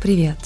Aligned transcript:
Привет! 0.00 0.36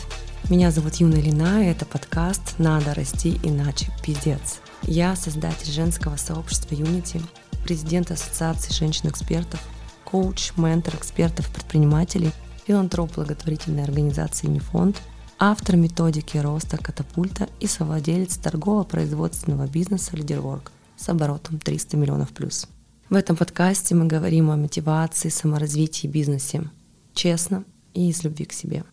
Меня 0.49 0.71
зовут 0.71 0.95
Юна 0.97 1.17
Лина, 1.17 1.65
и 1.65 1.67
это 1.67 1.85
подкаст 1.85 2.55
«Надо 2.59 2.95
расти 2.95 3.39
иначе, 3.43 3.89
пиздец». 4.03 4.61
Я 4.83 5.17
создатель 5.17 5.71
женского 5.71 6.17
сообщества 6.17 6.77
Unity, 6.77 7.21
президент 7.65 8.13
Ассоциации 8.13 8.73
женщин-экспертов, 8.73 9.61
коуч, 10.05 10.53
ментор 10.57 10.95
экспертов-предпринимателей, 10.95 12.31
филантроп 12.65 13.17
благотворительной 13.17 13.83
организации 13.83 14.47
«Нефонд», 14.47 14.97
автор 15.39 15.77
методики 15.77 16.39
роста 16.39 16.79
«Катапульта» 16.79 17.49
и 17.59 17.67
совладелец 17.67 18.39
торгово-производственного 18.39 19.67
бизнеса 19.67 20.17
«Лидерворк» 20.17 20.71
с 20.97 21.09
оборотом 21.09 21.59
300 21.59 21.97
миллионов 21.97 22.31
плюс. 22.31 22.69
В 23.11 23.15
этом 23.15 23.37
подкасте 23.37 23.97
мы 23.97 24.07
говорим 24.07 24.49
о 24.51 24.57
мотивации, 24.57 25.29
саморазвитии 25.29 26.07
и 26.07 26.11
бизнесе. 26.11 26.71
Честно 27.15 27.65
и 27.95 28.09
из 28.09 28.23
любви 28.23 28.45
к 28.45 28.53
себе. 28.53 28.85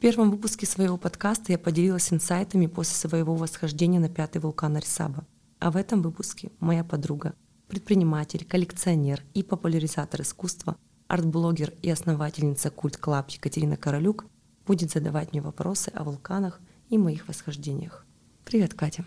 Первом 0.00 0.30
выпуске 0.30 0.64
своего 0.64 0.96
подкаста 0.96 1.52
я 1.52 1.58
поделилась 1.58 2.10
инсайтами 2.10 2.66
после 2.66 2.96
своего 2.96 3.34
восхождения 3.34 4.00
на 4.00 4.08
пятый 4.08 4.38
вулкан 4.38 4.76
Орисаба. 4.76 5.26
А 5.58 5.70
в 5.70 5.76
этом 5.76 6.00
выпуске 6.00 6.50
моя 6.58 6.84
подруга, 6.84 7.34
предприниматель, 7.68 8.46
коллекционер 8.46 9.22
и 9.34 9.42
популяризатор 9.42 10.22
искусства, 10.22 10.78
арт-блогер 11.06 11.74
и 11.82 11.90
основательница 11.90 12.70
Cult 12.70 12.96
Club 12.96 13.28
Екатерина 13.28 13.76
Королюк 13.76 14.24
будет 14.66 14.90
задавать 14.90 15.32
мне 15.32 15.42
вопросы 15.42 15.90
о 15.94 16.04
вулканах 16.04 16.60
и 16.88 16.96
моих 16.96 17.28
восхождениях. 17.28 18.06
Привет, 18.46 18.72
Катя. 18.72 19.04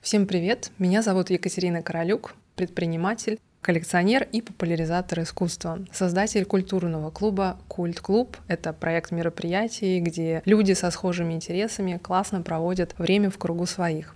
Всем 0.00 0.26
привет! 0.26 0.72
Меня 0.76 1.02
зовут 1.02 1.30
Екатерина 1.30 1.82
Королюк, 1.82 2.34
предприниматель, 2.56 3.38
коллекционер 3.62 4.28
и 4.32 4.42
популяризатор 4.42 5.20
искусства, 5.20 5.78
создатель 5.92 6.44
культурного 6.44 7.10
клуба 7.10 7.58
«Культ 7.68 8.00
Клуб». 8.00 8.36
Это 8.48 8.72
проект 8.72 9.12
мероприятий, 9.12 10.00
где 10.00 10.42
люди 10.44 10.72
со 10.72 10.90
схожими 10.90 11.32
интересами 11.32 11.98
классно 12.02 12.42
проводят 12.42 12.98
время 12.98 13.30
в 13.30 13.38
кругу 13.38 13.66
своих. 13.66 14.14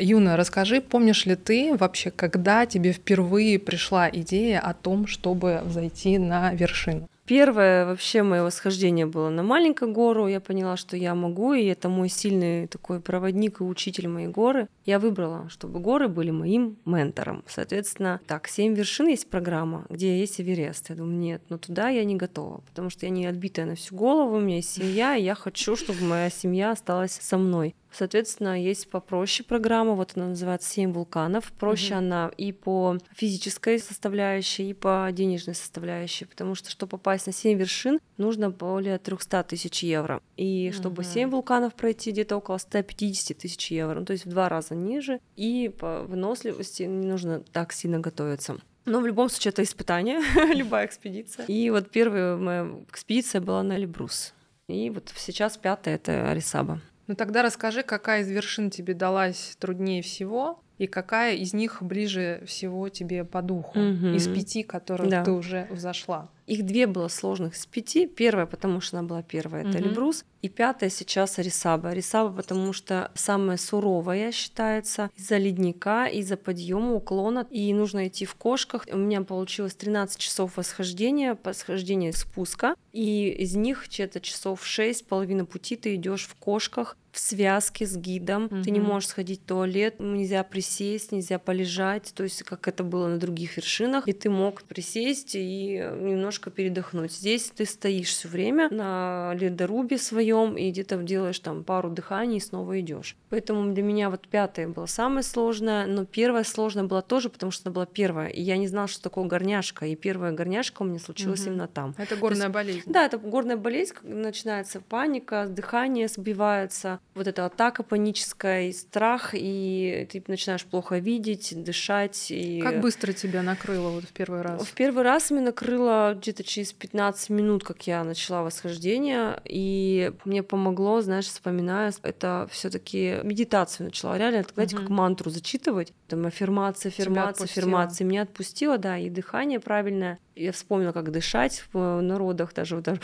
Юна, 0.00 0.36
расскажи, 0.36 0.80
помнишь 0.80 1.26
ли 1.26 1.34
ты 1.34 1.76
вообще, 1.76 2.12
когда 2.12 2.66
тебе 2.66 2.92
впервые 2.92 3.58
пришла 3.58 4.08
идея 4.08 4.60
о 4.60 4.72
том, 4.72 5.08
чтобы 5.08 5.62
зайти 5.66 6.18
на 6.18 6.54
вершину? 6.54 7.08
Первое 7.28 7.84
вообще 7.84 8.22
мое 8.22 8.42
восхождение 8.42 9.04
было 9.04 9.28
на 9.28 9.42
маленькую 9.42 9.92
гору. 9.92 10.28
Я 10.28 10.40
поняла, 10.40 10.78
что 10.78 10.96
я 10.96 11.14
могу, 11.14 11.52
и 11.52 11.66
это 11.66 11.90
мой 11.90 12.08
сильный 12.08 12.66
такой 12.68 13.00
проводник 13.00 13.60
и 13.60 13.64
учитель 13.64 14.08
моей 14.08 14.28
горы. 14.28 14.66
Я 14.86 14.98
выбрала, 14.98 15.46
чтобы 15.50 15.78
горы 15.78 16.08
были 16.08 16.30
моим 16.30 16.78
ментором. 16.86 17.44
Соответственно, 17.46 18.18
так, 18.26 18.48
семь 18.48 18.74
вершин 18.74 19.08
есть 19.08 19.28
программа, 19.28 19.84
где 19.90 20.18
есть 20.18 20.40
Эверест. 20.40 20.88
Я 20.88 20.96
думаю, 20.96 21.18
нет, 21.18 21.42
но 21.50 21.58
туда 21.58 21.90
я 21.90 22.02
не 22.04 22.16
готова, 22.16 22.62
потому 22.62 22.88
что 22.88 23.04
я 23.04 23.10
не 23.10 23.26
отбитая 23.26 23.66
на 23.66 23.74
всю 23.74 23.94
голову, 23.94 24.36
у 24.36 24.40
меня 24.40 24.56
есть 24.56 24.72
семья, 24.72 25.14
и 25.14 25.22
я 25.22 25.34
хочу, 25.34 25.76
чтобы 25.76 26.00
моя 26.04 26.30
семья 26.30 26.70
осталась 26.70 27.18
со 27.20 27.36
мной. 27.36 27.74
Соответственно, 27.92 28.60
есть 28.60 28.88
попроще 28.90 29.46
программа, 29.46 29.94
вот 29.94 30.12
она 30.14 30.28
называется 30.28 30.70
«Семь 30.70 30.92
вулканов». 30.92 31.52
Проще 31.52 31.94
угу. 31.94 31.98
она 31.98 32.30
и 32.36 32.52
по 32.52 32.98
физической 33.14 33.78
составляющей, 33.78 34.70
и 34.70 34.74
по 34.74 35.08
денежной 35.12 35.54
составляющей, 35.54 36.24
потому 36.26 36.54
что, 36.54 36.70
чтобы 36.70 36.90
попасть 36.90 37.26
на 37.26 37.32
семь 37.32 37.58
вершин, 37.58 37.98
нужно 38.16 38.50
более 38.50 38.98
300 38.98 39.42
тысяч 39.44 39.82
евро. 39.82 40.20
И 40.36 40.70
чтобы 40.72 41.04
семь 41.04 41.28
угу. 41.28 41.36
вулканов 41.36 41.74
пройти, 41.74 42.10
где-то 42.10 42.36
около 42.36 42.58
150 42.58 43.38
тысяч 43.38 43.70
евро, 43.70 44.00
ну, 44.00 44.04
то 44.04 44.12
есть 44.12 44.26
в 44.26 44.28
два 44.28 44.48
раза 44.48 44.74
ниже, 44.74 45.20
и 45.36 45.68
по 45.68 46.02
выносливости 46.02 46.82
не 46.82 47.06
нужно 47.06 47.40
так 47.52 47.72
сильно 47.72 47.98
готовиться. 47.98 48.58
Но 48.84 49.00
в 49.00 49.06
любом 49.06 49.28
случае 49.28 49.50
это 49.50 49.62
испытание, 49.62 50.20
любая 50.54 50.86
экспедиция. 50.86 51.44
И 51.46 51.68
вот 51.70 51.90
первая 51.90 52.36
моя 52.36 52.70
экспедиция 52.88 53.40
была 53.40 53.62
на 53.62 53.76
Эльбрус. 53.76 54.32
И 54.68 54.90
вот 54.90 55.12
сейчас 55.16 55.56
пятая— 55.56 55.94
это 55.96 56.30
Арисаба. 56.30 56.80
Ну 57.08 57.16
тогда 57.16 57.42
расскажи, 57.42 57.82
какая 57.82 58.20
из 58.20 58.30
вершин 58.30 58.70
тебе 58.70 58.92
далась 58.92 59.56
труднее 59.58 60.02
всего, 60.02 60.62
и 60.78 60.86
какая 60.86 61.34
из 61.34 61.52
них 61.52 61.82
ближе 61.82 62.42
всего 62.46 62.88
тебе 62.88 63.24
по 63.24 63.42
духу 63.42 63.78
угу. 63.78 64.06
из 64.08 64.28
пяти, 64.28 64.62
которые 64.62 65.10
да. 65.10 65.24
ты 65.24 65.32
уже 65.32 65.66
взошла? 65.70 66.28
Их 66.46 66.64
две 66.64 66.86
было 66.86 67.08
сложных 67.08 67.56
из 67.56 67.66
пяти. 67.66 68.06
Первая, 68.06 68.46
потому 68.46 68.80
что 68.80 68.98
она 68.98 69.06
была 69.06 69.22
первая, 69.22 69.68
это 69.68 69.78
угу. 69.78 69.88
Эльбрус. 69.88 70.24
И 70.40 70.48
пятая 70.48 70.88
сейчас 70.88 71.38
Арисаба. 71.38 71.90
Арисаба, 71.90 72.32
потому 72.32 72.72
что 72.72 73.10
самая 73.14 73.58
суровая 73.58 74.32
считается 74.32 75.10
из-за 75.14 75.36
ледника, 75.36 76.06
из-за 76.06 76.38
подъема, 76.38 76.94
уклона. 76.94 77.46
И 77.50 77.74
нужно 77.74 78.06
идти 78.06 78.24
в 78.24 78.34
кошках. 78.34 78.86
У 78.90 78.96
меня 78.96 79.20
получилось 79.22 79.74
13 79.74 80.18
часов 80.18 80.56
восхождения, 80.56 81.36
восхождения 81.42 82.12
спуска. 82.12 82.76
И 82.92 83.28
из 83.28 83.54
них 83.54 83.86
где-то 83.86 84.20
часов 84.20 84.64
6, 84.64 85.06
половина 85.06 85.44
пути 85.44 85.76
ты 85.76 85.96
идешь 85.96 86.26
в 86.26 86.34
кошках 86.36 86.96
в 87.18 87.20
связке 87.20 87.84
с 87.84 87.96
гидом. 87.96 88.44
Угу. 88.44 88.62
Ты 88.62 88.70
не 88.70 88.78
можешь 88.78 89.08
сходить 89.08 89.40
в 89.40 89.44
туалет, 89.46 89.96
нельзя 89.98 90.44
присесть, 90.44 91.10
нельзя 91.10 91.40
полежать. 91.40 92.12
То 92.14 92.22
есть 92.22 92.44
как 92.44 92.68
это 92.68 92.84
было 92.84 93.08
на 93.08 93.18
других 93.18 93.56
вершинах. 93.56 94.06
И 94.06 94.12
ты 94.12 94.30
мог 94.30 94.62
присесть 94.62 95.34
и 95.34 95.82
немножко 96.00 96.50
передохнуть. 96.50 97.12
Здесь 97.12 97.50
ты 97.50 97.64
стоишь 97.64 98.10
все 98.10 98.28
время 98.28 98.68
на 98.70 99.34
ледорубе 99.34 99.98
своем 99.98 100.56
и 100.56 100.70
где-то 100.70 100.96
делаешь 100.98 101.40
там 101.40 101.64
пару 101.64 101.90
дыханий 101.90 102.36
и 102.36 102.40
снова 102.40 102.78
идешь. 102.78 103.16
Поэтому 103.30 103.74
для 103.74 103.82
меня 103.82 104.10
вот 104.10 104.28
пятое 104.28 104.68
было 104.68 104.86
самое 104.86 105.24
сложное, 105.24 105.86
но 105.86 106.04
первое 106.04 106.44
сложное 106.44 106.84
было 106.84 107.02
тоже, 107.02 107.30
потому 107.30 107.50
что 107.50 107.62
это 107.64 107.70
была 107.72 107.86
первая, 107.86 108.28
и 108.28 108.40
я 108.40 108.56
не 108.56 108.68
знала, 108.68 108.86
что 108.86 109.02
такое 109.02 109.24
горняшка, 109.24 109.86
и 109.86 109.96
первая 109.96 110.32
горняшка 110.32 110.82
у 110.82 110.84
меня 110.84 111.00
случилась 111.00 111.42
угу. 111.42 111.50
именно 111.50 111.66
там. 111.66 111.94
Это 111.98 112.16
горная 112.16 112.46
есть, 112.46 112.54
болезнь. 112.54 112.82
Да, 112.86 113.06
это 113.06 113.18
горная 113.18 113.56
болезнь, 113.56 113.94
начинается 114.02 114.80
паника, 114.80 115.46
дыхание 115.48 116.06
сбивается, 116.08 117.00
вот 117.14 117.26
эта 117.26 117.46
атака 117.46 117.82
паническая, 117.82 118.68
и 118.68 118.72
страх, 118.72 119.30
и 119.32 120.06
ты 120.10 120.22
начинаешь 120.26 120.64
плохо 120.64 120.98
видеть, 120.98 121.52
дышать. 121.56 122.30
И... 122.30 122.60
Как 122.60 122.80
быстро 122.80 123.12
тебя 123.12 123.42
накрыло 123.42 123.90
вот 123.90 124.04
в 124.04 124.12
первый 124.12 124.42
раз? 124.42 124.62
В 124.62 124.72
первый 124.74 125.02
раз 125.02 125.30
меня 125.30 125.46
накрыло 125.46 126.14
где-то 126.16 126.44
через 126.44 126.72
15 126.72 127.30
минут, 127.30 127.64
как 127.64 127.86
я 127.86 128.04
начала 128.04 128.42
восхождение, 128.42 129.40
и 129.44 130.12
мне 130.24 130.42
помогло, 130.42 131.00
знаешь, 131.00 131.26
вспоминая, 131.26 131.92
это 132.02 132.48
все 132.50 132.70
таки 132.70 133.18
медитацию 133.22 133.86
начала, 133.86 134.16
реально, 134.16 134.44
знаете, 134.54 134.76
угу. 134.76 134.82
как 134.82 134.90
мантру 134.90 135.30
зачитывать, 135.30 135.92
там 136.06 136.26
аффирмация, 136.26 136.90
аффирмация, 136.90 137.44
аффирмация, 137.44 138.04
меня 138.04 138.22
отпустило, 138.22 138.78
да, 138.78 138.98
и 138.98 139.10
дыхание 139.10 139.60
правильное, 139.60 140.18
я 140.38 140.52
вспомнила, 140.52 140.92
как 140.92 141.10
дышать 141.10 141.64
в 141.72 142.00
народах, 142.00 142.54
даже, 142.54 142.80
даже 142.80 143.00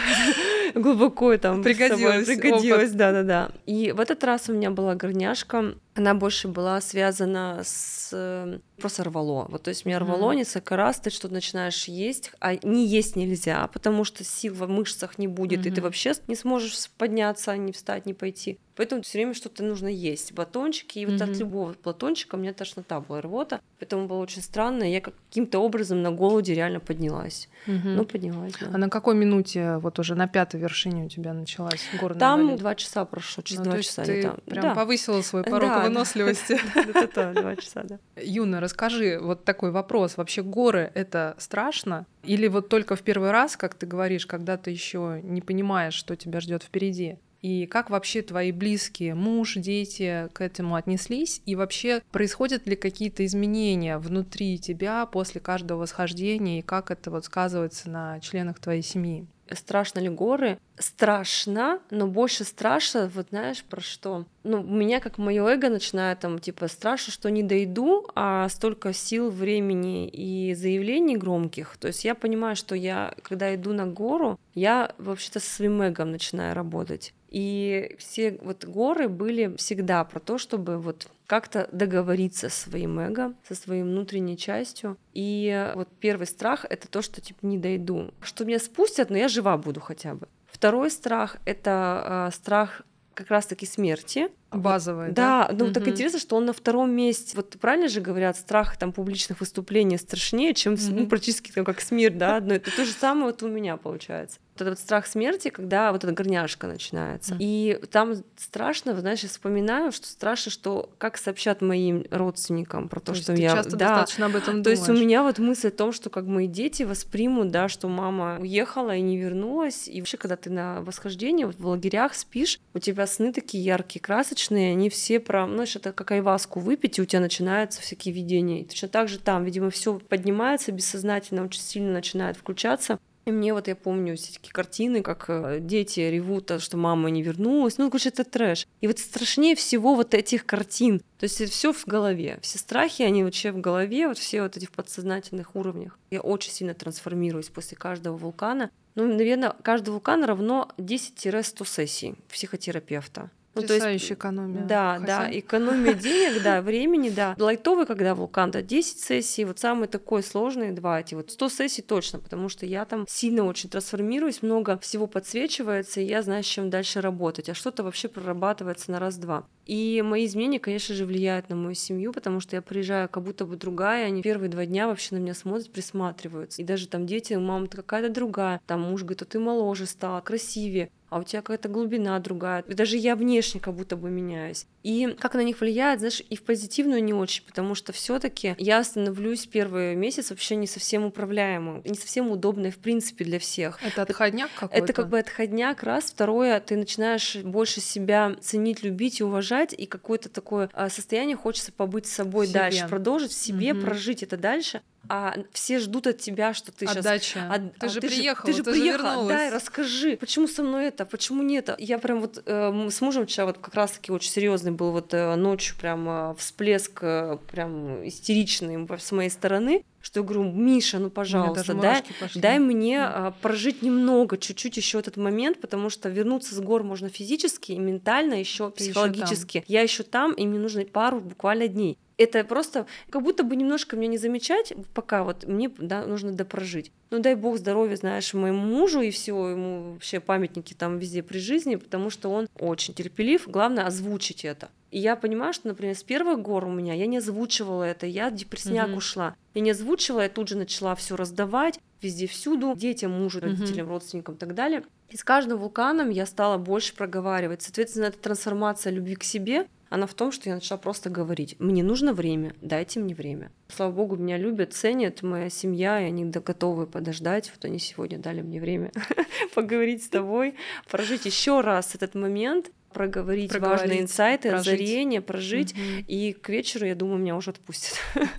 глубоко 0.74 1.36
там 1.36 1.62
пригодилось, 1.62 2.26
пригодилось, 2.26 2.92
да, 2.92 3.12
да, 3.12 3.22
да. 3.22 3.50
И 3.66 3.92
в 3.92 4.00
этот 4.00 4.22
раз 4.24 4.48
у 4.48 4.52
меня 4.52 4.70
была 4.70 4.94
горняшка, 4.94 5.74
она 5.94 6.14
больше 6.14 6.48
была 6.48 6.80
связана 6.80 7.60
с 7.64 8.10
э, 8.12 8.58
просто 8.78 9.04
рвало. 9.04 9.46
Вот, 9.48 9.62
то 9.62 9.68
есть 9.68 9.84
меня 9.84 9.98
рвало 9.98 10.32
mm-hmm. 10.32 10.36
несколько 10.36 10.76
раз, 10.76 11.00
ты 11.00 11.10
что-то 11.10 11.34
начинаешь 11.34 11.84
есть, 11.84 12.32
а 12.40 12.54
не 12.62 12.86
есть 12.86 13.14
нельзя, 13.14 13.66
потому 13.68 14.04
что 14.04 14.24
сил 14.24 14.54
в 14.54 14.66
мышцах 14.68 15.18
не 15.18 15.28
будет, 15.28 15.60
mm-hmm. 15.60 15.68
и 15.68 15.74
ты 15.74 15.82
вообще 15.82 16.12
не 16.28 16.34
сможешь 16.34 16.90
подняться, 16.96 17.56
не 17.56 17.72
встать, 17.72 18.06
не 18.06 18.14
пойти. 18.14 18.58
Поэтому 18.74 19.02
все 19.02 19.18
время 19.18 19.34
что-то 19.34 19.62
нужно 19.62 19.88
есть. 19.88 20.32
Батончики, 20.32 20.98
и 20.98 21.06
вот 21.06 21.16
mm-hmm. 21.16 21.30
от 21.30 21.38
любого 21.38 21.74
батончика 21.84 22.36
у 22.36 22.38
меня 22.38 22.54
тошнота 22.54 23.00
была, 23.00 23.20
рвота. 23.20 23.60
Поэтому 23.78 24.06
было 24.06 24.18
очень 24.18 24.42
странно. 24.42 24.84
Я 24.84 25.02
каким-то 25.02 25.58
образом 25.58 26.00
на 26.00 26.10
голоде 26.10 26.54
реально 26.54 26.80
поднялась. 26.80 27.50
Mm-hmm. 27.66 27.94
Ну, 27.94 28.04
поднялась, 28.04 28.54
да. 28.60 28.70
А 28.72 28.78
на 28.78 28.88
какой 28.88 29.14
минуте, 29.14 29.76
вот 29.78 29.98
уже 29.98 30.14
на 30.14 30.26
пятой 30.26 30.60
вершине 30.60 31.04
у 31.04 31.08
тебя 31.08 31.32
началась 31.32 31.88
горная 32.00 32.18
Там 32.18 32.40
болезнь? 32.40 32.58
два 32.58 32.74
часа 32.74 33.04
прошло, 33.04 33.42
через 33.42 33.60
ну, 33.60 33.64
два 33.66 33.82
часа. 33.82 34.02
Ты 34.04 34.22
там. 34.22 34.36
прям 34.46 34.62
да. 34.62 34.74
повысила 34.74 35.22
свой 35.22 35.44
порог 35.44 35.68
да, 35.68 35.82
выносливости. 35.84 36.58
Да, 37.14 37.32
два 37.32 37.56
часа, 37.56 37.82
да. 37.84 37.98
Юна, 38.16 38.60
расскажи, 38.60 39.18
вот 39.20 39.44
такой 39.44 39.70
вопрос. 39.70 40.16
Вообще 40.16 40.42
горы— 40.42 40.90
это 40.94 41.34
страшно? 41.38 42.06
Или 42.22 42.48
вот 42.48 42.68
только 42.68 42.96
в 42.96 43.02
первый 43.02 43.30
раз, 43.30 43.56
как 43.56 43.74
ты 43.74 43.86
говоришь, 43.86 44.26
когда 44.26 44.56
ты 44.56 44.70
еще 44.70 45.20
не 45.22 45.40
понимаешь, 45.40 45.94
что 45.94 46.16
тебя 46.16 46.40
ждет 46.40 46.62
впереди? 46.62 47.18
И 47.42 47.66
как 47.66 47.90
вообще 47.90 48.22
твои 48.22 48.52
близкие, 48.52 49.14
муж, 49.14 49.54
дети 49.56 50.28
к 50.32 50.40
этому 50.40 50.76
отнеслись? 50.76 51.42
И 51.44 51.56
вообще 51.56 52.02
происходят 52.12 52.66
ли 52.66 52.76
какие-то 52.76 53.26
изменения 53.26 53.98
внутри 53.98 54.58
тебя 54.58 55.04
после 55.06 55.40
каждого 55.40 55.80
восхождения? 55.80 56.60
И 56.60 56.62
как 56.62 56.90
это 56.92 57.10
вот 57.10 57.24
сказывается 57.24 57.90
на 57.90 58.20
членах 58.20 58.60
твоей 58.60 58.82
семьи? 58.82 59.26
страшно 59.54 60.00
ли 60.00 60.08
горы? 60.08 60.58
Страшно, 60.78 61.80
но 61.90 62.06
больше 62.06 62.44
страшно, 62.44 63.10
вот 63.14 63.28
знаешь, 63.30 63.62
про 63.62 63.80
что? 63.80 64.24
Ну, 64.44 64.60
у 64.60 64.74
меня 64.74 65.00
как 65.00 65.18
мое 65.18 65.46
эго 65.46 65.68
начинает 65.68 66.20
там, 66.20 66.38
типа, 66.38 66.68
страшно, 66.68 67.12
что 67.12 67.30
не 67.30 67.42
дойду, 67.42 68.08
а 68.14 68.48
столько 68.48 68.92
сил, 68.92 69.30
времени 69.30 70.08
и 70.08 70.54
заявлений 70.54 71.16
громких. 71.16 71.76
То 71.78 71.88
есть 71.88 72.04
я 72.04 72.14
понимаю, 72.14 72.56
что 72.56 72.74
я, 72.74 73.14
когда 73.22 73.54
иду 73.54 73.72
на 73.72 73.86
гору, 73.86 74.38
я 74.54 74.94
вообще-то 74.98 75.40
со 75.40 75.50
своим 75.50 75.86
эгом 75.86 76.10
начинаю 76.10 76.54
работать. 76.54 77.12
И 77.32 77.96
все 77.98 78.38
вот 78.42 78.66
горы 78.66 79.08
были 79.08 79.56
всегда 79.56 80.04
про 80.04 80.20
то, 80.20 80.36
чтобы 80.36 80.76
вот 80.76 81.08
как-то 81.26 81.66
договориться 81.72 82.50
со 82.50 82.68
своим 82.68 83.00
эго, 83.00 83.32
со 83.48 83.54
своей 83.54 83.84
внутренней 83.84 84.36
частью. 84.36 84.98
И 85.14 85.72
вот 85.74 85.88
первый 85.98 86.26
страх— 86.26 86.66
это 86.68 86.88
то, 86.88 87.00
что 87.00 87.22
типа 87.22 87.46
не 87.46 87.56
дойду. 87.56 88.10
Что 88.20 88.44
меня 88.44 88.58
спустят, 88.58 89.08
но 89.08 89.16
я 89.16 89.28
жива 89.28 89.56
буду 89.56 89.80
хотя 89.80 90.14
бы. 90.14 90.28
Второй 90.44 90.90
страх— 90.90 91.38
это 91.46 92.28
э, 92.28 92.34
страх 92.34 92.82
как 93.14 93.28
раз-таки 93.28 93.64
смерти. 93.64 94.28
Базовая, 94.50 95.10
да? 95.10 95.48
Да, 95.48 95.54
ну 95.56 95.64
угу. 95.66 95.72
так 95.72 95.88
интересно, 95.88 96.18
что 96.18 96.36
он 96.36 96.44
на 96.44 96.52
втором 96.52 96.90
месте. 96.90 97.34
Вот 97.34 97.56
правильно 97.58 97.88
же 97.88 98.02
говорят, 98.02 98.36
страх 98.36 98.76
там 98.76 98.92
публичных 98.92 99.40
выступлений 99.40 99.96
страшнее, 99.96 100.52
чем 100.52 100.74
угу. 100.74 100.82
ну, 100.90 101.06
практически 101.06 101.50
там, 101.50 101.64
как 101.64 101.80
смерть, 101.80 102.18
да, 102.18 102.36
одно. 102.36 102.54
Это 102.54 102.70
то 102.70 102.84
же 102.84 102.92
самое 102.92 103.26
вот 103.26 103.42
у 103.42 103.48
меня 103.48 103.78
получается. 103.78 104.38
Вот 104.54 104.62
этот 104.62 104.78
страх 104.78 105.06
смерти, 105.06 105.48
когда 105.48 105.92
вот 105.92 106.04
эта 106.04 106.12
горняшка 106.12 106.66
начинается. 106.66 107.34
Mm. 107.34 107.38
И 107.40 107.80
там 107.90 108.14
страшно, 108.36 108.98
знаешь, 108.98 109.20
я 109.20 109.28
вспоминаю, 109.28 109.92
что 109.92 110.06
страшно, 110.06 110.50
что 110.50 110.90
как 110.98 111.16
сообщат 111.16 111.62
моим 111.62 112.04
родственникам 112.10 112.88
про 112.88 113.00
то, 113.00 113.12
то 113.12 113.14
что 113.14 113.34
ты 113.34 113.42
я... 113.42 113.52
часто 113.52 113.76
да, 113.76 113.88
достаточно 113.88 114.26
об 114.26 114.36
этом 114.36 114.62
То 114.62 114.70
думаешь. 114.70 114.78
есть 114.78 114.88
у 114.88 114.92
меня 114.92 115.22
вот 115.22 115.38
мысль 115.38 115.68
о 115.68 115.70
том, 115.70 115.92
что 115.92 116.10
как 116.10 116.26
мои 116.26 116.46
дети 116.46 116.82
воспримут, 116.82 117.50
да, 117.50 117.68
что 117.68 117.88
мама 117.88 118.38
уехала 118.40 118.94
и 118.94 119.00
не 119.00 119.16
вернулась. 119.16 119.88
И 119.88 120.00
вообще, 120.00 120.16
когда 120.16 120.36
ты 120.36 120.50
на 120.50 120.82
восхождении, 120.82 121.44
вот 121.44 121.58
в 121.58 121.66
лагерях 121.66 122.14
спишь, 122.14 122.60
у 122.74 122.78
тебя 122.78 123.06
сны 123.06 123.32
такие 123.32 123.64
яркие, 123.64 124.02
красочные, 124.02 124.72
они 124.72 124.90
все 124.90 125.20
про... 125.20 125.46
Ну, 125.46 125.62
это 125.62 125.92
как 125.92 126.10
айваску 126.10 126.60
выпить, 126.60 126.98
и 126.98 127.02
у 127.02 127.04
тебя 127.04 127.20
начинаются 127.20 127.80
всякие 127.80 128.14
видения. 128.14 128.60
И 128.60 128.64
точно 128.64 128.88
так 128.88 129.08
же 129.08 129.18
там, 129.18 129.44
видимо, 129.44 129.70
все 129.70 129.98
поднимается 129.98 130.72
бессознательно, 130.72 131.44
очень 131.44 131.62
сильно 131.62 131.92
начинает 131.92 132.36
включаться. 132.36 132.98
И 133.24 133.30
мне 133.30 133.54
вот 133.54 133.68
я 133.68 133.76
помню 133.76 134.16
все 134.16 134.32
такие 134.32 134.52
картины, 134.52 135.02
как 135.02 135.26
э, 135.28 135.58
дети 135.60 136.00
ревут, 136.00 136.50
что 136.60 136.76
мама 136.76 137.08
не 137.10 137.22
вернулась. 137.22 137.78
Ну, 137.78 137.88
короче, 137.88 138.08
это 138.08 138.24
трэш. 138.24 138.66
И 138.80 138.86
вот 138.86 138.98
страшнее 138.98 139.54
всего 139.54 139.94
вот 139.94 140.14
этих 140.14 140.44
картин. 140.44 141.00
То 141.18 141.24
есть 141.24 141.50
все 141.50 141.72
в 141.72 141.86
голове. 141.86 142.38
Все 142.42 142.58
страхи, 142.58 143.02
они 143.02 143.22
вообще 143.22 143.52
в 143.52 143.60
голове, 143.60 144.08
вот 144.08 144.18
все 144.18 144.42
вот 144.42 144.56
эти 144.56 144.66
в 144.66 144.72
подсознательных 144.72 145.54
уровнях. 145.54 145.98
Я 146.10 146.20
очень 146.20 146.50
сильно 146.50 146.74
трансформируюсь 146.74 147.48
после 147.48 147.76
каждого 147.76 148.16
вулкана. 148.16 148.70
Ну, 148.96 149.06
наверное, 149.06 149.54
каждый 149.62 149.90
вулкан 149.90 150.24
равно 150.24 150.68
10-100 150.78 151.66
сессий 151.66 152.14
психотерапевта. 152.28 153.30
Ну, 153.54 153.62
то 153.62 153.74
есть, 153.74 154.12
экономия. 154.12 154.64
Да, 154.64 154.98
хозяин. 154.98 155.06
да, 155.06 155.38
экономия 155.38 155.94
денег, 155.94 156.42
да, 156.42 156.62
времени, 156.62 157.10
да. 157.10 157.36
Лайтовый, 157.38 157.86
когда 157.86 158.14
вулкан, 158.14 158.50
да, 158.50 158.62
10 158.62 158.98
сессий, 158.98 159.44
вот 159.44 159.58
самый 159.58 159.88
такой 159.88 160.22
сложный, 160.22 160.72
два 160.72 161.00
эти, 161.00 161.14
вот 161.14 161.30
100 161.30 161.48
сессий 161.50 161.82
точно, 161.82 162.18
потому 162.18 162.48
что 162.48 162.64
я 162.64 162.84
там 162.84 163.04
сильно 163.08 163.44
очень 163.44 163.68
трансформируюсь, 163.68 164.42
много 164.42 164.78
всего 164.78 165.06
подсвечивается, 165.06 166.00
и 166.00 166.04
я 166.04 166.22
знаю, 166.22 166.42
с 166.42 166.46
чем 166.46 166.70
дальше 166.70 167.00
работать, 167.00 167.48
а 167.50 167.54
что-то 167.54 167.82
вообще 167.82 168.08
прорабатывается 168.08 168.90
на 168.90 168.98
раз-два. 168.98 169.46
И 169.66 170.02
мои 170.04 170.26
изменения, 170.26 170.58
конечно 170.58 170.94
же, 170.94 171.06
влияют 171.06 171.48
на 171.48 171.56
мою 171.56 171.74
семью, 171.74 172.12
потому 172.12 172.40
что 172.40 172.56
я 172.56 172.62
приезжаю 172.62 173.08
как 173.08 173.22
будто 173.22 173.44
бы 173.44 173.56
другая, 173.56 174.06
они 174.06 174.22
первые 174.22 174.48
два 174.48 174.66
дня 174.66 174.88
вообще 174.88 175.14
на 175.14 175.20
меня 175.20 175.34
смотрят, 175.34 175.70
присматриваются. 175.70 176.62
И 176.62 176.64
даже 176.64 176.88
там 176.88 177.06
дети, 177.06 177.34
мама, 177.34 177.68
ты 177.68 177.76
какая-то 177.76 178.08
другая, 178.08 178.60
там 178.66 178.80
муж 178.80 179.02
говорит, 179.02 179.22
а 179.22 179.24
ты 179.24 179.38
моложе 179.38 179.86
стала, 179.86 180.20
красивее 180.20 180.90
а 181.12 181.18
у 181.18 181.24
тебя 181.24 181.42
какая-то 181.42 181.68
глубина 181.68 182.18
другая. 182.18 182.64
Даже 182.66 182.96
я 182.96 183.16
внешне 183.16 183.60
как 183.60 183.74
будто 183.74 183.96
бы 183.96 184.10
меняюсь. 184.10 184.66
И 184.82 185.14
как 185.18 185.34
на 185.34 185.42
них 185.42 185.60
влияет, 185.60 186.00
знаешь, 186.00 186.22
и 186.28 186.36
в 186.36 186.42
позитивную 186.42 187.04
не 187.04 187.12
очень, 187.12 187.44
потому 187.44 187.74
что 187.74 187.92
все 187.92 188.18
таки 188.18 188.54
я 188.58 188.82
становлюсь 188.82 189.46
первый 189.46 189.94
месяц 189.94 190.30
вообще 190.30 190.56
не 190.56 190.66
совсем 190.66 191.04
управляемым, 191.04 191.82
не 191.84 191.94
совсем 191.94 192.30
удобной 192.30 192.70
в 192.70 192.78
принципе 192.78 193.24
для 193.24 193.38
всех. 193.38 193.78
Это 193.82 194.02
отходняк 194.02 194.50
какой-то? 194.54 194.84
Это 194.84 194.92
как 194.92 195.08
бы 195.08 195.18
отходняк, 195.18 195.82
раз. 195.82 196.04
Второе, 196.04 196.58
ты 196.60 196.76
начинаешь 196.76 197.36
больше 197.36 197.80
себя 197.80 198.34
ценить, 198.40 198.82
любить 198.82 199.20
и 199.20 199.24
уважать, 199.24 199.74
и 199.74 199.86
какое-то 199.86 200.28
такое 200.28 200.70
а, 200.72 200.88
состояние 200.88 201.36
хочется 201.36 201.72
побыть 201.72 202.06
с 202.06 202.12
собой 202.12 202.48
дальше, 202.48 202.88
продолжить 202.88 203.32
в 203.32 203.40
себе, 203.40 203.72
угу. 203.72 203.82
прожить 203.82 204.22
это 204.22 204.36
дальше 204.36 204.82
а 205.08 205.34
все 205.52 205.78
ждут 205.78 206.06
от 206.06 206.18
тебя, 206.18 206.54
что 206.54 206.72
ты 206.72 206.86
Отдача. 206.86 207.24
сейчас... 207.24 207.50
От... 207.50 207.78
Ты 207.78 207.86
а, 207.86 207.88
же 207.88 208.00
ты 208.00 208.08
приехала, 208.08 208.46
ты 208.46 208.52
же 208.56 208.62
ты 208.62 208.70
приехала, 208.72 209.28
да, 209.28 209.50
расскажи, 209.50 210.16
почему 210.16 210.46
со 210.46 210.62
мной 210.62 210.86
это, 210.86 211.04
почему 211.04 211.42
нет. 211.42 211.70
Я 211.78 211.98
прям 211.98 212.20
вот 212.20 212.42
э, 212.44 212.88
с 212.90 213.00
мужем 213.00 213.26
вчера 213.26 213.46
вот 213.46 213.58
как 213.58 213.74
раз-таки 213.74 214.12
очень 214.12 214.30
серьезный 214.30 214.72
был 214.72 214.92
вот 214.92 215.12
э, 215.12 215.34
ночью 215.34 215.76
прям 215.78 216.08
э, 216.08 216.34
всплеск 216.38 217.00
э, 217.02 217.38
прям 217.50 218.06
истеричный 218.06 218.86
с 218.98 219.12
моей 219.12 219.30
стороны, 219.30 219.84
что 220.00 220.20
я 220.20 220.24
говорю, 220.24 220.44
Миша, 220.44 220.98
ну 220.98 221.10
пожалуйста, 221.10 221.74
дай, 221.74 222.02
дай 222.34 222.58
мне 222.58 223.04
а, 223.04 223.30
прожить 223.40 223.82
немного, 223.82 224.36
чуть-чуть 224.36 224.76
еще 224.76 224.98
этот 224.98 225.16
момент, 225.16 225.60
потому 225.60 225.90
что 225.90 226.08
вернуться 226.08 226.54
с 226.54 226.60
гор 226.60 226.82
можно 226.82 227.08
физически 227.08 227.72
и 227.72 227.78
ментально, 227.78 228.34
еще 228.34 228.70
психологически. 228.70 229.58
Еще 229.58 229.66
я 229.68 229.82
еще 229.82 230.02
там, 230.02 230.32
и 230.32 230.46
мне 230.46 230.58
нужно 230.58 230.84
пару 230.84 231.20
буквально 231.20 231.68
дней 231.68 231.98
это 232.22 232.44
просто 232.44 232.86
как 233.10 233.22
будто 233.22 233.42
бы 233.42 233.56
немножко 233.56 233.96
меня 233.96 234.08
не 234.08 234.18
замечать, 234.18 234.72
пока 234.94 235.24
вот 235.24 235.44
мне 235.46 235.70
да, 235.78 236.06
нужно 236.06 236.32
допрожить. 236.32 236.92
Ну 237.10 237.18
дай 237.18 237.34
бог 237.34 237.58
здоровья, 237.58 237.96
знаешь, 237.96 238.32
моему 238.34 238.64
мужу 238.64 239.00
и 239.00 239.10
все, 239.10 239.48
ему 239.48 239.92
вообще 239.92 240.20
памятники 240.20 240.74
там 240.74 240.98
везде 240.98 241.22
при 241.22 241.38
жизни, 241.38 241.76
потому 241.76 242.10
что 242.10 242.30
он 242.30 242.48
очень 242.58 242.94
терпелив, 242.94 243.48
главное 243.48 243.86
озвучить 243.86 244.44
это. 244.44 244.70
И 244.90 244.98
я 244.98 245.16
понимаю, 245.16 245.54
что, 245.54 245.68
например, 245.68 245.96
с 245.96 246.02
первых 246.02 246.42
гор 246.42 246.66
у 246.66 246.70
меня 246.70 246.92
я 246.92 247.06
не 247.06 247.16
озвучивала 247.16 247.82
это, 247.82 248.06
я 248.06 248.30
депрессняк 248.30 248.90
mm-hmm. 248.90 248.96
ушла. 248.96 249.34
Я 249.54 249.62
не 249.62 249.70
озвучивала, 249.70 250.20
я 250.20 250.28
тут 250.28 250.48
же 250.48 250.56
начала 250.56 250.94
все 250.94 251.16
раздавать 251.16 251.80
везде 252.02 252.26
всюду, 252.26 252.74
детям, 252.76 253.12
мужу, 253.12 253.40
родителям, 253.40 253.86
mm-hmm. 253.86 253.90
родственникам 253.90 254.34
и 254.34 254.38
так 254.38 254.54
далее. 254.54 254.82
И 255.08 255.16
с 255.16 255.24
каждым 255.24 255.58
вулканом 255.58 256.10
я 256.10 256.26
стала 256.26 256.58
больше 256.58 256.94
проговаривать. 256.94 257.62
Соответственно, 257.62 258.06
это 258.06 258.18
трансформация 258.18 258.92
любви 258.92 259.14
к 259.14 259.24
себе, 259.24 259.66
она 259.92 260.06
в 260.06 260.14
том, 260.14 260.32
что 260.32 260.48
я 260.48 260.54
начала 260.54 260.78
просто 260.78 261.10
говорить, 261.10 261.56
мне 261.58 261.82
нужно 261.82 262.14
время, 262.14 262.54
дайте 262.62 262.98
мне 262.98 263.14
время. 263.14 263.52
Слава 263.68 263.92
богу, 263.92 264.16
меня 264.16 264.38
любят, 264.38 264.72
ценят, 264.72 265.22
моя 265.22 265.50
семья, 265.50 266.00
и 266.00 266.04
они 266.04 266.24
готовы 266.24 266.86
подождать. 266.86 267.52
Вот 267.54 267.66
они 267.66 267.78
сегодня 267.78 268.18
дали 268.18 268.40
мне 268.40 268.58
время 268.58 268.90
поговорить 269.54 270.02
с 270.02 270.08
тобой, 270.08 270.54
прожить 270.90 271.26
еще 271.26 271.60
раз 271.60 271.94
этот 271.94 272.14
момент, 272.14 272.70
проговорить, 272.94 273.50
проговорить 273.50 273.80
важные 273.82 274.00
инсайты, 274.00 274.48
прожить. 274.48 274.66
озарения, 274.66 275.20
прожить, 275.20 275.74
угу. 275.74 276.04
и 276.08 276.32
к 276.32 276.48
вечеру, 276.48 276.86
я 276.86 276.94
думаю, 276.94 277.18
меня 277.18 277.36
уже 277.36 277.50
отпустят. 277.50 278.00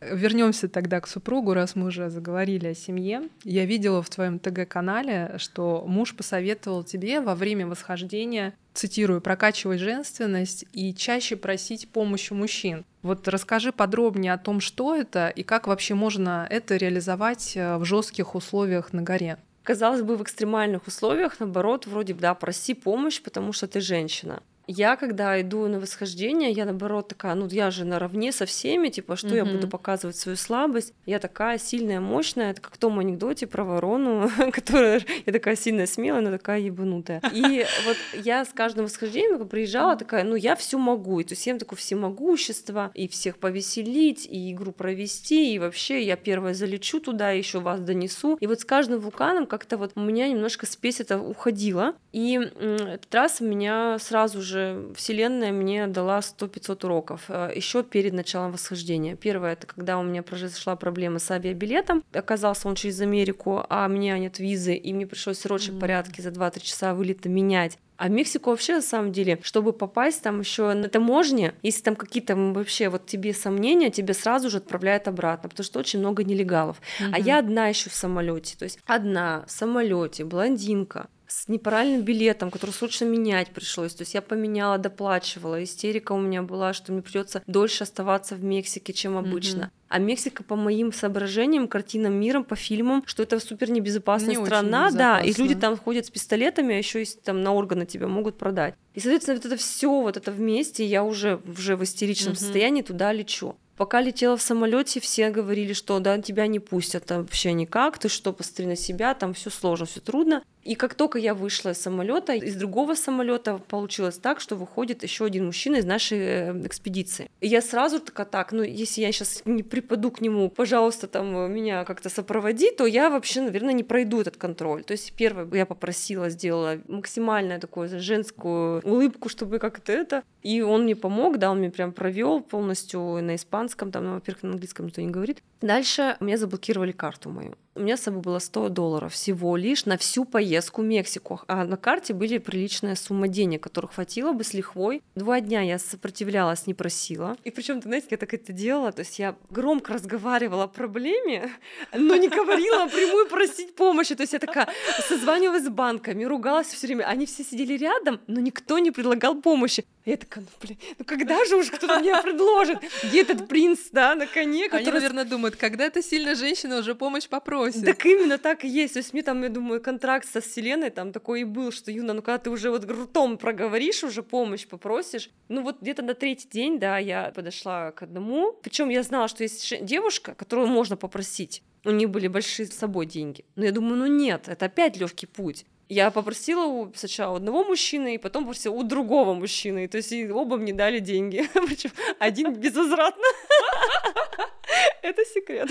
Вернемся 0.00 0.68
тогда 0.68 1.00
к 1.00 1.08
супругу, 1.08 1.54
раз 1.54 1.74
мы 1.74 1.86
уже 1.86 2.08
заговорили 2.08 2.68
о 2.68 2.74
семье. 2.74 3.22
Я 3.42 3.64
видела 3.64 4.00
в 4.00 4.08
твоем 4.08 4.38
ТГ-канале, 4.38 5.34
что 5.38 5.84
муж 5.86 6.14
посоветовал 6.14 6.84
тебе 6.84 7.20
во 7.20 7.34
время 7.34 7.66
восхождения, 7.66 8.54
цитирую, 8.74 9.20
прокачивать 9.20 9.80
женственность 9.80 10.64
и 10.72 10.94
чаще 10.94 11.34
просить 11.36 11.88
помощи 11.88 12.32
мужчин. 12.32 12.84
Вот 13.02 13.26
расскажи 13.26 13.72
подробнее 13.72 14.32
о 14.34 14.38
том, 14.38 14.60
что 14.60 14.94
это 14.94 15.28
и 15.28 15.42
как 15.42 15.66
вообще 15.66 15.94
можно 15.94 16.46
это 16.48 16.76
реализовать 16.76 17.56
э, 17.56 17.76
в 17.76 17.84
жестких 17.84 18.36
условиях 18.36 18.92
на 18.92 19.02
горе. 19.02 19.38
Казалось 19.64 20.02
бы, 20.02 20.16
в 20.16 20.22
экстремальных 20.22 20.86
условиях, 20.86 21.40
наоборот, 21.40 21.86
вроде 21.86 22.14
бы, 22.14 22.20
да, 22.20 22.34
проси 22.34 22.74
помощь, 22.74 23.20
потому 23.20 23.52
что 23.52 23.66
ты 23.66 23.80
женщина. 23.80 24.42
Я, 24.70 24.96
когда 24.96 25.40
иду 25.40 25.66
на 25.66 25.80
восхождение, 25.80 26.50
я 26.50 26.66
наоборот 26.66 27.08
такая, 27.08 27.34
ну 27.34 27.48
я 27.48 27.70
же 27.70 27.86
наравне 27.86 28.32
со 28.32 28.44
всеми, 28.44 28.90
типа, 28.90 29.16
что 29.16 29.28
mm-hmm. 29.28 29.36
я 29.36 29.44
буду 29.46 29.66
показывать 29.66 30.16
свою 30.16 30.36
слабость. 30.36 30.92
Я 31.06 31.18
такая 31.20 31.58
сильная, 31.58 32.00
мощная, 32.00 32.50
это 32.50 32.60
как 32.60 32.74
в 32.74 32.78
том 32.78 32.98
анекдоте 32.98 33.46
про 33.46 33.64
ворону, 33.64 34.30
которая, 34.52 35.00
я 35.24 35.32
такая 35.32 35.56
сильная, 35.56 35.86
смелая, 35.86 36.20
но 36.20 36.30
такая 36.30 36.60
ебанутая. 36.60 37.22
И 37.32 37.64
вот 37.86 37.96
я 38.12 38.44
с 38.44 38.50
каждым 38.50 38.84
восхождением 38.84 39.48
приезжала 39.48 39.96
такая, 39.96 40.22
ну 40.22 40.34
я 40.34 40.54
все 40.54 40.76
могу, 40.76 41.20
и 41.20 41.24
то 41.24 41.32
есть 41.32 41.46
я 41.46 41.56
такое 41.56 41.78
всемогущество, 41.78 42.90
и 42.92 43.08
всех 43.08 43.38
повеселить, 43.38 44.26
и 44.26 44.52
игру 44.52 44.72
провести, 44.72 45.54
и 45.54 45.58
вообще 45.58 46.02
я 46.02 46.16
первая 46.16 46.52
залечу 46.52 47.00
туда, 47.00 47.30
еще 47.30 47.60
вас 47.60 47.80
донесу. 47.80 48.36
И 48.38 48.46
вот 48.46 48.60
с 48.60 48.66
каждым 48.66 49.00
вулканом 49.00 49.46
как-то 49.46 49.78
вот 49.78 49.92
у 49.94 50.00
меня 50.00 50.28
немножко 50.28 50.66
спесь 50.66 51.00
это 51.00 51.18
уходила, 51.18 51.94
и 52.12 52.34
этот 52.34 53.14
раз 53.14 53.40
у 53.40 53.46
меня 53.46 53.98
сразу 53.98 54.42
же 54.42 54.57
же 54.58 54.92
Вселенная 54.94 55.52
мне 55.52 55.86
дала 55.86 56.18
100-500 56.18 56.84
уроков 56.84 57.24
э, 57.28 57.52
еще 57.54 57.82
перед 57.82 58.12
началом 58.12 58.52
восхождения. 58.52 59.16
Первое, 59.16 59.52
это 59.52 59.66
когда 59.66 59.98
у 59.98 60.02
меня 60.02 60.22
произошла 60.22 60.76
проблема 60.76 61.18
с 61.18 61.30
авиабилетом. 61.30 62.04
Оказался 62.12 62.68
он 62.68 62.74
через 62.74 63.00
Америку, 63.00 63.64
а 63.68 63.86
у 63.86 63.88
меня 63.88 64.18
нет 64.18 64.38
визы, 64.38 64.74
и 64.74 64.92
мне 64.92 65.06
пришлось 65.06 65.38
в 65.38 65.42
срочном 65.42 65.76
mm-hmm. 65.76 65.80
порядке 65.80 66.22
за 66.22 66.30
2-3 66.30 66.60
часа 66.60 66.94
вылета 66.94 67.28
менять. 67.28 67.78
А 67.96 68.06
в 68.06 68.10
Мексику 68.10 68.50
вообще, 68.50 68.76
на 68.76 68.82
самом 68.82 69.10
деле, 69.10 69.40
чтобы 69.42 69.72
попасть 69.72 70.22
там 70.22 70.38
еще 70.38 70.72
на 70.72 70.88
таможне, 70.88 71.54
если 71.62 71.82
там 71.82 71.96
какие-то 71.96 72.36
вообще 72.36 72.88
вот 72.90 73.06
тебе 73.06 73.34
сомнения, 73.34 73.90
тебе 73.90 74.14
сразу 74.14 74.50
же 74.50 74.58
отправляют 74.58 75.08
обратно, 75.08 75.48
потому 75.48 75.64
что 75.64 75.80
очень 75.80 75.98
много 75.98 76.22
нелегалов. 76.22 76.76
Mm-hmm. 77.00 77.10
А 77.12 77.18
я 77.18 77.38
одна 77.40 77.66
еще 77.66 77.90
в 77.90 77.94
самолете, 77.94 78.56
то 78.56 78.64
есть 78.64 78.78
одна 78.86 79.44
в 79.48 79.50
самолете, 79.50 80.24
блондинка, 80.24 81.08
с 81.28 81.46
неправильным 81.46 82.02
билетом, 82.02 82.50
который 82.50 82.70
срочно 82.70 83.04
менять 83.04 83.50
пришлось. 83.50 83.94
То 83.94 84.02
есть 84.02 84.14
я 84.14 84.22
поменяла, 84.22 84.78
доплачивала. 84.78 85.62
Истерика 85.62 86.12
у 86.12 86.18
меня 86.18 86.42
была, 86.42 86.72
что 86.72 86.90
мне 86.90 87.02
придется 87.02 87.42
дольше 87.46 87.84
оставаться 87.84 88.34
в 88.34 88.42
Мексике, 88.42 88.94
чем 88.94 89.16
обычно. 89.18 89.64
Mm-hmm. 89.64 89.88
А 89.88 89.98
Мексика, 89.98 90.42
по 90.42 90.56
моим 90.56 90.92
соображениям, 90.92 91.68
картинам 91.68 92.14
миром, 92.14 92.44
по 92.44 92.56
фильмам, 92.56 93.02
что 93.06 93.22
это 93.22 93.40
супер 93.40 93.70
небезопасная 93.70 94.36
не 94.36 94.44
страна, 94.44 94.90
да, 94.90 95.20
и 95.20 95.32
люди 95.34 95.54
там 95.54 95.76
ходят 95.76 96.06
с 96.06 96.10
пистолетами, 96.10 96.74
а 96.74 96.78
еще 96.78 97.00
есть 97.00 97.22
там 97.22 97.42
на 97.42 97.52
органы 97.52 97.86
тебя 97.86 98.08
могут 98.08 98.38
продать. 98.38 98.74
И, 98.94 99.00
соответственно, 99.00 99.36
вот 99.36 99.46
это 99.46 99.56
все 99.56 100.00
вот 100.00 100.16
это 100.16 100.32
вместе, 100.32 100.84
я 100.84 101.04
уже, 101.04 101.40
уже 101.46 101.76
в 101.76 101.84
истеричном 101.84 102.34
mm-hmm. 102.34 102.38
состоянии 102.38 102.82
туда 102.82 103.12
лечу. 103.12 103.54
Пока 103.78 104.00
летела 104.00 104.36
в 104.36 104.42
самолете, 104.42 104.98
все 104.98 105.30
говорили, 105.30 105.72
что 105.72 106.00
да, 106.00 106.18
тебя 106.18 106.48
не 106.48 106.58
пустят 106.58 107.06
там 107.06 107.22
вообще 107.22 107.52
никак, 107.52 107.96
ты 107.98 108.08
что, 108.08 108.32
посмотри 108.32 108.66
на 108.66 108.74
себя, 108.74 109.14
там 109.14 109.34
все 109.34 109.50
сложно, 109.50 109.86
все 109.86 110.00
трудно. 110.00 110.42
И 110.64 110.74
как 110.74 110.94
только 110.94 111.18
я 111.18 111.32
вышла 111.32 111.70
из 111.70 111.80
самолета, 111.80 112.34
из 112.34 112.54
другого 112.56 112.94
самолета 112.94 113.58
получилось 113.68 114.18
так, 114.18 114.38
что 114.38 114.54
выходит 114.56 115.02
еще 115.02 115.24
один 115.24 115.46
мужчина 115.46 115.76
из 115.76 115.86
нашей 115.86 116.18
э, 116.18 116.66
экспедиции. 116.66 117.30
И 117.40 117.48
я 117.48 117.62
сразу 117.62 118.00
такая, 118.00 118.26
так, 118.26 118.52
ну 118.52 118.62
если 118.62 119.00
я 119.00 119.12
сейчас 119.12 119.42
не 119.46 119.62
припаду 119.62 120.10
к 120.10 120.20
нему, 120.20 120.50
пожалуйста, 120.50 121.06
там 121.06 121.34
э, 121.38 121.48
меня 121.48 121.84
как-то 121.84 122.10
сопроводи, 122.10 122.70
то 122.70 122.84
я 122.84 123.08
вообще, 123.08 123.40
наверное, 123.40 123.72
не 123.72 123.84
пройду 123.84 124.20
этот 124.20 124.36
контроль. 124.36 124.84
То 124.84 124.92
есть 124.92 125.14
первое, 125.14 125.48
я 125.56 125.64
попросила, 125.64 126.28
сделала 126.28 126.78
максимальную 126.86 127.60
такую 127.60 127.88
женскую 128.00 128.82
улыбку, 128.82 129.30
чтобы 129.30 129.58
как-то 129.60 129.92
это. 129.92 130.22
И 130.42 130.60
он 130.60 130.82
мне 130.82 130.96
помог, 130.96 131.38
да, 131.38 131.50
он 131.50 131.60
мне 131.60 131.70
прям 131.70 131.92
провел 131.92 132.40
полностью 132.40 133.00
на 133.22 133.36
испанском, 133.36 133.67
там, 133.90 134.04
ну, 134.04 134.14
во-первых, 134.14 134.42
на 134.42 134.50
английском 134.50 134.86
никто 134.86 135.00
не 135.00 135.10
говорит. 135.10 135.42
Дальше 135.60 136.16
мне 136.20 136.36
заблокировали 136.36 136.92
карту 136.92 137.30
мою 137.30 137.56
у 137.78 137.82
меня 137.82 137.96
с 137.96 138.02
собой 138.02 138.20
было 138.20 138.38
100 138.38 138.68
долларов 138.70 139.12
всего 139.12 139.56
лишь 139.56 139.86
на 139.86 139.96
всю 139.96 140.24
поездку 140.24 140.82
в 140.82 140.84
Мексику. 140.84 141.40
А 141.46 141.64
на 141.64 141.76
карте 141.76 142.12
были 142.12 142.38
приличная 142.38 142.96
сумма 142.96 143.28
денег, 143.28 143.62
которых 143.62 143.94
хватило 143.94 144.32
бы 144.32 144.44
с 144.44 144.52
лихвой. 144.52 145.02
Два 145.14 145.40
дня 145.40 145.62
я 145.62 145.78
сопротивлялась, 145.78 146.66
не 146.66 146.74
просила. 146.74 147.36
И 147.44 147.50
причем, 147.50 147.80
ты 147.80 147.88
знаете, 147.88 148.08
я 148.10 148.16
так 148.16 148.34
это 148.34 148.52
делала, 148.52 148.92
то 148.92 149.00
есть 149.00 149.18
я 149.18 149.36
громко 149.50 149.92
разговаривала 149.92 150.64
о 150.64 150.68
проблеме, 150.68 151.50
но 151.94 152.16
не 152.16 152.28
говорила 152.28 152.86
прямую 152.88 153.28
просить 153.28 153.74
помощи. 153.74 154.14
То 154.14 154.22
есть 154.22 154.32
я 154.32 154.38
такая 154.38 154.68
созванивалась 155.08 155.64
с 155.64 155.68
банками, 155.68 156.24
ругалась 156.24 156.68
все 156.68 156.86
время. 156.86 157.04
Они 157.04 157.26
все 157.26 157.44
сидели 157.44 157.74
рядом, 157.74 158.20
но 158.26 158.40
никто 158.40 158.78
не 158.78 158.90
предлагал 158.90 159.40
помощи. 159.40 159.84
Я 160.08 160.16
такая, 160.16 160.42
ну 160.42 160.50
блин, 160.62 160.78
ну 160.98 161.04
когда 161.04 161.44
же 161.44 161.56
уж 161.56 161.70
кто-то 161.70 161.98
мне 161.98 162.16
предложит? 162.22 162.78
Где 163.04 163.22
этот 163.22 163.46
принц, 163.46 163.90
да, 163.92 164.14
на 164.14 164.26
коне? 164.26 164.64
Который... 164.64 164.84
Они, 164.84 164.92
наверное, 164.92 165.24
думают, 165.26 165.56
когда 165.56 165.84
эта 165.84 166.02
сильная 166.02 166.34
женщина 166.34 166.78
уже 166.78 166.94
помощь 166.94 167.28
попросит. 167.28 167.67
Так 167.72 168.06
именно 168.06 168.38
так 168.38 168.64
и 168.64 168.68
есть. 168.68 168.94
То 168.94 168.98
есть 168.98 169.12
мне 169.12 169.22
там, 169.22 169.42
я 169.42 169.48
думаю, 169.48 169.80
контракт 169.80 170.28
со 170.28 170.40
вселенной 170.40 170.90
там 170.90 171.12
такой 171.12 171.42
и 171.42 171.44
был, 171.44 171.72
что, 171.72 171.90
Юна, 171.90 172.14
ну 172.14 172.22
когда 172.22 172.38
ты 172.38 172.50
уже 172.50 172.70
вот 172.70 172.84
ртом 172.84 173.38
проговоришь, 173.38 174.04
уже 174.04 174.22
помощь 174.22 174.66
попросишь. 174.66 175.30
Ну 175.48 175.62
вот 175.62 175.80
где-то 175.80 176.02
на 176.02 176.14
третий 176.14 176.48
день, 176.48 176.78
да, 176.78 176.98
я 176.98 177.32
подошла 177.34 177.92
к 177.92 178.02
одному. 178.02 178.52
Причем 178.62 178.88
я 178.88 179.02
знала, 179.02 179.28
что 179.28 179.42
есть 179.42 179.84
девушка, 179.84 180.34
которую 180.34 180.68
можно 180.68 180.96
попросить. 180.96 181.62
У 181.84 181.90
нее 181.90 182.08
были 182.08 182.28
большие 182.28 182.66
с 182.66 182.74
собой 182.74 183.06
деньги. 183.06 183.44
Но 183.56 183.64
я 183.64 183.72
думаю, 183.72 183.96
ну 183.96 184.06
нет, 184.06 184.48
это 184.48 184.66
опять 184.66 184.96
легкий 184.96 185.26
путь. 185.26 185.64
Я 185.88 186.10
попросила 186.10 186.66
у 186.66 186.92
сначала 186.94 187.36
одного 187.36 187.64
мужчины, 187.64 188.16
и 188.16 188.18
потом 188.18 188.44
попросила 188.44 188.74
у 188.74 188.82
другого 188.82 189.32
мужчины. 189.32 189.88
То 189.88 189.96
есть 189.96 190.12
и 190.12 190.30
оба 190.30 190.58
мне 190.58 190.74
дали 190.74 190.98
деньги. 190.98 191.48
Причем 191.54 191.90
один 192.18 192.52
безвозвратно. 192.54 193.24
Это 195.02 195.24
секрет. 195.24 195.68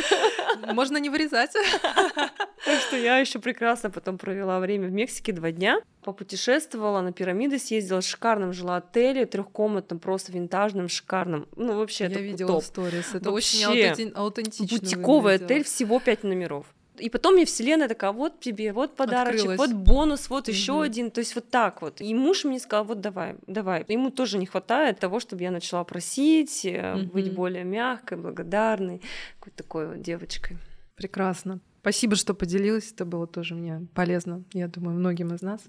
Можно 0.74 0.98
не 0.98 1.10
вырезать. 1.10 1.52
Так 2.66 2.82
что 2.82 2.98
я 2.98 3.20
еще 3.20 3.40
прекрасно 3.40 3.90
потом 3.90 4.18
провела 4.18 4.60
время 4.60 4.88
в 4.88 4.92
Мексике 4.92 5.32
два 5.32 5.52
дня. 5.52 5.80
Попутешествовала, 6.04 7.02
на 7.02 7.14
пирамиды 7.14 7.60
съездила, 7.60 8.02
в 8.02 8.04
шикарном 8.04 8.52
жила 8.52 8.78
отеле, 8.78 9.26
трехкомнатном, 9.26 10.00
просто 10.00 10.34
винтажном, 10.34 10.90
шикарном. 10.90 11.48
Ну, 11.56 11.78
вообще, 11.78 12.06
я 12.06 12.10
это 12.10 12.20
видела 12.20 12.54
топ. 12.54 12.64
сторис. 12.64 13.14
Это 13.14 13.32
Вообще, 13.32 13.68
очень 13.68 14.12
аутентично. 14.16 14.80
Бутиковый 14.80 15.36
отель, 15.36 15.64
всего 15.64 16.00
пять 16.00 16.24
номеров. 16.24 16.66
И 17.00 17.10
потом 17.10 17.36
мне 17.36 17.46
вселенная 17.46 17.88
такая, 17.88 18.12
вот 18.12 18.40
тебе, 18.40 18.74
вот 18.74 18.96
подарочек, 18.96 19.50
Открылась. 19.52 19.60
вот 19.60 19.74
бонус, 19.74 20.30
вот 20.30 20.44
угу. 20.44 20.52
еще 20.52 20.82
один. 20.82 21.12
То 21.12 21.20
есть 21.20 21.36
вот 21.36 21.50
так 21.50 21.82
вот. 21.82 22.02
И 22.02 22.14
муж 22.14 22.46
мне 22.46 22.60
сказал, 22.60 22.86
вот 22.86 23.02
давай, 23.02 23.36
давай. 23.48 23.86
Ему 23.88 24.12
тоже 24.12 24.38
не 24.38 24.46
хватает 24.46 25.00
того, 25.00 25.20
чтобы 25.20 25.44
я 25.44 25.52
начала 25.52 25.84
просить, 25.84 26.66
угу. 26.66 27.06
быть 27.14 27.34
более 27.34 27.64
мягкой, 27.64 28.18
благодарной, 28.18 29.02
какой-то 29.40 29.64
такой 29.64 29.88
вот 29.88 30.02
девочкой. 30.02 30.58
Прекрасно. 30.96 31.60
Спасибо, 31.82 32.16
что 32.16 32.34
поделилась. 32.34 32.92
Это 32.92 33.06
было 33.06 33.28
тоже 33.28 33.56
мне 33.56 33.88
полезно, 33.94 34.44
я 34.54 34.68
думаю, 34.68 34.98
многим 34.98 35.34
из 35.34 35.42
нас. 35.42 35.62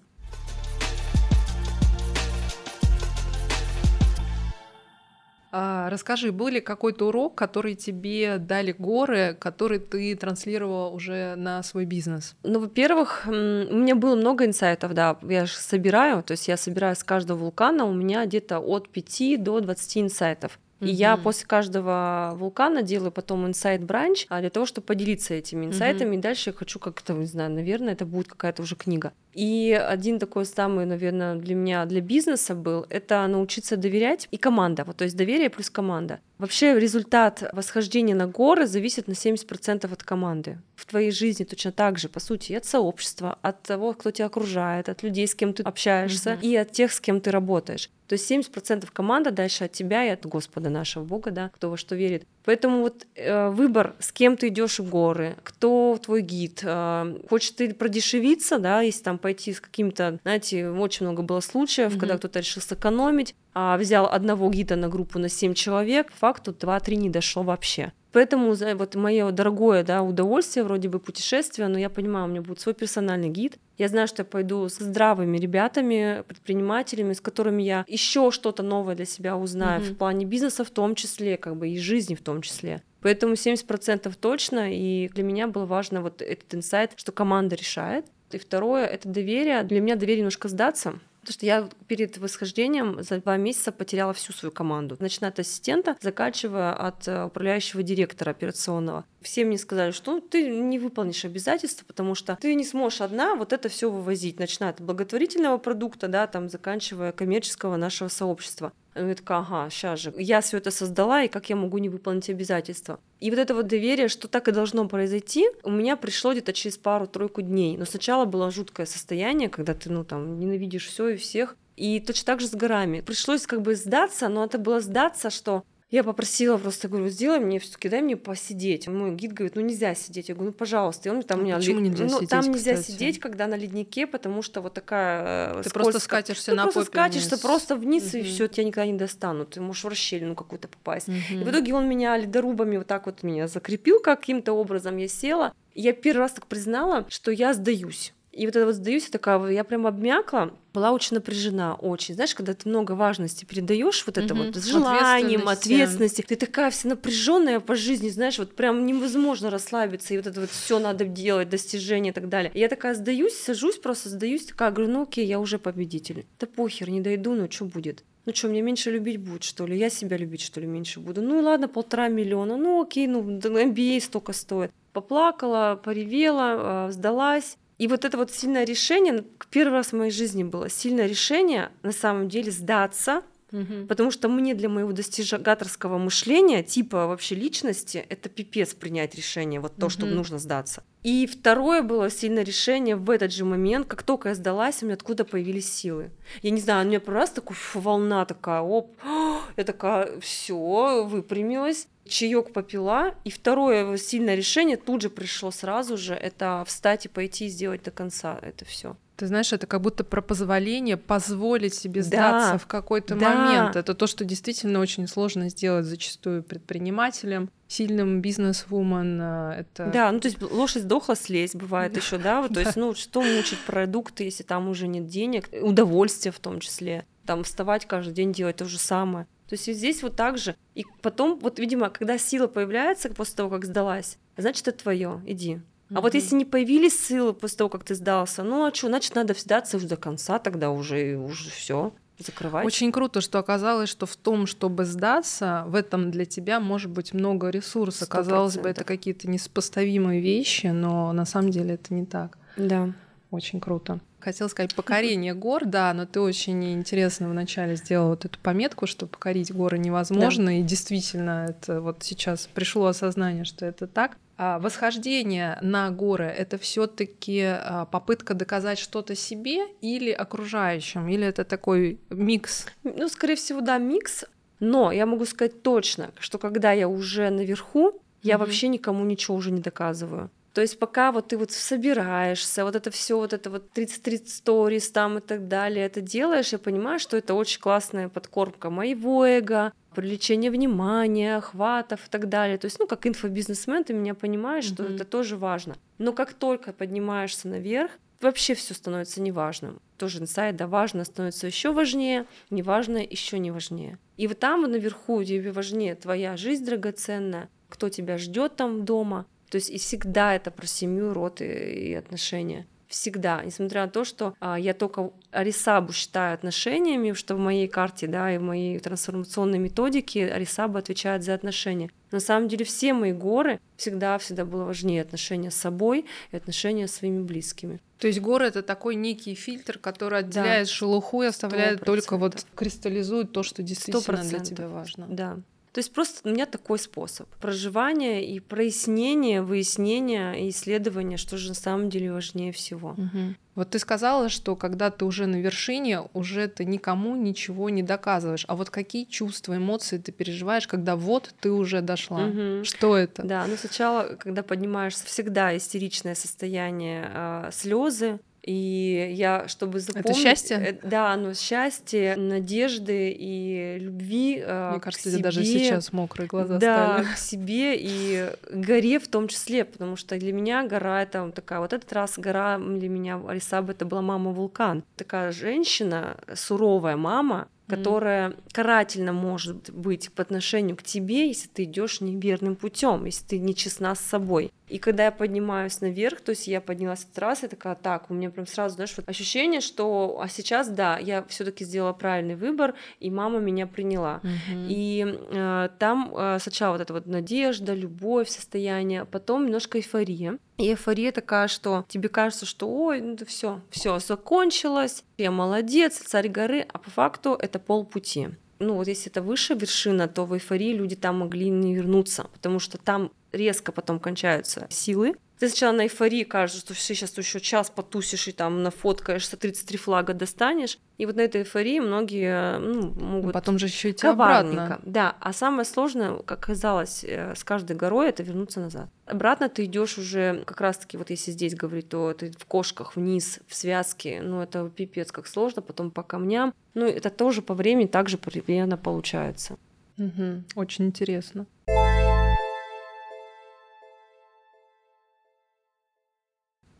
А, 5.50 5.88
расскажи, 5.90 6.32
был 6.32 6.48
ли 6.48 6.60
какой-то 6.60 7.08
урок, 7.08 7.34
который 7.34 7.74
тебе 7.74 8.38
дали 8.38 8.72
горы, 8.72 9.36
который 9.38 9.78
ты 9.78 10.14
транслировала 10.14 10.90
уже 10.90 11.34
на 11.36 11.62
свой 11.62 11.84
бизнес? 11.84 12.36
Ну, 12.42 12.60
во-первых, 12.60 13.24
у 13.26 13.30
меня 13.30 13.94
было 13.94 14.14
много 14.14 14.44
инсайтов, 14.44 14.94
да, 14.94 15.18
я 15.22 15.46
же 15.46 15.54
собираю, 15.54 16.22
то 16.22 16.32
есть 16.32 16.48
я 16.48 16.56
собираю 16.56 16.96
с 16.96 17.04
каждого 17.04 17.38
вулкана, 17.38 17.84
у 17.84 17.92
меня 17.92 18.26
где-то 18.26 18.58
от 18.58 18.88
5 18.88 19.42
до 19.42 19.60
20 19.60 19.98
инсайтов. 19.98 20.58
И 20.80 20.84
mm-hmm. 20.84 20.88
я 20.90 21.16
после 21.16 21.46
каждого 21.46 22.34
вулкана 22.36 22.82
делаю 22.82 23.10
потом 23.10 23.46
инсайт 23.46 23.82
бранч 23.82 24.26
а 24.28 24.40
для 24.40 24.50
того, 24.50 24.64
чтобы 24.64 24.86
поделиться 24.86 25.34
этими 25.34 25.66
инсайтами. 25.66 26.14
Mm-hmm. 26.14 26.18
И 26.18 26.22
дальше 26.22 26.50
я 26.50 26.54
хочу 26.54 26.78
как-то, 26.78 27.14
не 27.14 27.26
знаю, 27.26 27.50
наверное, 27.50 27.94
это 27.94 28.06
будет 28.06 28.28
какая-то 28.28 28.62
уже 28.62 28.76
книга. 28.76 29.12
И 29.38 29.72
один 29.72 30.18
такой 30.18 30.44
самый, 30.44 30.84
наверное, 30.84 31.36
для 31.36 31.54
меня, 31.54 31.86
для 31.86 32.00
бизнеса 32.00 32.56
был, 32.56 32.86
это 32.90 33.24
научиться 33.28 33.76
доверять 33.76 34.26
и 34.32 34.36
команда. 34.36 34.82
Вот, 34.84 34.96
то 34.96 35.04
есть 35.04 35.16
доверие 35.16 35.48
плюс 35.48 35.70
команда. 35.70 36.18
Вообще 36.38 36.78
результат 36.78 37.48
восхождения 37.52 38.16
на 38.16 38.26
горы 38.26 38.66
зависит 38.66 39.06
на 39.06 39.12
70% 39.12 39.92
от 39.92 40.02
команды. 40.02 40.58
В 40.74 40.86
твоей 40.86 41.12
жизни 41.12 41.44
точно 41.44 41.70
так 41.70 41.98
же, 41.98 42.08
по 42.08 42.20
сути, 42.20 42.52
от 42.54 42.64
сообщества, 42.64 43.38
от 43.42 43.62
того, 43.62 43.92
кто 43.92 44.10
тебя 44.10 44.26
окружает, 44.26 44.88
от 44.88 45.04
людей, 45.04 45.26
с 45.28 45.34
кем 45.34 45.52
ты 45.52 45.62
общаешься, 45.62 46.30
mm-hmm. 46.30 46.42
и 46.42 46.56
от 46.56 46.72
тех, 46.72 46.92
с 46.92 47.00
кем 47.00 47.20
ты 47.20 47.30
работаешь. 47.30 47.90
То 48.08 48.14
есть 48.14 48.30
70% 48.30 48.88
команда 48.92 49.30
дальше 49.30 49.64
от 49.64 49.72
тебя 49.72 50.04
и 50.06 50.08
от 50.08 50.24
Господа 50.24 50.70
нашего 50.70 51.04
Бога, 51.04 51.30
да, 51.30 51.50
кто 51.54 51.68
во 51.68 51.76
что 51.76 51.94
верит. 51.94 52.26
Поэтому 52.44 52.80
вот 52.80 53.06
э, 53.14 53.50
выбор, 53.50 53.96
с 53.98 54.12
кем 54.12 54.38
ты 54.38 54.48
идешь 54.48 54.78
в 54.78 54.88
горы, 54.88 55.36
кто 55.42 55.98
твой 56.02 56.22
гид, 56.22 56.60
э, 56.62 57.18
хочешь 57.28 57.50
ты 57.50 57.74
продешевиться, 57.74 58.58
да, 58.58 58.80
если 58.80 59.02
там 59.02 59.18
пойти 59.28 59.52
с 59.52 59.60
каким-то, 59.60 60.18
знаете, 60.22 60.70
очень 60.70 61.04
много 61.04 61.22
было 61.22 61.40
случаев, 61.40 61.92
mm-hmm. 61.92 62.00
когда 62.00 62.16
кто-то 62.16 62.38
решил 62.38 62.62
сэкономить, 62.62 63.34
а 63.52 63.76
взял 63.76 64.06
одного 64.06 64.48
гида 64.48 64.76
на 64.76 64.88
группу 64.88 65.18
на 65.18 65.28
7 65.28 65.52
человек, 65.52 66.10
факту 66.18 66.52
2-3 66.52 66.94
не 66.94 67.10
дошло 67.10 67.42
вообще. 67.42 67.92
Поэтому 68.12 68.54
вот 68.54 68.94
мое 68.94 69.30
дорогое 69.30 69.84
да, 69.84 70.02
удовольствие, 70.02 70.64
вроде 70.64 70.88
бы 70.88 70.98
путешествие, 70.98 71.68
но 71.68 71.78
я 71.78 71.90
понимаю, 71.90 72.24
у 72.24 72.28
меня 72.28 72.40
будет 72.40 72.58
свой 72.58 72.74
персональный 72.74 73.28
гид. 73.28 73.58
Я 73.76 73.88
знаю, 73.88 74.08
что 74.08 74.22
я 74.22 74.24
пойду 74.24 74.66
с 74.66 74.78
здравыми 74.78 75.36
ребятами, 75.36 76.24
предпринимателями, 76.26 77.12
с 77.12 77.20
которыми 77.20 77.62
я 77.62 77.84
еще 77.86 78.30
что-то 78.30 78.62
новое 78.62 78.94
для 78.94 79.04
себя 79.04 79.36
узнаю 79.36 79.82
mm-hmm. 79.82 79.92
в 79.92 79.98
плане 79.98 80.24
бизнеса 80.24 80.64
в 80.64 80.70
том 80.70 80.94
числе, 80.94 81.36
как 81.36 81.54
бы 81.56 81.68
и 81.68 81.78
жизни 81.78 82.14
в 82.14 82.22
том 82.22 82.40
числе. 82.40 82.82
Поэтому 83.02 83.34
70% 83.34 84.12
точно, 84.18 84.74
и 84.74 85.08
для 85.08 85.22
меня 85.22 85.46
было 85.46 85.66
важно 85.66 86.00
вот 86.00 86.22
этот 86.22 86.54
инсайт, 86.54 86.92
что 86.96 87.12
команда 87.12 87.56
решает. 87.56 88.06
И 88.30 88.38
второе— 88.38 88.86
это 88.86 89.08
доверие. 89.08 89.62
Для 89.62 89.80
меня 89.80 89.96
доверие 89.96 90.18
немножко 90.18 90.48
сдаться, 90.48 91.00
Потому 91.28 91.34
что 91.34 91.46
я 91.46 91.68
перед 91.88 92.16
восхождением 92.16 93.02
за 93.02 93.20
два 93.20 93.36
месяца 93.36 93.70
потеряла 93.70 94.14
всю 94.14 94.32
свою 94.32 94.50
команду. 94.50 94.96
Начиная 94.98 95.30
от 95.30 95.38
ассистента, 95.38 95.94
заканчивая 96.00 96.72
от 96.72 97.06
э, 97.06 97.24
управляющего 97.24 97.82
директора 97.82 98.30
операционного. 98.30 99.04
Все 99.20 99.44
мне 99.44 99.58
сказали, 99.58 99.90
что 99.90 100.12
ну, 100.12 100.20
ты 100.22 100.48
не 100.48 100.78
выполнишь 100.78 101.26
обязательства, 101.26 101.84
потому 101.84 102.14
что 102.14 102.38
ты 102.40 102.54
не 102.54 102.64
сможешь 102.64 103.02
одна 103.02 103.34
вот 103.34 103.52
это 103.52 103.68
все 103.68 103.90
вывозить, 103.90 104.38
начиная 104.38 104.70
от 104.70 104.80
благотворительного 104.80 105.58
продукта, 105.58 106.08
да, 106.08 106.26
там, 106.26 106.48
заканчивая 106.48 107.12
коммерческого 107.12 107.76
нашего 107.76 108.08
сообщества. 108.08 108.72
Я 108.98 109.14
такая, 109.14 109.38
ага, 109.38 109.70
сейчас 109.70 110.00
же. 110.00 110.14
Я 110.16 110.40
все 110.40 110.56
это 110.56 110.70
создала, 110.70 111.22
и 111.22 111.28
как 111.28 111.48
я 111.50 111.56
могу 111.56 111.78
не 111.78 111.88
выполнить 111.88 112.28
обязательства? 112.30 112.98
И 113.20 113.30
вот 113.30 113.38
это 113.38 113.54
вот 113.54 113.66
доверие, 113.66 114.08
что 114.08 114.28
так 114.28 114.48
и 114.48 114.52
должно 114.52 114.88
произойти, 114.88 115.48
у 115.62 115.70
меня 115.70 115.96
пришло 115.96 116.32
где-то 116.32 116.52
через 116.52 116.78
пару-тройку 116.78 117.42
дней. 117.42 117.76
Но 117.76 117.84
сначала 117.84 118.24
было 118.24 118.50
жуткое 118.50 118.86
состояние, 118.86 119.48
когда 119.48 119.74
ты, 119.74 119.90
ну, 119.90 120.04
там, 120.04 120.38
ненавидишь 120.38 120.86
все 120.86 121.08
и 121.08 121.16
всех. 121.16 121.56
И 121.76 122.00
точно 122.00 122.26
так 122.26 122.40
же 122.40 122.48
с 122.48 122.54
горами. 122.54 123.00
Пришлось 123.00 123.46
как 123.46 123.62
бы 123.62 123.76
сдаться, 123.76 124.28
но 124.28 124.44
это 124.44 124.58
было 124.58 124.80
сдаться, 124.80 125.30
что 125.30 125.62
я 125.90 126.04
попросила 126.04 126.58
просто, 126.58 126.86
говорю, 126.88 127.08
сделай 127.08 127.40
мне 127.40 127.58
все-таки, 127.58 127.88
дай 127.88 128.02
мне 128.02 128.16
посидеть. 128.16 128.88
Мой 128.88 129.14
гид 129.14 129.32
говорит, 129.32 129.56
ну 129.56 129.62
нельзя 129.62 129.94
сидеть. 129.94 130.28
Я 130.28 130.34
говорю, 130.34 130.50
ну 130.50 130.54
пожалуйста. 130.54 131.08
И 131.08 131.12
он 131.12 131.22
там 131.22 131.40
а 131.40 131.42
меня 131.42 131.56
почему 131.56 131.80
нельзя 131.80 132.04
ну, 132.04 132.16
сидеть, 132.16 132.28
там 132.28 132.44
нельзя 132.44 132.74
кстати? 132.74 132.90
сидеть, 132.90 133.18
когда 133.18 133.46
на 133.46 133.54
леднике, 133.54 134.06
потому 134.06 134.42
что 134.42 134.60
вот 134.60 134.74
такая 134.74 135.54
э, 135.54 135.62
Ты 135.62 135.70
скользко... 135.70 135.78
просто 135.78 136.00
скатишься 136.00 136.50
ну, 136.50 136.56
на 136.58 136.62
просто 136.64 136.80
попе 136.80 136.90
скатишься 136.90 137.30
вниз. 137.30 137.40
просто 137.40 137.76
вниз, 137.76 138.08
угу. 138.08 138.18
и 138.18 138.22
все, 138.22 138.48
тебя 138.48 138.64
никогда 138.64 138.86
не 138.86 138.98
достанут. 138.98 139.50
Ты 139.50 139.62
можешь 139.62 139.84
в 139.84 139.88
расщелину 139.88 140.34
какую-то 140.34 140.68
попасть. 140.68 141.08
Угу. 141.08 141.40
И 141.40 141.44
в 141.44 141.50
итоге 141.50 141.72
он 141.72 141.88
меня 141.88 142.18
ледорубами 142.18 142.76
вот 142.76 142.86
так 142.86 143.06
вот 143.06 143.22
меня 143.22 143.48
закрепил 143.48 144.00
каким-то 144.00 144.52
образом. 144.52 144.98
Я 144.98 145.08
села. 145.08 145.54
Я 145.74 145.94
первый 145.94 146.18
раз 146.18 146.32
так 146.32 146.46
признала, 146.48 147.06
что 147.08 147.30
я 147.30 147.54
сдаюсь. 147.54 148.12
И 148.38 148.46
вот 148.46 148.54
это 148.54 148.66
вот 148.66 148.74
сдаюсь, 148.76 149.10
такая, 149.10 149.50
я 149.50 149.64
прям 149.64 149.86
обмякла, 149.86 150.54
была 150.72 150.92
очень 150.92 151.16
напряжена, 151.16 151.74
очень. 151.74 152.14
Знаешь, 152.14 152.34
когда 152.36 152.54
ты 152.54 152.68
много 152.68 152.92
важности 152.92 153.44
передаешь 153.44 154.04
вот 154.06 154.16
это 154.16 154.32
вот 154.34 154.54
с 154.54 154.64
желанием, 154.64 155.48
ответственности, 155.48 156.22
ты 156.22 156.36
такая 156.36 156.70
вся 156.70 156.88
напряженная 156.88 157.58
по 157.58 157.74
жизни, 157.74 158.08
знаешь, 158.08 158.38
вот 158.38 158.54
прям 158.54 158.86
невозможно 158.86 159.50
расслабиться, 159.50 160.14
и 160.14 160.18
вот 160.18 160.26
это 160.28 160.40
вот 160.40 160.50
все 160.50 160.78
надо 160.78 161.04
делать, 161.04 161.48
достижения 161.48 162.10
и 162.10 162.12
так 162.12 162.28
далее. 162.28 162.52
И 162.54 162.60
я 162.60 162.68
такая 162.68 162.94
сдаюсь, 162.94 163.34
сажусь, 163.34 163.76
просто 163.76 164.08
сдаюсь, 164.08 164.46
такая, 164.46 164.70
говорю, 164.70 164.92
ну 164.92 165.02
окей, 165.02 165.26
я 165.26 165.40
уже 165.40 165.58
победитель. 165.58 166.24
Да 166.38 166.46
похер, 166.46 166.90
не 166.90 167.00
дойду, 167.00 167.34
ну 167.34 167.50
что 167.50 167.64
будет? 167.64 168.04
ну 168.28 168.34
что, 168.34 168.48
мне 168.48 168.60
меньше 168.60 168.90
любить 168.90 169.16
будет, 169.16 169.42
что 169.42 169.66
ли? 169.66 169.78
Я 169.78 169.88
себя 169.88 170.18
любить, 170.18 170.42
что 170.42 170.60
ли, 170.60 170.66
меньше 170.66 171.00
буду? 171.00 171.22
Ну 171.22 171.40
ладно, 171.40 171.66
полтора 171.66 172.08
миллиона, 172.08 172.58
ну 172.58 172.82
окей, 172.82 173.06
ну 173.06 173.22
MBA 173.22 174.02
столько 174.02 174.34
стоит. 174.34 174.70
Поплакала, 174.92 175.80
поревела, 175.82 176.56
а, 176.58 176.90
сдалась. 176.90 177.56
И 177.78 177.86
вот 177.86 178.04
это 178.04 178.16
вот 178.16 178.32
сильное 178.32 178.64
решение, 178.64 179.24
первый 179.50 179.74
раз 179.74 179.88
в 179.88 179.92
моей 179.94 180.10
жизни 180.10 180.44
было 180.44 180.68
сильное 180.68 181.06
решение 181.06 181.70
на 181.82 181.92
самом 181.92 182.28
деле 182.28 182.50
сдаться, 182.50 183.22
Угу. 183.52 183.86
Потому 183.88 184.10
что 184.10 184.28
мне 184.28 184.54
для 184.54 184.68
моего 184.68 184.92
достигаторского 184.92 185.98
мышления, 185.98 186.62
типа 186.62 187.06
вообще 187.06 187.34
личности, 187.34 188.04
это 188.08 188.28
пипец 188.28 188.74
принять 188.74 189.14
решение, 189.14 189.60
вот 189.60 189.74
то, 189.76 189.86
угу. 189.86 189.90
чтобы 189.90 190.12
нужно 190.12 190.38
сдаться. 190.38 190.82
И 191.02 191.26
второе 191.26 191.82
было 191.82 192.10
сильное 192.10 192.42
решение 192.42 192.96
в 192.96 193.08
этот 193.08 193.32
же 193.32 193.44
момент, 193.44 193.86
как 193.86 194.02
только 194.02 194.30
я 194.30 194.34
сдалась, 194.34 194.82
у 194.82 194.86
меня 194.86 194.94
откуда 194.94 195.24
появились 195.24 195.72
силы. 195.72 196.10
Я 196.42 196.50
не 196.50 196.60
знаю, 196.60 196.84
у 196.84 196.88
меня 196.88 197.00
просто 197.00 197.40
такая 197.40 197.56
волна 197.74 198.24
такая, 198.26 198.60
оп, 198.60 198.94
я 199.56 199.64
такая, 199.64 200.20
все, 200.20 201.06
выпрямилась, 201.08 201.88
чаек 202.08 202.52
попила, 202.52 203.14
и 203.24 203.30
второе 203.30 203.96
сильное 203.96 204.34
решение 204.34 204.76
тут 204.76 205.02
же 205.02 205.10
пришло 205.10 205.50
сразу 205.50 205.96
же, 205.96 206.14
это 206.14 206.64
встать 206.66 207.06
и 207.06 207.08
пойти 207.08 207.46
и 207.46 207.48
сделать 207.48 207.82
до 207.82 207.90
конца 207.90 208.38
это 208.42 208.64
все. 208.64 208.96
Ты 209.16 209.26
знаешь, 209.26 209.52
это 209.52 209.66
как 209.66 209.80
будто 209.80 210.04
про 210.04 210.22
позволение 210.22 210.96
позволить 210.96 211.74
себе 211.74 212.02
сдаться 212.02 212.52
да, 212.52 212.58
в 212.58 212.68
какой-то 212.68 213.16
да. 213.16 213.34
момент. 213.34 213.74
Это 213.74 213.94
то, 213.94 214.06
что 214.06 214.24
действительно 214.24 214.78
очень 214.78 215.08
сложно 215.08 215.48
сделать 215.48 215.86
зачастую 215.86 216.44
предпринимателям, 216.44 217.50
сильным 217.66 218.20
бизнес-вумен. 218.20 219.20
Э, 219.20 219.54
это... 219.58 219.90
Да, 219.92 220.12
ну 220.12 220.20
то 220.20 220.28
есть 220.28 220.40
лошадь 220.40 220.84
сдохла, 220.84 221.16
слезть 221.16 221.56
бывает 221.56 221.96
еще, 221.96 222.18
да, 222.18 222.42
вот, 222.42 222.54
то 222.54 222.60
есть, 222.60 222.76
ну 222.76 222.94
что 222.94 223.20
мучить 223.22 223.58
продукты, 223.66 224.22
если 224.22 224.44
там 224.44 224.68
уже 224.68 224.86
нет 224.86 225.08
денег, 225.08 225.48
удовольствие 225.62 226.32
в 226.32 226.38
том 226.38 226.60
числе, 226.60 227.04
там 227.26 227.42
вставать 227.42 227.86
каждый 227.86 228.14
день 228.14 228.32
делать 228.32 228.56
то 228.56 228.66
же 228.66 228.78
самое. 228.78 229.26
То 229.48 229.54
есть 229.54 229.72
здесь 229.72 230.02
вот 230.02 230.16
так 230.16 230.38
же. 230.38 230.54
И 230.74 230.84
потом, 231.02 231.38
вот, 231.38 231.58
видимо, 231.58 231.90
когда 231.90 232.18
сила 232.18 232.46
появляется 232.46 233.08
после 233.08 233.36
того, 233.36 233.50
как 233.50 233.64
сдалась, 233.64 234.18
значит, 234.36 234.68
это 234.68 234.78
твое, 234.78 235.22
иди. 235.26 235.60
А 235.94 236.02
вот 236.02 236.14
если 236.14 236.36
не 236.36 236.44
появились 236.44 237.00
силы 237.00 237.32
после 237.32 237.58
того, 237.58 237.70
как 237.70 237.82
ты 237.82 237.94
сдался, 237.94 238.42
ну 238.42 238.66
а 238.66 238.74
что, 238.74 238.88
значит, 238.88 239.14
надо 239.14 239.32
сдаться 239.34 239.78
уже 239.78 239.88
до 239.88 239.96
конца, 239.96 240.38
тогда 240.38 240.70
уже, 240.70 241.16
уже 241.16 241.50
все 241.50 241.92
закрывать. 242.18 242.66
Очень 242.66 242.92
круто, 242.92 243.20
что 243.20 243.38
оказалось, 243.38 243.88
что 243.88 244.04
в 244.04 244.16
том, 244.16 244.46
чтобы 244.46 244.84
сдаться, 244.84 245.64
в 245.68 245.74
этом 245.74 246.10
для 246.10 246.26
тебя 246.26 246.60
может 246.60 246.90
быть 246.90 247.14
много 247.14 247.48
ресурса. 247.48 248.04
100%. 248.04 248.08
Казалось 248.08 248.58
бы, 248.58 248.68
это 248.68 248.84
какие-то 248.84 249.30
несопоставимые 249.30 250.20
вещи, 250.20 250.66
но 250.66 251.12
на 251.12 251.24
самом 251.24 251.50
деле 251.50 251.74
это 251.74 251.94
не 251.94 252.04
так. 252.04 252.36
Да. 252.56 252.92
Очень 253.30 253.60
круто. 253.60 254.00
Хотела 254.20 254.48
сказать 254.48 254.74
покорение 254.74 255.34
гор, 255.34 255.66
да, 255.66 255.92
но 255.92 256.06
ты 256.06 256.20
очень 256.20 256.72
интересно 256.72 257.28
вначале 257.28 257.76
сделала 257.76 258.10
вот 258.10 258.24
эту 258.24 258.38
пометку, 258.38 258.86
что 258.86 259.06
покорить 259.06 259.52
горы 259.52 259.78
невозможно, 259.78 260.46
да. 260.46 260.52
и 260.52 260.62
действительно 260.62 261.46
это 261.50 261.80
вот 261.80 262.02
сейчас 262.02 262.48
пришло 262.52 262.86
осознание, 262.86 263.44
что 263.44 263.66
это 263.66 263.86
так. 263.86 264.16
А 264.40 264.58
восхождение 264.60 265.58
на 265.62 265.90
горы— 265.90 266.24
это 266.38 266.58
все 266.58 266.86
таки 266.86 267.42
а, 267.42 267.86
попытка 267.86 268.34
доказать 268.34 268.78
что-то 268.78 269.16
себе 269.16 269.66
или 269.80 270.10
окружающим? 270.10 271.08
Или 271.08 271.26
это 271.26 271.44
такой 271.44 272.00
микс? 272.08 272.66
Ну, 272.84 273.08
скорее 273.08 273.34
всего, 273.34 273.60
да, 273.60 273.78
микс. 273.78 274.24
Но 274.60 274.92
я 274.92 275.06
могу 275.06 275.24
сказать 275.24 275.62
точно, 275.62 276.12
что 276.18 276.38
когда 276.38 276.70
я 276.70 276.88
уже 276.88 277.30
наверху, 277.30 278.00
я 278.22 278.34
mm-hmm. 278.34 278.38
вообще 278.38 278.68
никому 278.68 279.04
ничего 279.04 279.36
уже 279.36 279.50
не 279.50 279.60
доказываю. 279.60 280.30
То 280.54 280.60
есть 280.60 280.78
пока 280.78 281.12
вот 281.12 281.28
ты 281.28 281.36
вот 281.36 281.52
собираешься, 281.52 282.64
вот 282.64 282.74
это 282.74 282.90
все, 282.90 283.16
вот 283.16 283.32
это 283.32 283.50
вот 283.50 283.70
30-30 283.74 284.28
сторис 284.28 284.90
там 284.90 285.18
и 285.18 285.20
так 285.20 285.48
далее, 285.48 285.86
это 285.86 286.00
делаешь, 286.00 286.52
я 286.52 286.58
понимаю, 286.58 286.98
что 286.98 287.16
это 287.16 287.34
очень 287.34 287.60
классная 287.60 288.08
подкормка 288.08 288.70
моего 288.70 289.24
эго, 289.26 289.72
привлечение 289.94 290.50
внимания, 290.50 291.36
охватов 291.36 292.06
и 292.06 292.10
так 292.10 292.28
далее. 292.28 292.58
То 292.58 292.66
есть, 292.66 292.78
ну, 292.78 292.86
как 292.86 293.06
инфобизнесмен, 293.06 293.84
ты 293.84 293.94
меня 293.94 294.14
понимаешь, 294.14 294.64
mm-hmm. 294.66 294.74
что 294.74 294.84
это 294.84 295.04
тоже 295.04 295.36
важно. 295.36 295.76
Но 295.98 296.12
как 296.12 296.34
только 296.34 296.72
поднимаешься 296.72 297.48
наверх, 297.48 297.90
вообще 298.20 298.54
все 298.54 298.74
становится 298.74 299.20
неважным. 299.20 299.80
Тоже 299.96 300.20
инсайд, 300.20 300.56
да, 300.56 300.66
важно 300.66 301.04
становится 301.04 301.46
еще 301.46 301.72
важнее, 301.72 302.26
неважное 302.50 303.06
еще 303.08 303.38
не 303.38 303.50
важнее. 303.50 303.98
И 304.16 304.26
вот 304.26 304.38
там 304.38 304.62
наверху 304.62 305.22
тебе 305.24 305.52
важнее 305.52 305.94
твоя 305.94 306.36
жизнь 306.36 306.64
драгоценная, 306.64 307.48
кто 307.68 307.88
тебя 307.88 308.18
ждет 308.18 308.56
там 308.56 308.84
дома. 308.84 309.26
То 309.50 309.56
есть 309.56 309.70
и 309.70 309.78
всегда 309.78 310.34
это 310.34 310.50
про 310.50 310.66
семью, 310.66 311.12
род 311.12 311.40
и, 311.40 311.44
и 311.44 311.94
отношения 311.94 312.66
всегда, 312.88 313.42
несмотря 313.44 313.82
на 313.82 313.88
то, 313.88 314.04
что 314.04 314.34
а, 314.40 314.58
я 314.58 314.74
только 314.74 315.10
Арисабу 315.30 315.92
считаю 315.92 316.34
отношениями, 316.34 317.12
что 317.12 317.36
в 317.36 317.38
моей 317.38 317.68
карте, 317.68 318.06
да, 318.06 318.34
и 318.34 318.38
в 318.38 318.42
моей 318.42 318.78
трансформационной 318.78 319.58
методике 319.58 320.26
Арисаба 320.26 320.78
отвечает 320.78 321.22
за 321.22 321.34
отношения. 321.34 321.90
На 322.10 322.20
самом 322.20 322.48
деле 322.48 322.64
все 322.64 322.94
мои 322.94 323.12
горы 323.12 323.60
всегда-всегда 323.76 324.46
было 324.46 324.64
важнее 324.64 325.02
отношения 325.02 325.50
с 325.50 325.56
собой 325.56 326.06
и 326.32 326.36
отношения 326.36 326.88
с 326.88 326.94
своими 326.94 327.22
близкими. 327.22 327.80
То 327.98 328.06
есть 328.06 328.20
горы 328.20 328.46
это 328.46 328.62
такой 328.62 328.94
некий 328.94 329.34
фильтр, 329.34 329.78
который 329.78 330.20
отделяет 330.20 330.68
да. 330.68 330.72
шелуху 330.72 331.22
и 331.22 331.26
оставляет 331.26 331.80
100%. 331.80 331.84
только 331.84 332.16
вот 332.16 332.46
кристаллизует 332.54 333.32
то, 333.32 333.42
что 333.42 333.62
действительно 333.62 334.16
100%. 334.16 334.28
для 334.28 334.38
тебя 334.38 334.68
важно. 334.68 335.06
Да. 335.08 335.38
То 335.72 335.78
есть 335.78 335.92
просто 335.92 336.28
у 336.28 336.32
меня 336.32 336.46
такой 336.46 336.78
способ 336.78 337.28
проживания 337.36 338.24
и 338.24 338.40
прояснения, 338.40 339.42
выяснения 339.42 340.32
и 340.32 340.50
исследования, 340.50 341.16
что 341.16 341.36
же 341.36 341.50
на 341.50 341.54
самом 341.54 341.90
деле 341.90 342.12
важнее 342.12 342.52
всего. 342.52 342.90
Угу. 342.90 343.34
Вот 343.54 343.70
ты 343.70 343.80
сказала, 343.80 344.28
что 344.28 344.54
когда 344.54 344.88
ты 344.90 345.04
уже 345.04 345.26
на 345.26 345.36
вершине, 345.36 346.02
уже 346.12 346.46
ты 346.46 346.64
никому 346.64 347.16
ничего 347.16 347.70
не 347.70 347.82
доказываешь. 347.82 348.44
А 348.46 348.54
вот 348.54 348.70
какие 348.70 349.04
чувства, 349.04 349.56
эмоции 349.56 349.98
ты 349.98 350.12
переживаешь, 350.12 350.68
когда 350.68 350.94
вот 350.94 351.34
ты 351.40 351.50
уже 351.50 351.80
дошла? 351.80 352.26
Угу. 352.26 352.64
Что 352.64 352.96
это? 352.96 353.24
Да, 353.24 353.46
ну 353.48 353.56
сначала, 353.56 354.14
когда 354.14 354.44
поднимаешься, 354.44 355.04
всегда 355.06 355.56
истеричное 355.56 356.14
состояние, 356.14 357.10
э, 357.12 357.50
слезы, 357.52 358.20
и 358.48 359.12
я, 359.12 359.46
чтобы 359.46 359.78
запомнить... 359.78 360.06
Это 360.06 360.18
счастье? 360.18 360.56
Э, 360.56 360.88
да, 360.88 361.14
но 361.16 361.34
счастье, 361.34 362.16
надежды 362.16 363.10
и 363.10 363.76
любви 363.78 364.42
э, 364.42 364.70
Мне 364.70 364.80
кажется, 364.80 365.10
себе, 365.10 365.22
даже 365.22 365.44
сейчас 365.44 365.92
мокрые 365.92 366.28
глаза 366.28 366.56
да, 366.56 366.94
стали. 366.94 367.14
к 367.14 367.18
себе 367.18 367.76
и 367.76 368.30
горе 368.50 369.00
в 369.00 369.08
том 369.08 369.28
числе, 369.28 369.66
потому 369.66 369.96
что 369.96 370.16
для 370.16 370.32
меня 370.32 370.66
гора— 370.66 371.02
это 371.04 371.30
такая... 371.30 371.60
Вот 371.60 371.74
этот 371.74 371.92
раз 371.92 372.18
гора 372.18 372.58
для 372.58 372.88
меня, 372.88 373.20
Алисаба, 373.28 373.72
это 373.72 373.84
была 373.84 374.00
мама-вулкан. 374.00 374.82
Такая 374.96 375.30
женщина, 375.30 376.16
суровая 376.34 376.96
мама, 376.96 377.48
которая 377.66 378.34
карательно 378.52 379.12
может 379.12 379.70
быть 379.70 380.10
по 380.12 380.22
отношению 380.22 380.74
к 380.74 380.82
тебе, 380.82 381.28
если 381.28 381.48
ты 381.48 381.64
идешь 381.64 382.00
неверным 382.00 382.56
путем, 382.56 383.04
если 383.04 383.26
ты 383.26 383.38
не 383.38 383.54
честна 383.54 383.94
с 383.94 384.00
собой. 384.00 384.50
И 384.68 384.78
когда 384.78 385.06
я 385.06 385.12
поднимаюсь 385.12 385.80
наверх, 385.80 386.20
то 386.20 386.30
есть 386.30 386.46
я 386.46 386.60
поднялась 386.60 387.04
этот 387.04 387.18
раз, 387.18 387.42
я 387.42 387.48
такая, 387.48 387.74
так, 387.74 388.10
у 388.10 388.14
меня 388.14 388.30
прям 388.30 388.46
сразу, 388.46 388.76
знаешь, 388.76 388.94
вот 388.96 389.08
ощущение, 389.08 389.60
что, 389.60 390.20
а 390.22 390.28
сейчас, 390.28 390.68
да, 390.68 390.98
я 390.98 391.24
все 391.28 391.44
таки 391.44 391.64
сделала 391.64 391.92
правильный 391.92 392.36
выбор, 392.36 392.74
и 393.00 393.10
мама 393.10 393.38
меня 393.38 393.66
приняла. 393.66 394.20
Mm-hmm. 394.22 394.66
И 394.68 395.18
э, 395.30 395.68
там 395.78 396.14
э, 396.16 396.38
сначала 396.40 396.72
вот 396.72 396.80
эта 396.80 396.92
вот 396.92 397.06
надежда, 397.06 397.74
любовь, 397.74 398.28
состояние, 398.28 399.04
потом 399.04 399.46
немножко 399.46 399.78
эйфория. 399.78 400.38
И 400.58 400.70
эйфория 400.70 401.12
такая, 401.12 401.48
что 401.48 401.84
тебе 401.88 402.08
кажется, 402.08 402.46
что 402.46 402.68
ой, 402.68 403.00
ну 403.00 403.16
все, 403.26 403.60
все 403.70 403.98
закончилось, 403.98 405.04
я 405.16 405.30
молодец, 405.30 405.98
царь 405.98 406.28
горы, 406.28 406.66
а 406.72 406.78
по 406.78 406.90
факту 406.90 407.34
это 407.34 407.58
полпути 407.58 408.28
ну 408.58 408.74
вот 408.74 408.88
если 408.88 409.10
это 409.10 409.22
высшая 409.22 409.56
вершина, 409.56 410.08
то 410.08 410.24
в 410.24 410.34
эйфории 410.34 410.72
люди 410.72 410.96
там 410.96 411.18
могли 411.18 411.48
не 411.48 411.74
вернуться, 411.74 412.26
потому 412.32 412.58
что 412.58 412.78
там 412.78 413.12
резко 413.32 413.72
потом 413.72 413.98
кончаются 414.00 414.66
силы. 414.70 415.14
Ты 415.38 415.48
сначала 415.48 415.72
на 415.72 415.82
эйфории 415.82 416.24
кажется, 416.24 416.60
что 416.60 416.74
все 416.74 416.94
сейчас 416.94 417.16
еще 417.16 417.40
час 417.40 417.70
потусишь 417.70 418.28
и 418.28 418.32
там 418.32 418.62
нафоткаешься, 418.62 419.36
33 419.36 419.78
флага 419.78 420.14
достанешь. 420.14 420.78
И 420.98 421.06
вот 421.06 421.14
на 421.14 421.20
этой 421.20 421.42
эйфории 421.42 421.78
многие 421.78 422.58
ну, 422.58 422.90
могут... 422.90 423.26
Ну, 423.26 423.32
потом 423.32 423.58
же 423.58 423.66
еще 423.66 423.90
идти 423.90 424.06
обратно. 424.06 424.80
Да, 424.82 425.16
а 425.20 425.32
самое 425.32 425.64
сложное, 425.64 426.18
как 426.18 426.40
казалось, 426.40 427.04
э, 427.04 427.34
с 427.36 427.44
каждой 427.44 427.76
горой 427.76 428.08
это 428.08 428.24
вернуться 428.24 428.58
назад. 428.58 428.88
Обратно 429.06 429.48
ты 429.48 429.64
идешь 429.64 429.96
уже, 429.96 430.42
как 430.44 430.60
раз-таки, 430.60 430.96
вот 430.96 431.10
если 431.10 431.30
здесь 431.30 431.54
говорить, 431.54 431.88
то 431.88 432.12
ты 432.14 432.32
в 432.32 432.44
кошках 432.46 432.96
вниз, 432.96 433.38
в 433.46 433.54
связке, 433.54 434.20
ну 434.22 434.42
это 434.42 434.68
пипец 434.68 435.12
как 435.12 435.28
сложно, 435.28 435.62
потом 435.62 435.92
по 435.92 436.02
камням. 436.02 436.52
Ну 436.74 436.86
это 436.86 437.10
тоже 437.10 437.42
по 437.42 437.54
времени 437.54 437.86
также 437.86 438.18
примерно 438.18 438.76
получается. 438.76 439.56
Угу, 439.98 440.44
очень 440.56 440.86
интересно. 440.86 441.46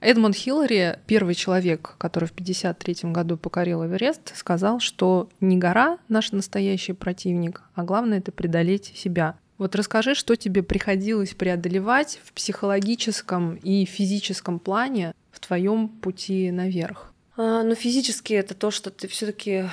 Эдмонд 0.01 0.37
Хиллари, 0.37 1.01
первый 1.07 1.35
человек, 1.35 1.97
который 1.99 2.27
в 2.27 2.33
1953 2.33 3.11
году 3.11 3.37
покорил 3.37 3.85
Эверест, 3.85 4.37
сказал, 4.37 4.79
что 4.79 5.29
не 5.41 5.57
гора 5.57 5.99
наш 6.09 6.31
настоящий 6.31 6.93
противник, 6.93 7.63
а 7.75 7.83
главное 7.83 8.19
это 8.19 8.31
преодолеть 8.31 8.93
себя. 8.95 9.37
Вот 9.59 9.75
расскажи, 9.75 10.15
что 10.15 10.37
тебе 10.37 10.63
приходилось 10.63 11.35
преодолевать 11.35 12.21
в 12.25 12.33
психологическом 12.33 13.57
и 13.57 13.85
физическом 13.85 14.61
плане 14.61 15.15
в 15.33 15.41
твоем 15.41 15.89
пути 15.89 16.53
наверх. 16.53 17.13
А, 17.37 17.65
ну, 17.65 17.75
физически 17.75 18.35
это 18.35 18.55
то, 18.55 18.71
что 18.71 18.91
ты 18.91 19.09
все-таки 19.09 19.65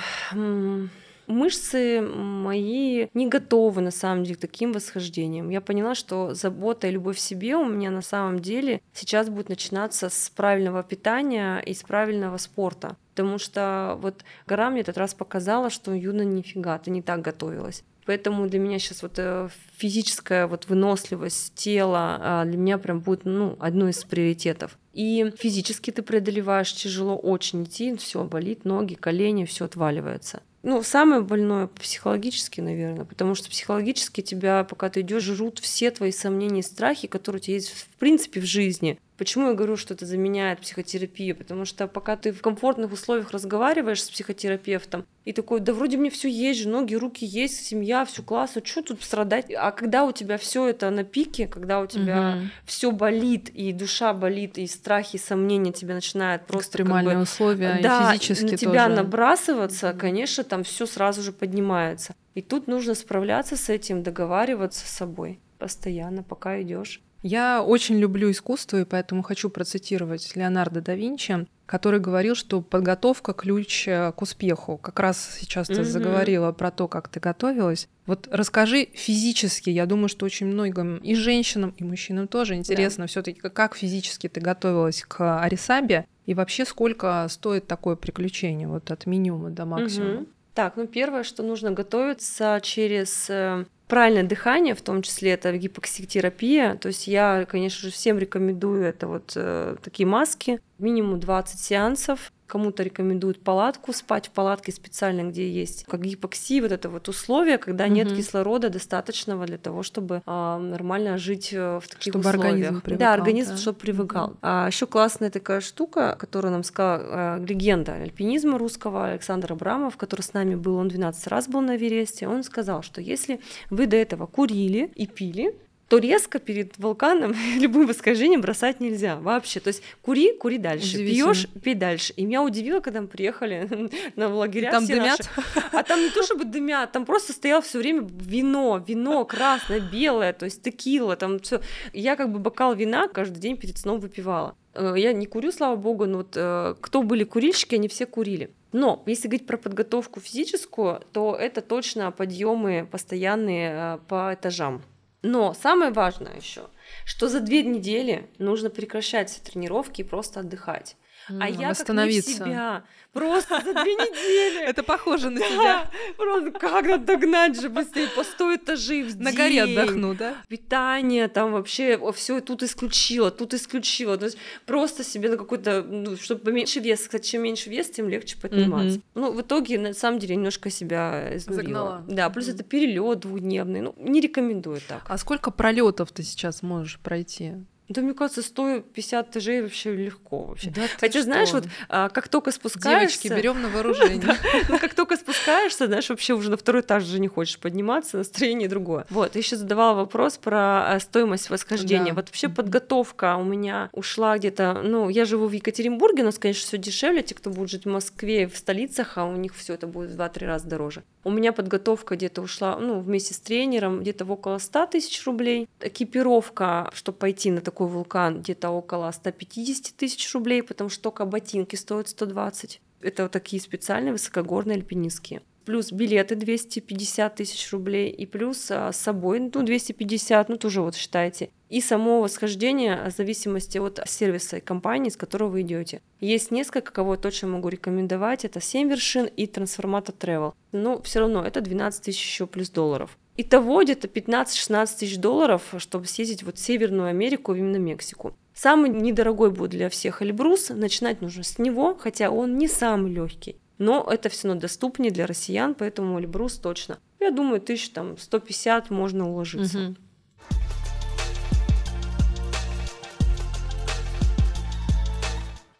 мышцы 1.26 2.00
мои 2.00 3.08
не 3.14 3.28
готовы 3.28 3.80
на 3.80 3.90
самом 3.90 4.24
деле 4.24 4.36
к 4.36 4.40
таким 4.40 4.72
восхождениям. 4.72 5.50
Я 5.50 5.60
поняла, 5.60 5.94
что 5.94 6.34
забота 6.34 6.88
и 6.88 6.92
любовь 6.92 7.16
к 7.16 7.20
себе 7.20 7.56
у 7.56 7.64
меня 7.64 7.90
на 7.90 8.02
самом 8.02 8.40
деле 8.40 8.80
сейчас 8.92 9.28
будет 9.28 9.48
начинаться 9.48 10.08
с 10.08 10.30
правильного 10.30 10.82
питания 10.82 11.58
и 11.58 11.74
с 11.74 11.82
правильного 11.82 12.36
спорта. 12.36 12.96
Потому 13.14 13.38
что 13.38 13.98
вот 14.02 14.24
гора 14.46 14.70
мне 14.70 14.82
этот 14.82 14.98
раз 14.98 15.14
показала, 15.14 15.70
что 15.70 15.94
Юна 15.94 16.24
нифига, 16.24 16.78
ты 16.78 16.90
не 16.90 17.02
так 17.02 17.22
готовилась. 17.22 17.82
Поэтому 18.06 18.46
для 18.48 18.60
меня 18.60 18.78
сейчас 18.78 19.02
вот 19.02 19.14
э, 19.16 19.48
физическая 19.76 20.46
вот 20.46 20.68
выносливость 20.68 21.54
тела 21.54 22.18
а, 22.20 22.44
для 22.44 22.56
меня 22.56 22.78
прям 22.78 23.00
будет 23.00 23.24
ну, 23.24 23.56
одной 23.58 23.90
из 23.90 24.04
приоритетов. 24.04 24.78
И 24.92 25.32
физически 25.36 25.90
ты 25.90 26.02
преодолеваешь 26.02 26.72
тяжело 26.72 27.16
очень 27.16 27.64
идти, 27.64 27.96
все 27.96 28.22
болит, 28.22 28.64
ноги, 28.64 28.94
колени, 28.94 29.44
все 29.44 29.64
отваливается. 29.64 30.40
Ну, 30.68 30.82
самое 30.82 31.20
больное 31.20 31.68
психологически, 31.68 32.60
наверное, 32.60 33.04
потому 33.04 33.36
что 33.36 33.48
психологически 33.48 34.20
тебя, 34.20 34.64
пока 34.64 34.90
ты 34.90 35.02
идешь, 35.02 35.22
жрут 35.22 35.60
все 35.60 35.92
твои 35.92 36.10
сомнения 36.10 36.58
и 36.58 36.64
страхи, 36.64 37.06
которые 37.06 37.38
у 37.38 37.42
тебя 37.44 37.54
есть 37.54 37.70
в 37.70 37.86
принципе 37.98 38.40
в 38.40 38.46
жизни. 38.46 38.98
Почему 39.16 39.48
я 39.48 39.54
говорю, 39.54 39.76
что 39.76 39.94
это 39.94 40.04
заменяет 40.04 40.60
психотерапию? 40.60 41.34
Потому 41.34 41.64
что 41.64 41.86
пока 41.86 42.16
ты 42.16 42.32
в 42.32 42.42
комфортных 42.42 42.92
условиях 42.92 43.30
разговариваешь 43.30 44.02
с 44.02 44.10
психотерапевтом, 44.10 45.06
и 45.24 45.32
такой, 45.32 45.60
да 45.60 45.72
вроде 45.72 45.96
мне 45.96 46.10
все 46.10 46.28
есть 46.28 46.60
же, 46.60 46.68
ноги, 46.68 46.94
руки 46.94 47.24
есть, 47.24 47.64
семья, 47.64 48.04
все 48.04 48.22
классно, 48.22 48.60
что 48.64 48.82
тут 48.82 49.02
страдать? 49.02 49.52
А 49.52 49.72
когда 49.72 50.04
у 50.04 50.12
тебя 50.12 50.38
все 50.38 50.68
это 50.68 50.90
на 50.90 51.02
пике, 51.02 51.48
когда 51.48 51.80
у 51.80 51.86
тебя 51.86 52.36
угу. 52.36 52.48
все 52.64 52.92
болит, 52.92 53.48
и 53.48 53.72
душа 53.72 54.12
болит, 54.12 54.58
и 54.58 54.66
страхи, 54.66 55.16
и 55.16 55.18
сомнения 55.18 55.72
тебя 55.72 55.94
начинают 55.94 56.46
просто 56.46 56.68
экстремальные 56.68 57.14
как 57.14 57.18
бы, 57.18 57.22
условия, 57.22 57.80
да, 57.82 58.12
и 58.14 58.18
физически 58.18 58.52
на 58.52 58.56
тебя 58.56 58.84
тоже. 58.84 58.96
набрасываться, 58.96 59.92
конечно, 59.98 60.44
там 60.44 60.62
все 60.62 60.86
сразу 60.86 61.22
же 61.22 61.32
поднимается. 61.32 62.14
И 62.34 62.42
тут 62.42 62.66
нужно 62.68 62.94
справляться 62.94 63.56
с 63.56 63.70
этим, 63.70 64.02
договариваться 64.02 64.86
с 64.86 64.90
собой 64.90 65.40
постоянно, 65.58 66.22
пока 66.22 66.60
идешь. 66.60 67.00
Я 67.26 67.60
очень 67.60 67.98
люблю 67.98 68.30
искусство, 68.30 68.80
и 68.80 68.84
поэтому 68.84 69.24
хочу 69.24 69.50
процитировать 69.50 70.36
Леонардо 70.36 70.80
да 70.80 70.94
Винчи, 70.94 71.48
который 71.66 71.98
говорил, 71.98 72.36
что 72.36 72.60
подготовка 72.60 73.32
ключ 73.32 73.88
э, 73.88 74.12
к 74.12 74.22
успеху. 74.22 74.76
Как 74.76 75.00
раз 75.00 75.36
сейчас 75.40 75.66
ты 75.66 75.74
mm-hmm. 75.74 75.84
заговорила 75.84 76.52
про 76.52 76.70
то, 76.70 76.86
как 76.86 77.08
ты 77.08 77.18
готовилась. 77.18 77.88
Вот 78.06 78.28
расскажи 78.30 78.86
физически, 78.94 79.70
я 79.70 79.86
думаю, 79.86 80.06
что 80.06 80.24
очень 80.24 80.46
многим 80.46 80.98
и 80.98 81.16
женщинам, 81.16 81.74
и 81.76 81.82
мужчинам 81.82 82.28
тоже 82.28 82.54
интересно 82.54 83.04
да. 83.04 83.08
все-таки, 83.08 83.40
как 83.40 83.74
физически 83.74 84.28
ты 84.28 84.40
готовилась 84.40 85.02
к 85.02 85.40
Арисабе, 85.40 86.06
и 86.26 86.34
вообще 86.34 86.64
сколько 86.64 87.26
стоит 87.28 87.66
такое 87.66 87.96
приключение, 87.96 88.68
вот 88.68 88.92
от 88.92 89.04
минимума 89.06 89.50
до 89.50 89.64
максимума. 89.64 90.20
Mm-hmm. 90.20 90.28
Так, 90.54 90.76
ну 90.76 90.86
первое, 90.86 91.24
что 91.24 91.42
нужно 91.42 91.72
готовиться 91.72 92.60
через 92.62 93.28
э, 93.28 93.66
правильное 93.86 94.24
дыхание, 94.24 94.74
в 94.74 94.82
том 94.82 95.02
числе 95.02 95.32
это 95.32 95.56
гипокситерапия. 95.56 96.76
То 96.76 96.88
есть 96.88 97.06
я, 97.06 97.46
конечно 97.48 97.82
же, 97.82 97.90
всем 97.90 98.18
рекомендую 98.18 98.84
это 98.84 99.06
вот 99.06 99.32
э, 99.36 99.76
такие 99.82 100.06
маски, 100.06 100.60
минимум 100.78 101.20
20 101.20 101.60
сеансов. 101.60 102.32
Кому-то 102.46 102.82
рекомендуют 102.82 103.42
палатку, 103.42 103.92
спать 103.92 104.28
в 104.28 104.30
палатке 104.30 104.72
специально, 104.72 105.28
где 105.28 105.50
есть 105.50 105.84
как 105.84 106.02
гипоксия, 106.02 106.62
вот 106.62 106.72
это 106.72 106.88
вот 106.88 107.08
условие, 107.08 107.58
когда 107.58 107.88
нет 107.88 108.12
кислорода 108.12 108.70
достаточного 108.70 109.46
для 109.46 109.58
того, 109.58 109.82
чтобы 109.82 110.22
а, 110.26 110.58
нормально 110.58 111.18
жить 111.18 111.50
э, 111.52 111.80
в 111.82 111.88
таких 111.88 112.12
чтобы 112.12 112.20
условиях. 112.20 112.44
Организм 112.44 112.80
привыкал, 112.80 112.98
да, 112.98 113.14
организм, 113.14 113.50
да? 113.52 113.56
чтобы 113.56 113.78
привыкал. 113.78 114.30
Mm-hmm. 114.30 114.38
А 114.42 114.66
еще 114.66 114.86
классная 114.86 115.30
такая 115.30 115.60
штука, 115.60 116.16
которую 116.18 116.52
нам 116.52 116.64
сказала 116.64 117.00
а, 117.02 117.44
легенда 117.44 117.94
альпинизма 117.94 118.58
русского 118.58 119.06
Александр 119.06 119.52
Абрамов, 119.52 119.96
который 119.96 120.22
с 120.22 120.32
нами 120.32 120.54
был, 120.54 120.76
он 120.76 120.88
12 120.88 121.26
раз 121.26 121.48
был 121.48 121.60
на 121.60 121.76
Вересте, 121.76 122.28
он 122.28 122.42
сказал, 122.42 122.82
что 122.82 123.00
если 123.00 123.40
вы 123.70 123.86
до 123.86 123.96
этого 123.96 124.26
курили 124.26 124.90
и 124.94 125.06
пили, 125.06 125.54
то 125.88 125.98
резко 125.98 126.38
перед 126.38 126.76
вулканом 126.78 127.34
любым 127.58 127.86
восхождением 127.86 128.40
бросать 128.40 128.80
нельзя 128.80 129.16
вообще. 129.16 129.60
То 129.60 129.68
есть 129.68 129.82
кури, 130.02 130.32
кури 130.36 130.58
дальше, 130.58 130.98
пьешь, 130.98 131.46
пей 131.62 131.74
дальше. 131.74 132.12
И 132.16 132.24
меня 132.24 132.42
удивило, 132.42 132.80
когда 132.80 133.00
мы 133.00 133.06
приехали 133.06 133.90
на 134.16 134.28
лагеря. 134.28 134.70
Там 134.70 134.86
дымят? 134.86 135.20
Наши. 135.36 135.66
А 135.72 135.82
там 135.82 136.00
не 136.00 136.10
то 136.10 136.22
чтобы 136.24 136.44
дымят, 136.44 136.92
там 136.92 137.04
просто 137.04 137.32
стоял 137.32 137.62
все 137.62 137.78
время 137.78 138.06
вино, 138.20 138.82
вино 138.86 139.24
красное, 139.24 139.80
белое, 139.80 140.32
то 140.32 140.44
есть 140.44 140.62
текила, 140.62 141.16
там 141.16 141.38
все. 141.38 141.60
Я 141.92 142.16
как 142.16 142.32
бы 142.32 142.38
бокал 142.38 142.74
вина 142.74 143.08
каждый 143.08 143.38
день 143.38 143.56
перед 143.56 143.78
сном 143.78 144.00
выпивала. 144.00 144.56
Э, 144.74 144.94
я 144.96 145.12
не 145.12 145.26
курю, 145.26 145.52
слава 145.52 145.76
богу, 145.76 146.06
но 146.06 146.18
вот 146.18 146.34
э, 146.36 146.74
кто 146.80 147.02
были 147.02 147.24
курильщики, 147.24 147.76
они 147.76 147.88
все 147.88 148.06
курили. 148.06 148.50
Но 148.72 149.02
если 149.06 149.28
говорить 149.28 149.46
про 149.46 149.56
подготовку 149.56 150.20
физическую, 150.20 151.00
то 151.12 151.34
это 151.34 151.62
точно 151.62 152.10
подъемы 152.10 152.86
постоянные 152.90 153.70
э, 153.72 153.98
по 154.08 154.34
этажам. 154.34 154.82
Но 155.28 155.54
самое 155.54 155.90
важное 155.90 156.36
еще, 156.36 156.68
что 157.04 157.28
за 157.28 157.40
две 157.40 157.64
недели 157.64 158.30
нужно 158.38 158.70
прекращать 158.70 159.28
все 159.28 159.40
тренировки 159.40 160.02
и 160.02 160.04
просто 160.04 160.38
отдыхать. 160.38 160.94
А 161.28 161.48
я 161.48 161.74
как 161.74 161.88
не 161.88 162.20
себя 162.20 162.84
Просто 163.16 163.62
за 163.64 163.72
две 163.72 163.94
недели. 163.94 164.62
Это 164.62 164.82
похоже 164.82 165.30
на 165.30 165.40
тебя. 165.40 165.90
Просто 166.18 166.50
как 166.50 166.84
надо 166.84 167.06
догнать 167.06 167.58
же 167.58 167.70
быстрее 167.70 168.08
по 168.08 168.22
100 168.22 168.56
этажей 168.56 169.04
в 169.04 169.18
На 169.18 169.32
горе 169.32 169.62
отдохну, 169.62 170.14
да? 170.14 170.34
Питание 170.48 171.28
там 171.28 171.52
вообще 171.52 171.98
все 172.12 172.40
тут 172.40 172.62
исключила, 172.62 173.30
тут 173.30 173.54
исключила. 173.54 174.18
То 174.18 174.26
есть 174.26 174.36
просто 174.66 175.02
себе 175.02 175.30
на 175.30 175.38
какой-то, 175.38 175.82
ну, 175.82 176.18
чтобы 176.18 176.42
поменьше 176.42 176.80
вес. 176.80 177.00
Кстати, 177.00 177.30
чем 177.30 177.42
меньше 177.42 177.70
вес, 177.70 177.88
тем 177.88 178.10
легче 178.10 178.36
подниматься. 178.36 179.00
Ну, 179.14 179.32
в 179.32 179.40
итоге, 179.40 179.78
на 179.78 179.94
самом 179.94 180.18
деле, 180.18 180.36
немножко 180.36 180.68
себя 180.68 181.34
изнурила. 181.36 182.04
Да, 182.06 182.28
плюс 182.28 182.48
это 182.48 182.64
перелет 182.64 183.20
двухдневный. 183.20 183.80
Ну, 183.80 183.94
не 183.98 184.20
рекомендую 184.20 184.82
так. 184.86 185.04
А 185.08 185.16
сколько 185.16 185.50
пролетов 185.50 186.12
ты 186.12 186.22
сейчас 186.22 186.62
можешь 186.62 186.98
пройти? 186.98 187.54
Да, 187.88 188.02
мне 188.02 188.14
кажется, 188.14 188.42
150 188.42 189.30
этажей 189.30 189.62
вообще 189.62 189.94
легко 189.94 190.44
вообще. 190.44 190.70
Да 190.70 190.82
Хотя, 190.98 191.22
знаешь, 191.22 191.52
вот 191.52 191.64
а, 191.88 192.08
как 192.08 192.28
только 192.28 192.50
спускаешься... 192.50 193.22
Девочки, 193.22 193.40
берем 193.40 193.62
на 193.62 193.68
вооружение. 193.68 194.36
Ну, 194.68 194.78
как 194.78 194.94
только 194.94 195.05
спускаешься, 195.46 195.86
знаешь, 195.86 196.10
вообще 196.10 196.34
уже 196.34 196.50
на 196.50 196.56
второй 196.56 196.82
этаж 196.82 197.04
же 197.04 197.20
не 197.20 197.28
хочешь 197.28 197.58
подниматься, 197.58 198.18
настроение 198.18 198.68
другое. 198.68 199.06
Вот, 199.10 199.32
ты 199.32 199.38
еще 199.38 199.56
задавала 199.56 199.94
вопрос 199.94 200.38
про 200.38 200.94
а, 200.94 201.00
стоимость 201.00 201.50
восхождения. 201.50 202.14
Вот 202.14 202.26
вообще 202.26 202.48
подготовка 202.48 203.36
у 203.36 203.44
меня 203.44 203.88
ушла 203.92 204.38
где-то... 204.38 204.82
Ну, 204.82 205.08
я 205.08 205.24
живу 205.24 205.46
в 205.46 205.52
Екатеринбурге, 205.52 206.22
у 206.22 206.26
нас, 206.26 206.38
конечно, 206.38 206.66
все 206.66 206.78
дешевле. 206.78 207.22
Те, 207.22 207.36
кто 207.36 207.50
будет 207.50 207.70
жить 207.70 207.84
в 207.84 207.88
Москве, 207.88 208.48
в 208.48 208.56
столицах, 208.56 209.18
а 209.18 209.24
у 209.24 209.36
них 209.36 209.54
все 209.54 209.74
это 209.74 209.86
будет 209.86 210.10
в 210.10 210.20
2-3 210.20 210.46
раза 210.46 210.66
дороже. 210.66 211.04
У 211.22 211.30
меня 211.30 211.52
подготовка 211.52 212.16
где-то 212.16 212.42
ушла, 212.42 212.78
ну, 212.78 213.00
вместе 213.00 213.34
с 213.34 213.38
тренером, 213.38 214.00
где-то 214.00 214.24
в 214.24 214.32
около 214.32 214.58
100 214.58 214.86
тысяч 214.86 215.24
рублей. 215.26 215.68
Экипировка, 215.80 216.90
чтобы 216.92 217.18
пойти 217.18 217.52
на 217.52 217.60
такой 217.60 217.86
вулкан 217.86 218.40
где-то 218.40 218.70
около 218.70 219.10
150 219.12 219.94
тысяч 219.96 220.34
рублей, 220.34 220.62
потому 220.62 220.90
что 220.90 221.02
только 221.04 221.24
ботинки 221.24 221.76
стоят 221.76 222.08
120. 222.08 222.80
Это 223.00 223.24
вот 223.24 223.32
такие 223.32 223.60
специальные 223.60 224.12
высокогорные 224.12 224.76
альпинистские. 224.76 225.42
Плюс 225.64 225.90
билеты 225.90 226.36
250 226.36 227.34
тысяч 227.34 227.72
рублей, 227.72 228.08
и 228.08 228.24
плюс 228.24 228.70
а, 228.70 228.92
с 228.92 228.96
собой, 228.98 229.40
ну, 229.40 229.62
250, 229.64 230.48
ну, 230.48 230.56
тоже 230.56 230.80
вот 230.80 230.94
считайте. 230.94 231.50
И 231.68 231.80
само 231.80 232.20
восхождение 232.22 233.10
в 233.10 233.10
зависимости 233.10 233.78
от 233.78 234.00
сервиса 234.06 234.58
и 234.58 234.60
компании, 234.60 235.10
с 235.10 235.16
которой 235.16 235.50
вы 235.50 235.62
идете. 235.62 236.02
Есть 236.20 236.52
несколько, 236.52 236.92
кого 236.92 237.14
я 237.14 237.20
точно 237.20 237.48
могу 237.48 237.68
рекомендовать. 237.68 238.44
Это 238.44 238.60
7 238.60 238.88
вершин 238.88 239.26
и 239.26 239.48
Трансформатор 239.48 240.14
Travel. 240.14 240.54
Но 240.70 241.02
все 241.02 241.18
равно 241.18 241.44
это 241.44 241.60
12 241.60 242.04
тысяч 242.04 242.24
еще 242.24 242.46
плюс 242.46 242.70
долларов. 242.70 243.18
Итого 243.38 243.82
где-то 243.82 244.08
15-16 244.08 244.98
тысяч 244.98 245.18
долларов, 245.18 245.62
чтобы 245.78 246.06
съездить 246.06 246.42
вот 246.42 246.56
в 246.56 246.60
Северную 246.60 247.08
Америку, 247.08 247.54
именно 247.54 247.76
Мексику. 247.76 248.34
Самый 248.54 248.88
недорогой 248.88 249.50
будет 249.50 249.72
для 249.72 249.90
всех 249.90 250.22
Эльбрус, 250.22 250.70
начинать 250.70 251.20
нужно 251.20 251.42
с 251.42 251.58
него, 251.58 251.94
хотя 251.94 252.30
он 252.30 252.56
не 252.56 252.68
самый 252.68 253.12
легкий. 253.12 253.56
Но 253.76 254.06
это 254.10 254.30
все 254.30 254.48
равно 254.48 254.62
доступнее 254.62 255.12
для 255.12 255.26
россиян, 255.26 255.74
поэтому 255.74 256.18
Эльбрус 256.18 256.54
точно. 256.54 256.98
Я 257.20 257.30
думаю, 257.30 257.60
тысяч 257.60 257.90
там 257.90 258.16
150 258.16 258.88
можно 258.88 259.28
уложиться. 259.30 259.88
Угу. 259.88 259.96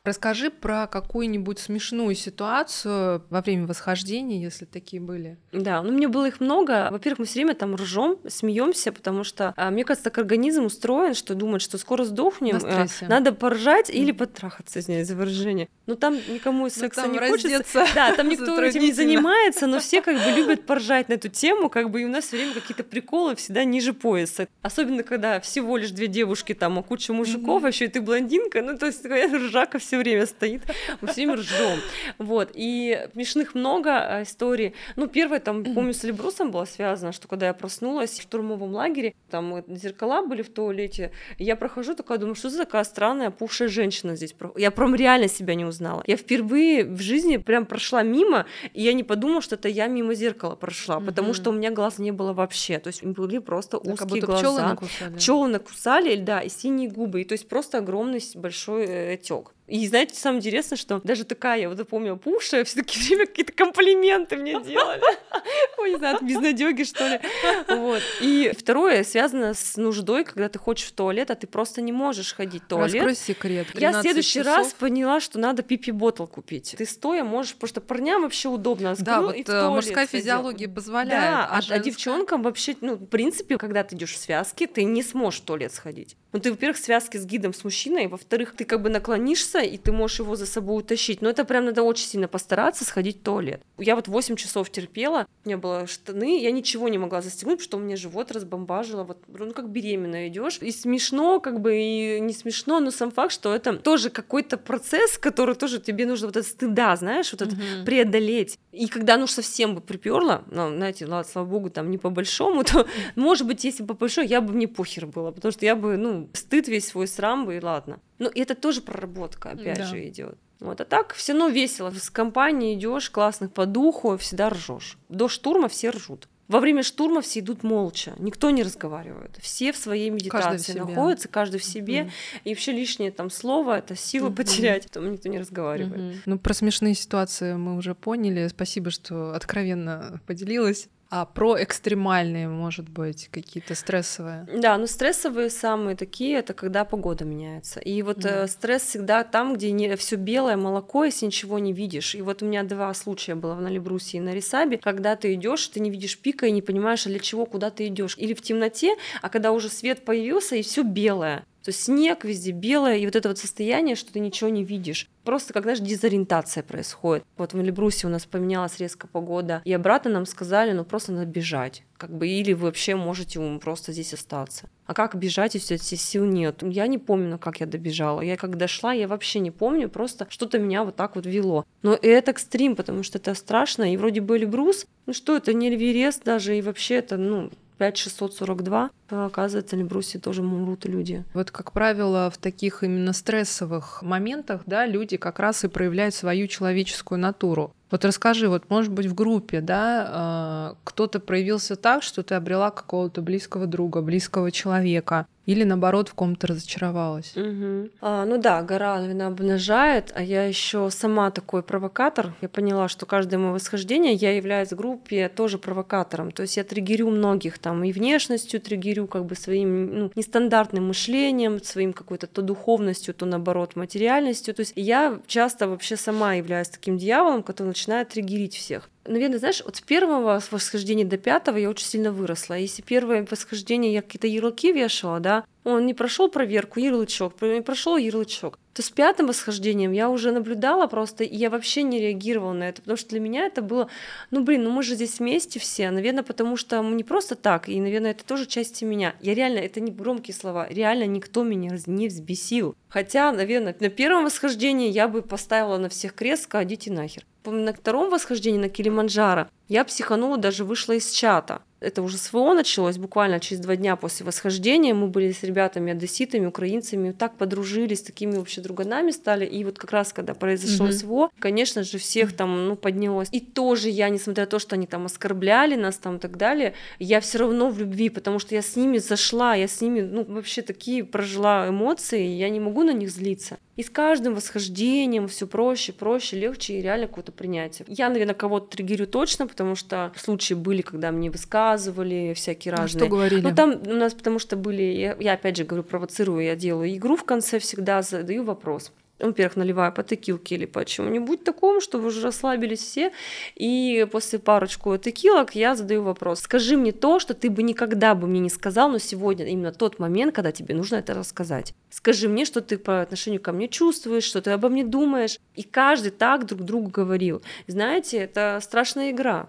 Расскажи 0.06 0.50
про 0.50 0.86
какую-нибудь 0.86 1.58
смешную 1.58 2.14
ситуацию 2.14 3.24
во 3.28 3.40
время 3.40 3.66
восхождения, 3.66 4.40
если 4.40 4.64
такие 4.64 5.02
были. 5.02 5.36
Да, 5.50 5.82
ну 5.82 5.90
мне 5.90 6.06
было 6.06 6.28
их 6.28 6.38
много. 6.38 6.88
Во-первых, 6.92 7.18
мы 7.18 7.24
все 7.24 7.40
время 7.40 7.54
там 7.54 7.74
ржем, 7.74 8.16
смеемся, 8.28 8.92
потому 8.92 9.24
что 9.24 9.52
а, 9.56 9.72
мне 9.72 9.84
кажется, 9.84 10.04
так 10.08 10.18
организм 10.18 10.64
устроен, 10.64 11.14
что 11.14 11.34
думает, 11.34 11.60
что 11.60 11.76
скоро 11.76 12.04
сдохнем, 12.04 12.60
а, 12.62 12.86
надо 13.08 13.32
поржать 13.32 13.90
или 13.90 14.12
потрахаться, 14.12 14.78
извиняюсь 14.78 15.08
за 15.08 15.16
выражение. 15.16 15.68
Ну 15.86 15.96
там 15.96 16.14
никому 16.28 16.64
ну, 16.64 16.70
секса 16.70 17.08
не 17.08 17.18
хочется. 17.18 17.84
Да, 17.92 18.14
там 18.14 18.28
никто 18.28 18.62
этим 18.62 18.82
не 18.82 18.92
занимается, 18.92 19.66
но 19.66 19.80
все 19.80 20.02
как 20.02 20.16
бы 20.22 20.30
любят 20.30 20.66
поржать 20.66 21.08
на 21.08 21.14
эту 21.14 21.28
тему, 21.28 21.68
как 21.68 21.90
бы 21.90 22.02
и 22.02 22.04
у 22.04 22.08
нас 22.08 22.26
все 22.26 22.36
время 22.36 22.54
какие-то 22.54 22.84
приколы 22.84 23.34
всегда 23.34 23.64
ниже 23.64 23.92
пояса. 23.92 24.46
Особенно 24.62 25.02
когда 25.02 25.40
всего 25.40 25.76
лишь 25.76 25.90
две 25.90 26.06
девушки 26.06 26.54
там, 26.54 26.78
а 26.78 26.84
куча 26.84 27.12
мужиков, 27.12 27.64
а 27.64 27.68
еще 27.68 27.86
и 27.86 27.88
ты 27.88 28.00
блондинка, 28.00 28.62
ну 28.62 28.78
то 28.78 28.86
есть 28.86 29.02
такая 29.02 29.28
ржака 29.36 29.78
все 29.78 29.95
все 29.96 30.02
время 30.02 30.26
стоит, 30.26 30.62
мы 31.00 31.08
все 31.08 31.22
время 31.22 31.36
ржем. 31.36 31.78
Вот, 32.18 32.50
и 32.54 33.08
смешных 33.14 33.54
много 33.54 33.90
а, 33.90 34.22
историй. 34.22 34.74
Ну, 34.96 35.06
первое, 35.06 35.40
там, 35.40 35.64
помню, 35.64 35.94
с 35.94 36.04
Эльбрусом 36.04 36.50
было 36.50 36.64
связано, 36.64 37.12
что 37.12 37.28
когда 37.28 37.46
я 37.46 37.54
проснулась 37.54 38.18
в 38.18 38.22
штурмовом 38.22 38.72
лагере, 38.72 39.14
там 39.30 39.64
зеркала 39.68 40.22
были 40.22 40.42
в 40.42 40.50
туалете, 40.50 41.12
я 41.38 41.56
прохожу, 41.56 41.94
такая 41.94 42.18
думаю, 42.18 42.34
что 42.34 42.50
за 42.50 42.64
такая 42.64 42.84
странная 42.84 43.30
пухшая 43.30 43.68
женщина 43.68 44.16
здесь? 44.16 44.34
Я 44.56 44.70
прям 44.70 44.94
реально 44.94 45.28
себя 45.28 45.54
не 45.54 45.64
узнала. 45.64 46.02
Я 46.06 46.16
впервые 46.16 46.84
в 46.84 47.00
жизни 47.00 47.38
прям 47.38 47.66
прошла 47.66 48.02
мимо, 48.02 48.46
и 48.74 48.82
я 48.82 48.92
не 48.92 49.02
подумала, 49.02 49.40
что 49.40 49.54
это 49.54 49.68
я 49.68 49.86
мимо 49.86 50.14
зеркала 50.14 50.56
прошла, 50.56 51.00
потому 51.00 51.32
что 51.34 51.50
у 51.50 51.52
меня 51.52 51.70
глаз 51.70 51.98
не 51.98 52.10
было 52.10 52.32
вообще, 52.32 52.78
то 52.78 52.88
есть 52.88 53.02
были 53.04 53.38
просто 53.38 53.78
узкие 53.78 53.96
как 53.96 54.08
будто 54.08 54.26
глаза. 54.26 54.40
Пчелы 54.40 54.62
накусали. 54.62 55.16
Пчелы 55.16 55.48
накусали, 55.48 56.16
да, 56.16 56.40
и 56.40 56.48
синие 56.48 56.90
губы, 56.90 57.22
и 57.22 57.24
то 57.24 57.32
есть 57.32 57.48
просто 57.48 57.78
огромный 57.78 58.20
большой 58.34 58.84
э, 58.84 59.14
отек. 59.14 59.55
И 59.66 59.86
знаете, 59.88 60.14
самое 60.14 60.38
интересное, 60.38 60.76
что 60.76 61.00
даже 61.02 61.24
такая, 61.24 61.60
я 61.60 61.68
вот 61.68 61.88
помню, 61.88 62.16
пуша, 62.16 62.62
все 62.64 62.76
таки 62.76 62.98
время 63.06 63.26
какие-то 63.26 63.52
комплименты 63.52 64.36
мне 64.36 64.60
делали. 64.62 65.02
Ой, 65.78 65.90
не 65.90 65.96
знаю, 65.96 66.16
от 66.16 66.22
безнадёги, 66.22 66.84
что 66.84 67.06
ли. 67.08 67.20
Вот. 67.68 68.02
И 68.20 68.52
второе 68.56 69.02
связано 69.02 69.54
с 69.54 69.76
нуждой, 69.76 70.24
когда 70.24 70.48
ты 70.48 70.58
хочешь 70.58 70.86
в 70.88 70.92
туалет, 70.92 71.30
а 71.30 71.34
ты 71.34 71.46
просто 71.46 71.82
не 71.82 71.92
можешь 71.92 72.34
ходить 72.34 72.62
в 72.62 72.66
туалет. 72.66 72.94
Раскрой 72.94 73.16
секрет. 73.16 73.66
Я 73.74 73.92
в 73.92 74.00
следующий 74.02 74.40
часов. 74.40 74.56
раз 74.56 74.72
поняла, 74.72 75.20
что 75.20 75.38
надо 75.38 75.62
пипи-ботл 75.62 76.26
купить. 76.26 76.74
Ты 76.78 76.86
стоя 76.86 77.24
можешь, 77.24 77.54
потому 77.54 77.68
что 77.68 77.80
парням 77.80 78.22
вообще 78.22 78.48
удобно. 78.48 78.94
Да, 78.98 79.20
вот 79.20 79.36
э, 79.48 79.68
мужская 79.68 80.06
физиология 80.06 80.68
позволяет. 80.68 81.22
Да, 81.22 81.46
а, 81.50 81.58
а, 81.58 81.74
а 81.74 81.78
девчонкам 81.78 82.42
вообще, 82.42 82.76
ну, 82.80 82.94
в 82.94 83.06
принципе, 83.06 83.58
когда 83.58 83.82
ты 83.82 83.96
идешь 83.96 84.12
в 84.12 84.18
связке, 84.18 84.66
ты 84.66 84.84
не 84.84 85.02
сможешь 85.02 85.40
в 85.40 85.44
туалет 85.44 85.74
сходить. 85.74 86.16
Ну, 86.32 86.40
ты, 86.40 86.50
во-первых, 86.50 86.76
связки 86.76 87.16
с 87.16 87.24
гидом, 87.24 87.54
с 87.54 87.64
мужчиной, 87.64 88.08
во-вторых, 88.08 88.54
ты 88.54 88.64
как 88.64 88.82
бы 88.82 88.90
наклонишься, 88.90 89.55
и 89.60 89.76
ты 89.78 89.92
можешь 89.92 90.20
его 90.20 90.36
за 90.36 90.46
собой 90.46 90.78
утащить. 90.78 91.22
Но 91.22 91.28
это 91.28 91.44
прям 91.44 91.64
надо 91.64 91.82
очень 91.82 92.06
сильно 92.06 92.28
постараться 92.28 92.84
сходить 92.84 93.20
в 93.20 93.22
туалет. 93.22 93.60
Я 93.78 93.96
вот 93.96 94.08
8 94.08 94.36
часов 94.36 94.70
терпела, 94.70 95.26
у 95.44 95.48
меня 95.48 95.58
было 95.58 95.86
штаны, 95.86 96.42
я 96.42 96.50
ничего 96.50 96.88
не 96.88 96.98
могла 96.98 97.22
застегнуть, 97.22 97.58
потому 97.58 97.64
что 97.64 97.76
у 97.78 97.80
меня 97.80 97.96
живот 97.96 98.32
разбомбажило. 98.32 99.04
Вот, 99.04 99.18
ну, 99.28 99.52
как 99.52 99.68
беременная 99.68 100.28
идешь. 100.28 100.58
И 100.60 100.70
смешно, 100.70 101.40
как 101.40 101.60
бы, 101.60 101.76
и 101.76 102.20
не 102.20 102.32
смешно, 102.32 102.80
но 102.80 102.90
сам 102.90 103.10
факт, 103.10 103.32
что 103.32 103.54
это 103.54 103.74
тоже 103.74 104.10
какой-то 104.10 104.56
процесс, 104.56 105.18
который 105.18 105.54
тоже 105.54 105.80
тебе 105.80 106.06
нужно 106.06 106.28
вот 106.28 106.36
этот 106.36 106.50
стыда, 106.50 106.96
знаешь, 106.96 107.32
вот 107.32 107.42
mm-hmm. 107.42 107.84
преодолеть. 107.84 108.58
И 108.76 108.88
когда 108.88 109.16
ну 109.16 109.26
совсем 109.26 109.74
бы 109.74 109.80
приперла, 109.80 110.42
ну, 110.50 110.68
знаете, 110.68 111.06
ладно, 111.06 111.30
слава 111.30 111.46
богу, 111.46 111.70
там 111.70 111.90
не 111.90 111.96
по 111.96 112.10
большому, 112.10 112.62
то, 112.64 112.86
может 113.14 113.46
быть, 113.46 113.64
если 113.64 113.82
бы 113.82 113.94
по 113.94 114.00
большому, 114.00 114.26
я 114.26 114.40
бы 114.40 114.52
мне 114.52 114.68
похер 114.68 115.06
было, 115.06 115.30
потому 115.30 115.52
что 115.52 115.64
я 115.64 115.74
бы, 115.74 115.96
ну, 115.96 116.28
стыд 116.34 116.68
весь 116.68 116.88
свой 116.88 117.08
срам 117.08 117.46
бы, 117.46 117.56
и 117.56 117.60
ладно. 117.60 118.00
Ну, 118.18 118.28
и 118.28 118.40
это 118.40 118.54
тоже 118.54 118.82
проработка, 118.82 119.50
опять 119.50 119.78
да. 119.78 119.84
же, 119.84 120.06
идет. 120.06 120.38
Вот, 120.60 120.80
а 120.80 120.84
так 120.84 121.14
все 121.14 121.32
равно 121.32 121.48
весело. 121.48 121.90
С 121.90 122.10
компанией 122.10 122.74
идешь, 122.74 123.10
классных 123.10 123.52
по 123.52 123.66
духу, 123.66 124.16
всегда 124.18 124.50
ржешь. 124.50 124.98
До 125.08 125.28
штурма 125.28 125.68
все 125.68 125.90
ржут. 125.90 126.28
Во 126.48 126.60
время 126.60 126.82
штурма 126.82 127.22
все 127.22 127.40
идут 127.40 127.64
молча, 127.64 128.14
никто 128.18 128.50
не 128.50 128.62
разговаривает. 128.62 129.36
Все 129.40 129.72
в 129.72 129.76
своей 129.76 130.10
медитации 130.10 130.72
каждый 130.72 130.94
находятся, 130.94 131.28
каждый 131.28 131.58
в 131.58 131.64
себе. 131.64 132.02
Mm-hmm. 132.02 132.40
И 132.44 132.48
вообще 132.50 132.72
лишнее 132.72 133.10
там 133.10 133.30
слово 133.30 133.78
это 133.78 133.96
сила 133.96 134.28
mm-hmm. 134.28 134.36
потерять, 134.36 134.82
поэтому 134.84 135.12
никто 135.12 135.28
не 135.28 135.38
разговаривает. 135.38 136.00
Mm-hmm. 136.00 136.20
Ну, 136.26 136.38
про 136.38 136.54
смешные 136.54 136.94
ситуации 136.94 137.54
мы 137.54 137.76
уже 137.76 137.94
поняли. 137.94 138.46
Спасибо, 138.48 138.90
что 138.90 139.34
откровенно 139.34 140.20
поделилась. 140.26 140.88
А 141.08 141.24
про 141.24 141.62
экстремальные, 141.62 142.48
может 142.48 142.88
быть, 142.88 143.28
какие-то 143.30 143.74
стрессовые? 143.74 144.46
Да, 144.52 144.76
ну 144.76 144.86
стрессовые 144.86 145.50
самые 145.50 145.96
такие, 145.96 146.38
это 146.38 146.52
когда 146.52 146.84
погода 146.84 147.24
меняется. 147.24 147.78
И 147.78 148.02
вот 148.02 148.18
mm. 148.18 148.28
э, 148.28 148.46
стресс 148.48 148.82
всегда 148.82 149.22
там, 149.22 149.54
где 149.54 149.70
не 149.70 149.94
все 149.96 150.16
белое 150.16 150.56
молоко, 150.56 151.04
если 151.04 151.26
ничего 151.26 151.60
не 151.60 151.72
видишь. 151.72 152.16
И 152.16 152.22
вот 152.22 152.42
у 152.42 152.46
меня 152.46 152.64
два 152.64 152.92
случая 152.94 153.36
было 153.36 153.54
в 153.54 153.60
Налибрусе 153.60 154.18
и 154.18 154.20
на 154.20 154.34
Рисабе, 154.34 154.78
когда 154.78 155.14
ты 155.14 155.34
идешь, 155.34 155.68
ты 155.68 155.78
не 155.78 155.90
видишь 155.90 156.18
пика 156.18 156.46
и 156.46 156.50
не 156.50 156.62
понимаешь, 156.62 157.06
а 157.06 157.08
для 157.08 157.20
чего, 157.20 157.46
куда 157.46 157.70
ты 157.70 157.86
идешь. 157.86 158.16
Или 158.18 158.34
в 158.34 158.42
темноте, 158.42 158.96
а 159.22 159.28
когда 159.28 159.52
уже 159.52 159.68
свет 159.68 160.04
появился 160.04 160.56
и 160.56 160.62
все 160.62 160.82
белое. 160.82 161.44
То 161.66 161.70
есть 161.70 161.82
снег 161.82 162.24
везде 162.24 162.52
белое, 162.52 162.98
и 162.98 163.06
вот 163.06 163.16
это 163.16 163.28
вот 163.28 163.38
состояние, 163.38 163.96
что 163.96 164.12
ты 164.12 164.20
ничего 164.20 164.48
не 164.48 164.62
видишь. 164.62 165.08
Просто, 165.24 165.52
как, 165.52 165.64
знаешь, 165.64 165.80
дезориентация 165.80 166.62
происходит. 166.62 167.24
Вот 167.36 167.54
в 167.54 167.58
Эльбрусе 167.58 168.06
у 168.06 168.10
нас 168.10 168.24
поменялась 168.24 168.78
резко 168.78 169.08
погода, 169.08 169.62
и 169.64 169.72
обратно 169.72 170.12
нам 170.12 170.26
сказали, 170.26 170.70
ну 170.70 170.84
просто 170.84 171.10
надо 171.10 171.26
бежать. 171.26 171.82
Как 171.96 172.16
бы, 172.16 172.28
или 172.28 172.52
вы 172.52 172.66
вообще 172.66 172.94
можете 172.94 173.40
просто 173.60 173.90
здесь 173.90 174.14
остаться. 174.14 174.68
А 174.86 174.94
как 174.94 175.16
бежать, 175.16 175.54
если 175.56 175.76
все 175.76 175.96
сил 175.96 176.24
нет? 176.24 176.62
Я 176.62 176.86
не 176.86 176.98
помню, 176.98 177.36
как 177.36 177.58
я 177.58 177.66
добежала. 177.66 178.20
Я 178.20 178.36
как 178.36 178.56
дошла, 178.56 178.92
я 178.92 179.08
вообще 179.08 179.40
не 179.40 179.50
помню, 179.50 179.88
просто 179.88 180.28
что-то 180.30 180.60
меня 180.60 180.84
вот 180.84 180.94
так 180.94 181.16
вот 181.16 181.26
вело. 181.26 181.66
Но 181.82 181.98
это 182.00 182.30
экстрим, 182.30 182.76
потому 182.76 183.02
что 183.02 183.18
это 183.18 183.34
страшно, 183.34 183.92
и 183.92 183.96
вроде 183.96 184.20
бы 184.20 184.36
Эльбрус, 184.36 184.86
ну 185.06 185.12
что 185.12 185.36
это, 185.36 185.52
не 185.52 185.74
Эверест 185.74 186.22
даже, 186.22 186.56
и 186.56 186.62
вообще 186.62 186.94
это, 186.94 187.16
ну, 187.16 187.50
5642, 187.78 188.90
то, 189.08 189.24
оказывается, 189.24 189.76
Эльбрусе 189.76 190.18
тоже 190.18 190.42
умрут 190.42 190.84
люди. 190.86 191.24
Вот, 191.34 191.50
как 191.50 191.72
правило, 191.72 192.30
в 192.30 192.38
таких 192.38 192.82
именно 192.82 193.12
стрессовых 193.12 194.02
моментах, 194.02 194.62
да, 194.66 194.86
люди 194.86 195.16
как 195.16 195.38
раз 195.38 195.64
и 195.64 195.68
проявляют 195.68 196.14
свою 196.14 196.46
человеческую 196.46 197.18
натуру. 197.18 197.72
Вот 197.90 198.04
расскажи, 198.04 198.48
вот 198.48 198.68
может 198.68 198.92
быть 198.92 199.06
в 199.06 199.14
группе, 199.14 199.60
да, 199.60 200.72
э, 200.72 200.76
кто-то 200.84 201.20
проявился 201.20 201.76
так, 201.76 202.02
что 202.02 202.22
ты 202.22 202.34
обрела 202.34 202.70
какого-то 202.70 203.22
близкого 203.22 203.66
друга, 203.66 204.00
близкого 204.00 204.50
человека, 204.50 205.26
или 205.46 205.62
наоборот 205.64 206.08
в 206.08 206.14
ком-то 206.14 206.48
разочаровалась. 206.48 207.34
Угу. 207.36 207.90
А, 208.00 208.24
ну 208.24 208.36
да, 208.38 208.62
гора 208.62 208.96
она 208.96 209.28
обнажает, 209.28 210.12
а 210.14 210.22
я 210.22 210.44
еще 210.44 210.90
сама 210.90 211.30
такой 211.30 211.62
провокатор. 211.62 212.34
Я 212.40 212.48
поняла, 212.48 212.88
что 212.88 213.06
каждое 213.06 213.38
мое 213.38 213.52
восхождение 213.52 214.14
я 214.14 214.36
являюсь 214.36 214.72
в 214.72 214.76
группе 214.76 215.28
тоже 215.28 215.58
провокатором. 215.58 216.32
То 216.32 216.42
есть 216.42 216.56
я 216.56 216.64
триггерю 216.64 217.08
многих 217.10 217.58
там 217.58 217.84
и 217.84 217.92
внешностью 217.92 218.60
триггерю, 218.60 219.06
как 219.06 219.24
бы 219.24 219.36
своим 219.36 219.98
ну, 219.98 220.12
нестандартным 220.16 220.88
мышлением, 220.88 221.62
своим 221.62 221.92
какой-то 221.92 222.26
то 222.26 222.42
духовностью, 222.42 223.14
то 223.14 223.24
наоборот 223.24 223.76
материальностью. 223.76 224.54
То 224.54 224.60
есть 224.60 224.72
я 224.74 225.20
часто 225.26 225.68
вообще 225.68 225.96
сама 225.96 226.34
являюсь 226.34 226.68
таким 226.68 226.98
дьяволом, 226.98 227.42
который 227.42 227.68
начинает 227.68 228.08
триггерить 228.08 228.54
всех 228.56 228.90
наверное, 229.08 229.38
знаешь, 229.38 229.60
от 229.60 229.82
первого 229.82 230.40
восхождения 230.50 231.04
до 231.04 231.18
пятого 231.18 231.56
я 231.56 231.70
очень 231.70 231.86
сильно 231.86 232.12
выросла. 232.12 232.54
Если 232.54 232.82
первое 232.82 233.26
восхождение 233.30 233.92
я 233.92 234.02
какие-то 234.02 234.26
ярлыки 234.26 234.72
вешала, 234.72 235.20
да, 235.20 235.44
он 235.66 235.84
не 235.84 235.94
прошел 235.94 236.28
проверку, 236.28 236.78
ярлычок, 236.78 237.34
не 237.42 237.60
прошел 237.60 237.96
ярлычок, 237.96 238.58
то 238.72 238.82
с 238.82 238.90
пятым 238.90 239.26
восхождением 239.26 239.90
я 239.90 240.08
уже 240.08 240.30
наблюдала 240.30 240.86
просто, 240.86 241.24
и 241.24 241.34
я 241.34 241.50
вообще 241.50 241.82
не 241.82 242.00
реагировала 242.00 242.52
на 242.52 242.68
это, 242.68 242.82
потому 242.82 242.96
что 242.96 243.10
для 243.10 243.20
меня 243.20 243.46
это 243.46 243.62
было, 243.62 243.88
ну 244.30 244.44
блин, 244.44 244.62
ну 244.62 244.70
мы 244.70 244.84
же 244.84 244.94
здесь 244.94 245.18
вместе 245.18 245.58
все, 245.58 245.90
наверное, 245.90 246.22
потому 246.22 246.56
что 246.56 246.80
мы 246.82 246.94
не 246.94 247.02
просто 247.02 247.34
так, 247.34 247.68
и, 247.68 247.80
наверное, 247.80 248.12
это 248.12 248.24
тоже 248.24 248.46
часть 248.46 248.80
меня. 248.82 249.14
Я 249.20 249.34
реально, 249.34 249.58
это 249.58 249.80
не 249.80 249.90
громкие 249.90 250.34
слова, 250.34 250.68
реально 250.68 251.04
никто 251.06 251.42
меня 251.42 251.76
не 251.86 252.08
взбесил. 252.08 252.76
Хотя, 252.88 253.32
наверное, 253.32 253.74
на 253.80 253.88
первом 253.88 254.24
восхождении 254.24 254.90
я 254.90 255.08
бы 255.08 255.22
поставила 255.22 255.78
на 255.78 255.88
всех 255.88 256.14
крест, 256.14 256.48
идите 256.52 256.92
нахер. 256.92 257.24
На 257.44 257.72
втором 257.72 258.10
восхождении 258.10 258.58
на 258.58 258.68
Килиманджаро 258.68 259.48
я 259.68 259.84
психанула, 259.84 260.36
даже 260.36 260.64
вышла 260.64 260.92
из 260.92 261.10
чата 261.10 261.62
это 261.80 262.02
уже 262.02 262.16
СВО 262.16 262.54
началось 262.54 262.96
буквально 262.96 263.38
через 263.38 263.60
два 263.60 263.76
дня 263.76 263.96
после 263.96 264.24
восхождения. 264.24 264.94
Мы 264.94 265.08
были 265.08 265.32
с 265.32 265.42
ребятами, 265.42 265.92
одесситами, 265.92 266.46
украинцами, 266.46 267.12
так 267.12 267.36
подружились, 267.36 268.02
такими 268.02 268.36
вообще 268.36 268.62
друганами 268.62 269.10
стали. 269.10 269.44
И 269.44 269.62
вот 269.62 269.78
как 269.78 269.92
раз, 269.92 270.12
когда 270.12 270.34
произошло 270.34 270.86
mm-hmm. 270.86 270.92
СВО, 270.92 271.30
конечно 271.38 271.82
же, 271.82 271.98
всех 271.98 272.34
там, 272.34 272.68
ну, 272.68 272.76
поднялось. 272.76 273.28
И 273.30 273.40
тоже 273.40 273.90
я, 273.90 274.08
несмотря 274.08 274.44
на 274.44 274.50
то, 274.50 274.58
что 274.58 274.76
они 274.76 274.86
там 274.86 275.04
оскорбляли 275.04 275.74
нас 275.74 275.98
там 275.98 276.16
и 276.16 276.18
так 276.18 276.38
далее, 276.38 276.72
я 276.98 277.20
все 277.20 277.38
равно 277.38 277.68
в 277.68 277.78
любви, 277.78 278.08
потому 278.08 278.38
что 278.38 278.54
я 278.54 278.62
с 278.62 278.74
ними 278.76 278.98
зашла, 278.98 279.54
я 279.54 279.68
с 279.68 279.80
ними, 279.80 280.00
ну, 280.00 280.24
вообще 280.24 280.62
такие 280.62 281.04
прожила 281.04 281.68
эмоции, 281.68 282.26
я 282.26 282.48
не 282.48 282.60
могу 282.60 282.84
на 282.84 282.92
них 282.92 283.10
злиться. 283.10 283.58
И 283.76 283.82
с 283.82 283.90
каждым 283.90 284.34
восхождением 284.34 285.28
все 285.28 285.46
проще, 285.46 285.92
проще, 285.92 286.36
легче 286.38 286.78
и 286.78 286.82
реально 286.82 287.08
какое-то 287.08 287.30
принятие. 287.30 287.84
Я, 287.88 288.08
наверное, 288.08 288.34
кого-то 288.34 288.74
триггерю 288.74 289.06
точно, 289.06 289.46
потому 289.46 289.74
что 289.74 290.12
случаи 290.16 290.54
были, 290.54 290.80
когда 290.80 291.12
мне 291.12 291.30
высказывали 291.30 292.32
всякие 292.34 292.72
а 292.72 292.78
разные. 292.78 293.00
Что 293.00 293.10
говорили? 293.10 293.40
Ну 293.42 293.54
там 293.54 293.80
у 293.86 293.94
нас 293.94 294.14
потому 294.14 294.38
что 294.38 294.56
были, 294.56 294.82
я, 294.82 295.16
я 295.20 295.34
опять 295.34 295.56
же 295.56 295.64
говорю, 295.64 295.84
провоцирую, 295.84 296.42
я 296.42 296.56
делаю 296.56 296.94
игру 296.96 297.16
в 297.16 297.24
конце 297.24 297.58
всегда, 297.58 298.00
задаю 298.02 298.44
вопрос. 298.44 298.92
Во-первых, 299.18 299.56
наливаю 299.56 299.92
по 299.92 300.02
текилке 300.02 300.56
или 300.56 300.66
по 300.66 300.84
чему-нибудь 300.84 301.44
такому, 301.44 301.80
чтобы 301.80 302.06
уже 302.06 302.22
расслабились 302.22 302.80
все. 302.80 303.12
И 303.54 304.06
после 304.10 304.38
парочку 304.38 304.96
текилок 304.98 305.54
я 305.54 305.74
задаю 305.74 306.02
вопрос. 306.02 306.40
Скажи 306.40 306.76
мне 306.76 306.92
то, 306.92 307.18
что 307.18 307.34
ты 307.34 307.50
бы 307.50 307.62
никогда 307.62 308.14
бы 308.14 308.26
мне 308.26 308.40
не 308.40 308.50
сказал, 308.50 308.90
но 308.90 308.98
сегодня 308.98 309.46
именно 309.46 309.72
тот 309.72 309.98
момент, 309.98 310.34
когда 310.34 310.52
тебе 310.52 310.74
нужно 310.74 310.96
это 310.96 311.14
рассказать. 311.14 311.74
Скажи 311.90 312.28
мне, 312.28 312.44
что 312.44 312.60
ты 312.60 312.78
по 312.78 313.00
отношению 313.00 313.40
ко 313.40 313.52
мне 313.52 313.68
чувствуешь, 313.68 314.24
что 314.24 314.42
ты 314.42 314.50
обо 314.50 314.68
мне 314.68 314.84
думаешь. 314.84 315.38
И 315.54 315.62
каждый 315.62 316.10
так 316.10 316.44
друг 316.44 316.62
другу 316.62 316.90
говорил. 316.90 317.42
Знаете, 317.66 318.18
это 318.18 318.58
страшная 318.62 319.10
игра 319.10 319.48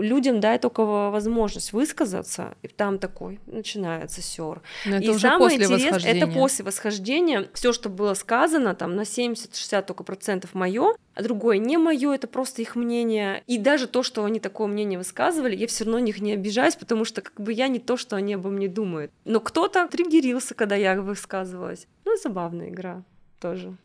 людям 0.00 0.40
дай 0.40 0.58
только 0.58 0.84
возможность 0.84 1.72
высказаться, 1.72 2.54
и 2.62 2.68
там 2.68 2.98
такой 2.98 3.40
начинается 3.46 4.22
сер. 4.22 4.62
и 4.86 5.08
уже 5.08 5.20
самое 5.20 5.56
интересное, 5.56 6.12
это 6.12 6.26
после 6.26 6.64
восхождения. 6.64 7.48
Все, 7.54 7.72
что 7.72 7.88
было 7.88 8.14
сказано, 8.14 8.74
там 8.74 8.96
на 8.96 9.02
70-60 9.02 9.82
только 9.82 10.04
процентов 10.04 10.54
мое, 10.54 10.94
а 11.14 11.22
другое 11.22 11.58
не 11.58 11.76
мое, 11.76 12.12
это 12.12 12.26
просто 12.26 12.62
их 12.62 12.76
мнение. 12.76 13.42
И 13.46 13.58
даже 13.58 13.86
то, 13.86 14.02
что 14.02 14.24
они 14.24 14.40
такое 14.40 14.66
мнение 14.66 14.98
высказывали, 14.98 15.56
я 15.56 15.66
все 15.66 15.84
равно 15.84 15.98
них 15.98 16.20
не 16.20 16.32
обижаюсь, 16.32 16.76
потому 16.76 17.04
что 17.04 17.22
как 17.22 17.40
бы 17.40 17.52
я 17.52 17.68
не 17.68 17.78
то, 17.78 17.96
что 17.96 18.16
они 18.16 18.34
обо 18.34 18.50
мне 18.50 18.68
думают. 18.68 19.10
Но 19.24 19.40
кто-то 19.40 19.86
триггерился, 19.88 20.54
когда 20.54 20.76
я 20.76 21.00
высказывалась. 21.00 21.86
Ну, 22.04 22.16
забавная 22.22 22.68
игра 22.68 23.02
тоже. 23.40 23.76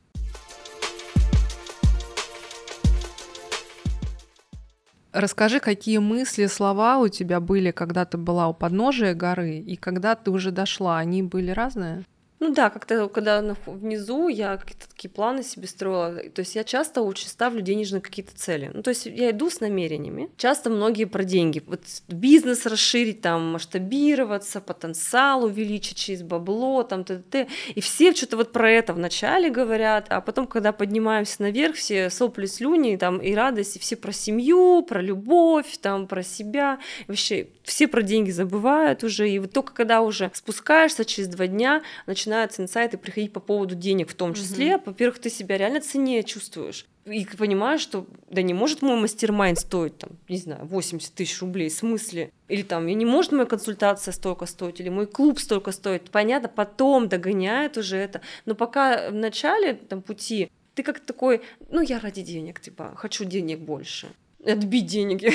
Расскажи, 5.15 5.61
какие 5.61 5.99
мысли, 5.99 6.45
слова 6.45 6.97
у 6.97 7.07
тебя 7.07 7.39
были, 7.39 7.71
когда 7.71 8.03
ты 8.03 8.17
была 8.17 8.49
у 8.49 8.53
подножия 8.53 9.13
горы, 9.13 9.59
и 9.59 9.77
когда 9.77 10.13
ты 10.13 10.29
уже 10.29 10.51
дошла, 10.51 10.97
они 10.97 11.23
были 11.23 11.51
разные? 11.51 12.03
Ну 12.39 12.53
да, 12.53 12.69
как-то 12.69 13.07
когда 13.07 13.41
внизу 13.65 14.27
я 14.27 14.57
какие-то 14.57 14.89
такие 14.89 15.09
планы 15.09 15.41
себе 15.41 15.67
строила. 15.67 16.19
То 16.31 16.41
есть 16.41 16.55
я 16.55 16.65
часто 16.65 17.01
очень 17.01 17.29
ставлю 17.29 17.61
денежные 17.61 18.01
какие-то 18.01 18.35
цели. 18.35 18.71
Ну 18.73 18.83
то 18.83 18.89
есть 18.89 19.05
я 19.05 19.31
иду 19.31 19.49
с 19.49 19.61
намерениями. 19.61 20.29
Часто 20.35 20.69
многие 20.69 21.05
про 21.05 21.23
деньги. 21.23 21.63
Вот 21.65 21.81
бизнес 22.09 22.65
расширить, 22.65 23.21
там 23.21 23.53
масштабироваться, 23.53 24.59
потенциал 24.59 25.45
увеличить 25.45 25.97
через 25.97 26.23
бабло, 26.23 26.83
там 26.83 27.05
т.д. 27.05 27.47
И 27.73 27.79
все 27.79 28.13
что-то 28.13 28.35
вот 28.35 28.51
про 28.51 28.69
это 28.69 28.93
вначале 28.93 29.49
говорят, 29.49 30.07
а 30.09 30.19
потом, 30.19 30.45
когда 30.45 30.73
поднимаемся 30.73 31.41
наверх, 31.41 31.75
все 31.75 32.09
сопли, 32.09 32.47
слюни, 32.47 32.97
там 32.97 33.19
и 33.19 33.33
радость, 33.33 33.77
и 33.77 33.79
все 33.79 33.95
про 33.95 34.11
семью, 34.11 34.81
про 34.81 35.01
любовь, 35.01 35.77
там 35.77 36.05
про 36.05 36.21
себя. 36.21 36.79
Вообще 37.07 37.47
все 37.63 37.87
про 37.87 38.01
деньги 38.01 38.31
забывают 38.31 39.05
уже. 39.05 39.29
И 39.29 39.39
вот 39.39 39.53
только 39.53 39.73
когда 39.73 40.01
уже 40.01 40.31
спускаешься 40.33 41.05
через 41.05 41.29
два 41.29 41.47
дня, 41.47 41.81
начинаешь 42.05 42.24
начинаются 42.25 42.63
инсайты 42.63 42.97
приходить 42.97 43.31
по 43.33 43.39
поводу 43.39 43.75
денег 43.75 44.09
в 44.09 44.15
том 44.15 44.33
числе. 44.33 44.73
Mm-hmm. 44.73 44.83
Во-первых, 44.85 45.19
ты 45.19 45.29
себя 45.29 45.57
реально 45.57 45.81
ценнее 45.81 46.23
чувствуешь. 46.23 46.87
И 47.05 47.25
понимаешь, 47.37 47.81
что 47.81 48.07
да 48.31 48.41
не 48.41 48.55
может 48.55 48.81
мой 48.81 48.99
мастер-майнд 48.99 49.59
стоить, 49.59 49.97
там, 49.99 50.11
не 50.27 50.37
знаю, 50.37 50.65
80 50.65 51.13
тысяч 51.13 51.39
рублей, 51.39 51.69
в 51.69 51.73
смысле? 51.73 52.31
Или 52.47 52.63
там, 52.63 52.87
и 52.87 52.95
не 52.95 53.05
может 53.05 53.31
моя 53.31 53.45
консультация 53.45 54.11
столько 54.11 54.47
стоить, 54.47 54.79
или 54.79 54.89
мой 54.89 55.05
клуб 55.05 55.39
столько 55.39 55.71
стоит. 55.71 56.09
Понятно, 56.09 56.49
потом 56.49 57.07
догоняет 57.07 57.77
уже 57.77 57.97
это. 57.97 58.21
Но 58.45 58.55
пока 58.55 59.11
в 59.11 59.13
начале 59.13 59.75
там, 59.75 60.01
пути 60.01 60.49
ты 60.73 60.81
как 60.81 60.99
такой, 60.99 61.41
ну, 61.69 61.81
я 61.81 61.99
ради 61.99 62.23
денег, 62.23 62.59
типа, 62.59 62.93
хочу 62.95 63.23
денег 63.23 63.59
больше. 63.59 64.07
Отбить 64.43 64.87
деньги 64.87 65.31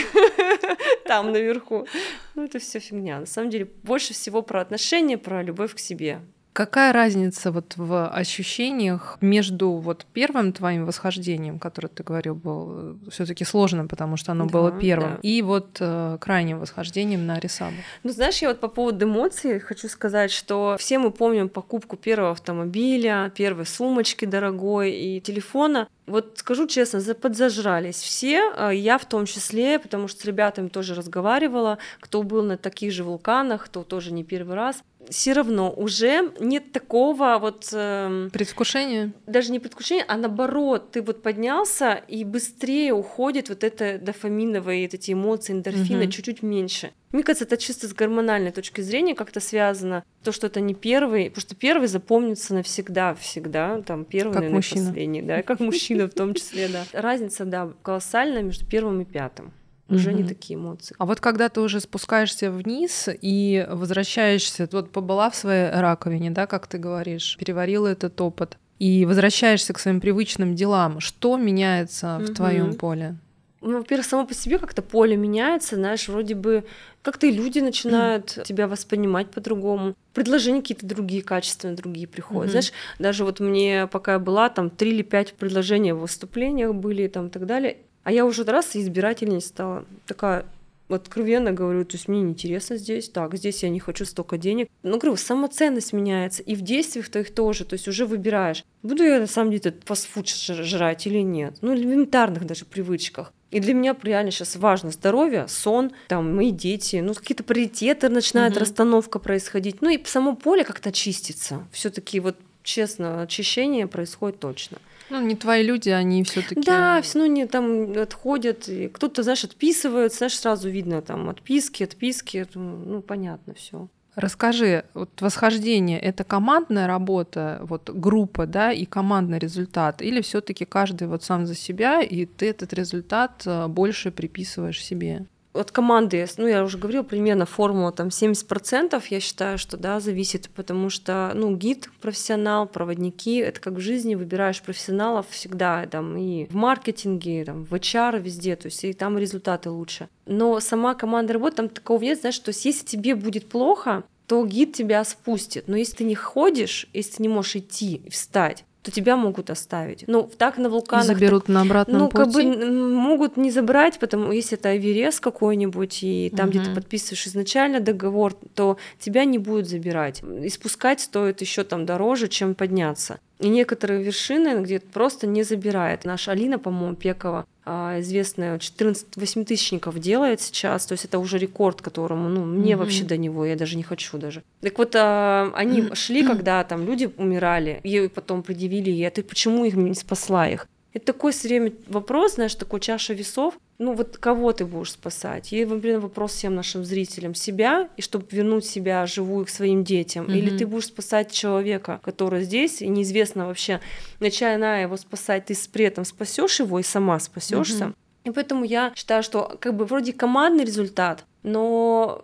там 1.06 1.32
наверху. 1.32 1.86
Ну, 2.34 2.44
это 2.44 2.58
все 2.58 2.80
фигня. 2.80 3.20
На 3.20 3.26
самом 3.26 3.50
деле, 3.50 3.68
больше 3.82 4.12
всего 4.12 4.42
про 4.42 4.60
отношения, 4.60 5.18
про 5.18 5.42
любовь 5.42 5.74
к 5.74 5.78
себе. 5.78 6.20
Какая 6.52 6.92
разница 6.92 7.52
вот 7.52 7.74
в 7.76 8.08
ощущениях 8.08 9.18
между 9.20 9.70
вот 9.70 10.04
первым 10.12 10.52
твоим 10.52 10.84
восхождением, 10.84 11.60
которое 11.60 11.88
ты 11.88 12.02
говорил, 12.02 12.34
был 12.34 12.98
все 13.08 13.24
таки 13.24 13.44
сложным, 13.44 13.86
потому 13.86 14.16
что 14.16 14.32
оно 14.32 14.46
да, 14.46 14.52
было 14.52 14.72
первым, 14.72 15.12
да. 15.12 15.18
и 15.22 15.42
вот 15.42 15.76
э, 15.78 16.18
крайним 16.20 16.58
восхождением 16.58 17.24
на 17.24 17.34
Арисабу? 17.34 17.76
Ну, 18.02 18.10
знаешь, 18.10 18.42
я 18.42 18.48
вот 18.48 18.58
по 18.58 18.66
поводу 18.66 19.06
эмоций 19.06 19.60
хочу 19.60 19.88
сказать, 19.88 20.32
что 20.32 20.76
все 20.78 20.98
мы 20.98 21.12
помним 21.12 21.48
покупку 21.48 21.96
первого 21.96 22.32
автомобиля, 22.32 23.32
первой 23.36 23.66
сумочки 23.66 24.24
дорогой 24.24 24.90
и 24.90 25.20
телефона. 25.20 25.88
Вот 26.06 26.38
скажу 26.38 26.66
честно, 26.66 27.00
подзажрались 27.14 27.96
все, 27.96 28.52
а 28.56 28.70
я 28.70 28.98
в 28.98 29.04
том 29.04 29.26
числе, 29.26 29.78
потому 29.78 30.08
что 30.08 30.20
с 30.20 30.24
ребятами 30.24 30.68
тоже 30.68 30.96
разговаривала, 30.96 31.78
кто 32.00 32.24
был 32.24 32.42
на 32.42 32.56
таких 32.56 32.92
же 32.92 33.04
вулканах, 33.04 33.66
кто 33.66 33.84
тоже 33.84 34.12
не 34.12 34.24
первый 34.24 34.56
раз 34.56 34.82
все 35.08 35.32
равно 35.32 35.72
уже 35.72 36.32
нет 36.40 36.72
такого 36.72 37.38
вот... 37.40 37.68
Э, 37.72 38.28
предвкушения? 38.32 39.12
Даже 39.26 39.50
не 39.52 39.58
предвкушения, 39.58 40.04
а 40.06 40.16
наоборот, 40.16 40.92
ты 40.92 41.02
вот 41.02 41.22
поднялся, 41.22 42.02
и 42.06 42.24
быстрее 42.24 42.92
уходит 42.92 43.48
вот 43.48 43.64
это 43.64 43.98
дофаминовые 43.98 44.84
эти 44.84 45.12
эмоции, 45.12 45.52
эндорфины, 45.52 46.04
угу. 46.04 46.12
чуть-чуть 46.12 46.42
меньше. 46.42 46.92
Мне 47.12 47.24
кажется, 47.24 47.44
это 47.44 47.56
чисто 47.56 47.88
с 47.88 47.92
гормональной 47.92 48.52
точки 48.52 48.82
зрения 48.82 49.16
как-то 49.16 49.40
связано. 49.40 50.04
То, 50.22 50.30
что 50.30 50.46
это 50.46 50.60
не 50.60 50.74
первый, 50.74 51.30
потому 51.30 51.40
что 51.40 51.56
первый 51.56 51.88
запомнится 51.88 52.54
навсегда, 52.54 53.14
всегда, 53.14 53.82
там 53.82 54.04
первый, 54.04 54.32
как 54.32 54.42
наверное, 54.42 54.56
мужчина. 54.56 54.86
последний, 54.86 55.22
да, 55.22 55.42
как 55.42 55.60
мужчина 55.60 56.06
в 56.08 56.14
том 56.14 56.34
числе, 56.34 56.68
да. 56.68 56.84
Разница, 56.92 57.44
да, 57.44 57.72
колоссальная 57.82 58.42
между 58.42 58.64
первым 58.64 59.00
и 59.00 59.04
пятым 59.04 59.52
уже 59.90 60.10
угу. 60.10 60.18
не 60.18 60.28
такие 60.28 60.58
эмоции. 60.58 60.94
А 60.98 61.04
вот 61.04 61.20
когда 61.20 61.48
ты 61.48 61.60
уже 61.60 61.80
спускаешься 61.80 62.50
вниз 62.50 63.08
и 63.20 63.66
возвращаешься, 63.68 64.68
вот 64.72 64.90
побыла 64.90 65.30
в 65.30 65.36
своей 65.36 65.70
раковине, 65.70 66.30
да, 66.30 66.46
как 66.46 66.66
ты 66.66 66.78
говоришь, 66.78 67.36
переварила 67.38 67.86
этот 67.86 68.20
опыт, 68.20 68.56
и 68.78 69.04
возвращаешься 69.04 69.74
к 69.74 69.78
своим 69.78 70.00
привычным 70.00 70.54
делам, 70.54 71.00
что 71.00 71.36
меняется 71.36 72.16
угу. 72.16 72.24
в 72.24 72.34
твоем 72.34 72.74
поле? 72.74 73.16
Ну, 73.62 73.76
во-первых, 73.76 74.06
само 74.06 74.26
по 74.26 74.32
себе 74.32 74.58
как-то 74.58 74.80
поле 74.80 75.16
меняется, 75.16 75.76
знаешь, 75.76 76.08
вроде 76.08 76.34
бы 76.34 76.64
как-то 77.02 77.26
и 77.26 77.30
люди 77.30 77.58
начинают 77.58 78.30
mm. 78.30 78.44
тебя 78.44 78.66
воспринимать 78.66 79.30
по-другому. 79.30 79.94
Предложения 80.14 80.62
какие-то 80.62 80.86
другие, 80.86 81.22
качественные 81.22 81.76
другие 81.76 82.06
приходят. 82.06 82.48
Mm-hmm. 82.48 82.52
Знаешь, 82.52 82.72
даже 82.98 83.24
вот 83.24 83.38
мне, 83.38 83.86
пока 83.86 84.14
я 84.14 84.18
была, 84.18 84.48
там 84.48 84.70
три 84.70 84.92
или 84.92 85.02
пять 85.02 85.34
предложений 85.34 85.92
в 85.92 85.98
выступлениях 86.00 86.74
были 86.74 87.06
там 87.08 87.26
и 87.26 87.30
так 87.30 87.44
далее. 87.44 87.78
А 88.02 88.12
я 88.12 88.24
уже 88.24 88.44
раз 88.44 88.76
избирательней 88.76 89.40
стала. 89.40 89.84
Такая 90.06 90.46
откровенно 90.94 91.52
говорю, 91.52 91.84
то 91.84 91.96
есть 91.96 92.08
мне 92.08 92.20
неинтересно 92.20 92.76
здесь, 92.76 93.08
так, 93.08 93.36
здесь 93.36 93.62
я 93.62 93.68
не 93.68 93.80
хочу 93.80 94.04
столько 94.04 94.38
денег. 94.38 94.68
Ну, 94.82 94.98
говорю, 94.98 95.16
самоценность 95.16 95.92
меняется, 95.92 96.42
и 96.42 96.54
в 96.54 96.62
действиях 96.62 97.08
твоих 97.08 97.32
тоже, 97.32 97.64
то 97.64 97.74
есть 97.74 97.88
уже 97.88 98.06
выбираешь, 98.06 98.64
буду 98.82 99.04
я 99.04 99.20
на 99.20 99.26
самом 99.26 99.50
деле 99.52 99.62
этот 99.66 99.84
фастфуд 99.84 100.28
жрать 100.28 101.06
или 101.06 101.18
нет. 101.18 101.58
Ну, 101.60 101.74
элементарных 101.74 102.44
даже 102.44 102.64
привычках. 102.64 103.32
И 103.50 103.58
для 103.58 103.74
меня 103.74 103.96
реально 104.02 104.30
сейчас 104.30 104.56
важно 104.56 104.90
здоровье, 104.90 105.46
сон, 105.48 105.90
там, 106.08 106.36
мои 106.36 106.52
дети, 106.52 106.96
ну, 106.96 107.14
какие-то 107.14 107.42
приоритеты, 107.42 108.08
начинает 108.08 108.52
угу. 108.52 108.60
расстановка 108.60 109.18
происходить. 109.18 109.82
Ну, 109.82 109.90
и 109.90 110.02
само 110.04 110.36
поле 110.36 110.64
как-то 110.64 110.92
чистится. 110.92 111.66
все 111.72 111.90
таки 111.90 112.20
вот 112.20 112.36
честно, 112.62 113.22
очищение 113.22 113.86
происходит 113.86 114.38
точно. 114.38 114.78
Ну, 115.10 115.20
не 115.20 115.34
твои 115.34 115.62
люди, 115.62 115.90
они 115.90 116.22
все 116.24 116.42
таки 116.42 116.60
Да, 116.60 117.00
все 117.02 117.18
равно 117.18 117.34
не 117.34 117.46
там 117.46 117.92
отходят. 117.98 118.68
И 118.68 118.88
кто-то, 118.88 119.22
знаешь, 119.22 119.44
отписывается, 119.44 120.18
знаешь, 120.18 120.38
сразу 120.38 120.70
видно 120.70 121.02
там 121.02 121.28
отписки, 121.28 121.82
отписки. 121.82 122.46
Ну, 122.54 123.02
понятно 123.02 123.54
все. 123.54 123.88
Расскажи, 124.16 124.84
вот 124.94 125.20
восхождение 125.20 125.98
это 125.98 126.24
командная 126.24 126.86
работа, 126.86 127.60
вот 127.62 127.90
группа, 127.90 128.46
да, 128.46 128.72
и 128.72 128.84
командный 128.84 129.38
результат, 129.38 130.02
или 130.02 130.20
все-таки 130.20 130.64
каждый 130.64 131.06
вот 131.06 131.22
сам 131.22 131.46
за 131.46 131.54
себя, 131.54 132.02
и 132.02 132.26
ты 132.26 132.50
этот 132.50 132.72
результат 132.72 133.42
э, 133.46 133.68
больше 133.68 134.10
приписываешь 134.10 134.82
себе? 134.84 135.26
От 135.52 135.72
команды, 135.72 136.26
ну, 136.36 136.46
я 136.46 136.62
уже 136.62 136.78
говорила, 136.78 137.02
примерно 137.02 137.46
формула 137.46 137.92
там 137.92 138.08
70%, 138.08 139.02
я 139.10 139.20
считаю, 139.20 139.58
что, 139.58 139.76
да, 139.76 140.00
зависит, 140.00 140.48
потому 140.54 140.90
что, 140.90 141.32
ну, 141.34 141.54
гид, 141.56 141.90
профессионал, 142.00 142.66
проводники, 142.66 143.36
это 143.38 143.60
как 143.60 143.74
в 143.74 143.80
жизни, 143.80 144.14
выбираешь 144.14 144.62
профессионалов 144.62 145.26
всегда, 145.30 145.86
там, 145.86 146.16
и 146.16 146.46
в 146.46 146.54
маркетинге, 146.54 147.44
там, 147.44 147.64
в 147.64 147.74
HR, 147.74 148.20
везде, 148.20 148.56
то 148.56 148.66
есть 148.66 148.84
и 148.84 148.92
там 148.92 149.18
результаты 149.18 149.70
лучше. 149.70 150.08
Но 150.26 150.60
сама 150.60 150.94
команда 150.94 151.32
работы, 151.32 151.56
там 151.56 151.68
такого 151.68 152.02
нет, 152.02 152.20
знаешь, 152.20 152.38
то 152.38 152.50
есть 152.50 152.64
если 152.64 152.86
тебе 152.86 153.14
будет 153.14 153.48
плохо, 153.48 154.04
то 154.26 154.44
гид 154.46 154.74
тебя 154.74 155.02
спустит. 155.02 155.66
Но 155.66 155.76
если 155.76 155.96
ты 155.96 156.04
не 156.04 156.14
ходишь, 156.14 156.86
если 156.92 157.16
ты 157.16 157.22
не 157.22 157.28
можешь 157.28 157.56
идти 157.56 157.96
и 157.96 158.10
встать, 158.10 158.64
то 158.90 158.96
тебя 158.96 159.16
могут 159.16 159.50
оставить. 159.50 160.04
Ну, 160.06 160.28
так 160.36 160.58
на 160.58 160.68
вулканах... 160.68 161.04
И 161.04 161.08
заберут 161.08 161.46
так, 161.46 161.54
на 161.54 161.62
обратном 161.62 161.98
ну, 162.02 162.08
пути? 162.08 162.24
как 162.24 162.32
бы 162.32 162.66
могут 162.90 163.36
не 163.36 163.50
забрать, 163.50 163.98
потому 163.98 164.32
если 164.32 164.58
это 164.58 164.76
Эверест 164.76 165.20
какой-нибудь, 165.20 166.02
и 166.02 166.32
там, 166.36 166.48
угу. 166.48 166.58
где 166.58 166.64
ты 166.66 166.74
подписываешь 166.74 167.26
изначально 167.26 167.80
договор, 167.80 168.34
то 168.54 168.76
тебя 168.98 169.24
не 169.24 169.38
будут 169.38 169.68
забирать. 169.68 170.22
И 170.22 170.48
спускать 170.48 171.00
стоит 171.00 171.40
еще 171.40 171.64
там 171.64 171.86
дороже, 171.86 172.28
чем 172.28 172.54
подняться. 172.54 173.20
И 173.40 173.48
некоторые 173.48 174.02
вершины 174.02 174.62
где-то 174.62 174.86
просто 174.92 175.26
не 175.26 175.42
забирает. 175.44 176.04
Наша 176.04 176.32
Алина, 176.32 176.58
по-моему, 176.58 176.94
Пекова, 176.94 177.46
а, 177.64 177.98
известная, 178.00 178.58
14 178.58 179.16
восьмитысячников 179.16 179.98
делает 179.98 180.42
сейчас, 180.42 180.84
то 180.84 180.92
есть 180.92 181.06
это 181.06 181.18
уже 181.18 181.38
рекорд, 181.38 181.80
которому, 181.80 182.28
ну, 182.28 182.44
мне 182.44 182.72
mm-hmm. 182.72 182.76
вообще 182.76 183.04
до 183.04 183.16
него, 183.16 183.46
я 183.46 183.56
даже 183.56 183.76
не 183.76 183.82
хочу 183.82 184.18
даже. 184.18 184.42
Так 184.60 184.76
вот, 184.76 184.94
а, 184.94 185.50
они 185.54 185.88
шли, 185.94 186.22
когда 186.22 186.62
там 186.64 186.84
люди 186.84 187.10
умирали, 187.16 187.80
ей 187.82 188.10
потом 188.10 188.42
предъявили 188.42 188.90
ей, 188.90 189.08
а 189.08 189.10
ты 189.10 189.22
почему 189.22 189.64
их 189.64 189.74
не 189.74 189.94
спасла 189.94 190.46
их? 190.46 190.68
Это 190.92 191.06
такой 191.06 191.32
все 191.32 191.48
время 191.48 191.72
вопрос, 191.86 192.34
знаешь, 192.34 192.54
такой 192.54 192.80
чаша 192.80 193.14
весов. 193.14 193.54
Ну 193.78 193.94
вот 193.94 194.18
кого 194.18 194.52
ты 194.52 194.64
будешь 194.64 194.92
спасать? 194.92 195.52
И, 195.52 195.64
например, 195.64 196.00
вопрос 196.00 196.32
всем 196.32 196.54
нашим 196.54 196.84
зрителям. 196.84 197.34
Себя, 197.34 197.88
и 197.96 198.02
чтобы 198.02 198.26
вернуть 198.30 198.66
себя 198.66 199.06
живую 199.06 199.46
к 199.46 199.50
своим 199.50 199.84
детям. 199.84 200.26
Mm-hmm. 200.26 200.36
Или 200.36 200.58
ты 200.58 200.66
будешь 200.66 200.86
спасать 200.86 201.30
человека, 201.30 202.00
который 202.02 202.42
здесь, 202.42 202.82
и 202.82 202.88
неизвестно 202.88 203.46
вообще, 203.46 203.80
начиная 204.18 204.82
его 204.82 204.96
спасать, 204.96 205.46
ты 205.46 205.54
при 205.72 205.84
этом 205.84 206.04
спасешь 206.04 206.58
его 206.60 206.78
и 206.80 206.82
сама 206.82 207.20
спасешься. 207.20 207.84
Mm-hmm. 207.84 207.94
И 208.24 208.30
поэтому 208.32 208.64
я 208.64 208.92
считаю, 208.96 209.22
что 209.22 209.56
как 209.60 209.76
бы 209.76 209.84
вроде 209.84 210.12
командный 210.12 210.64
результат, 210.64 211.24
но 211.42 212.22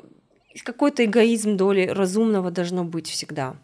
какой-то 0.65 1.05
эгоизм 1.05 1.57
доли 1.57 1.87
разумного 1.87 2.51
должно 2.51 2.85
быть 2.85 3.09
всегда 3.09 3.57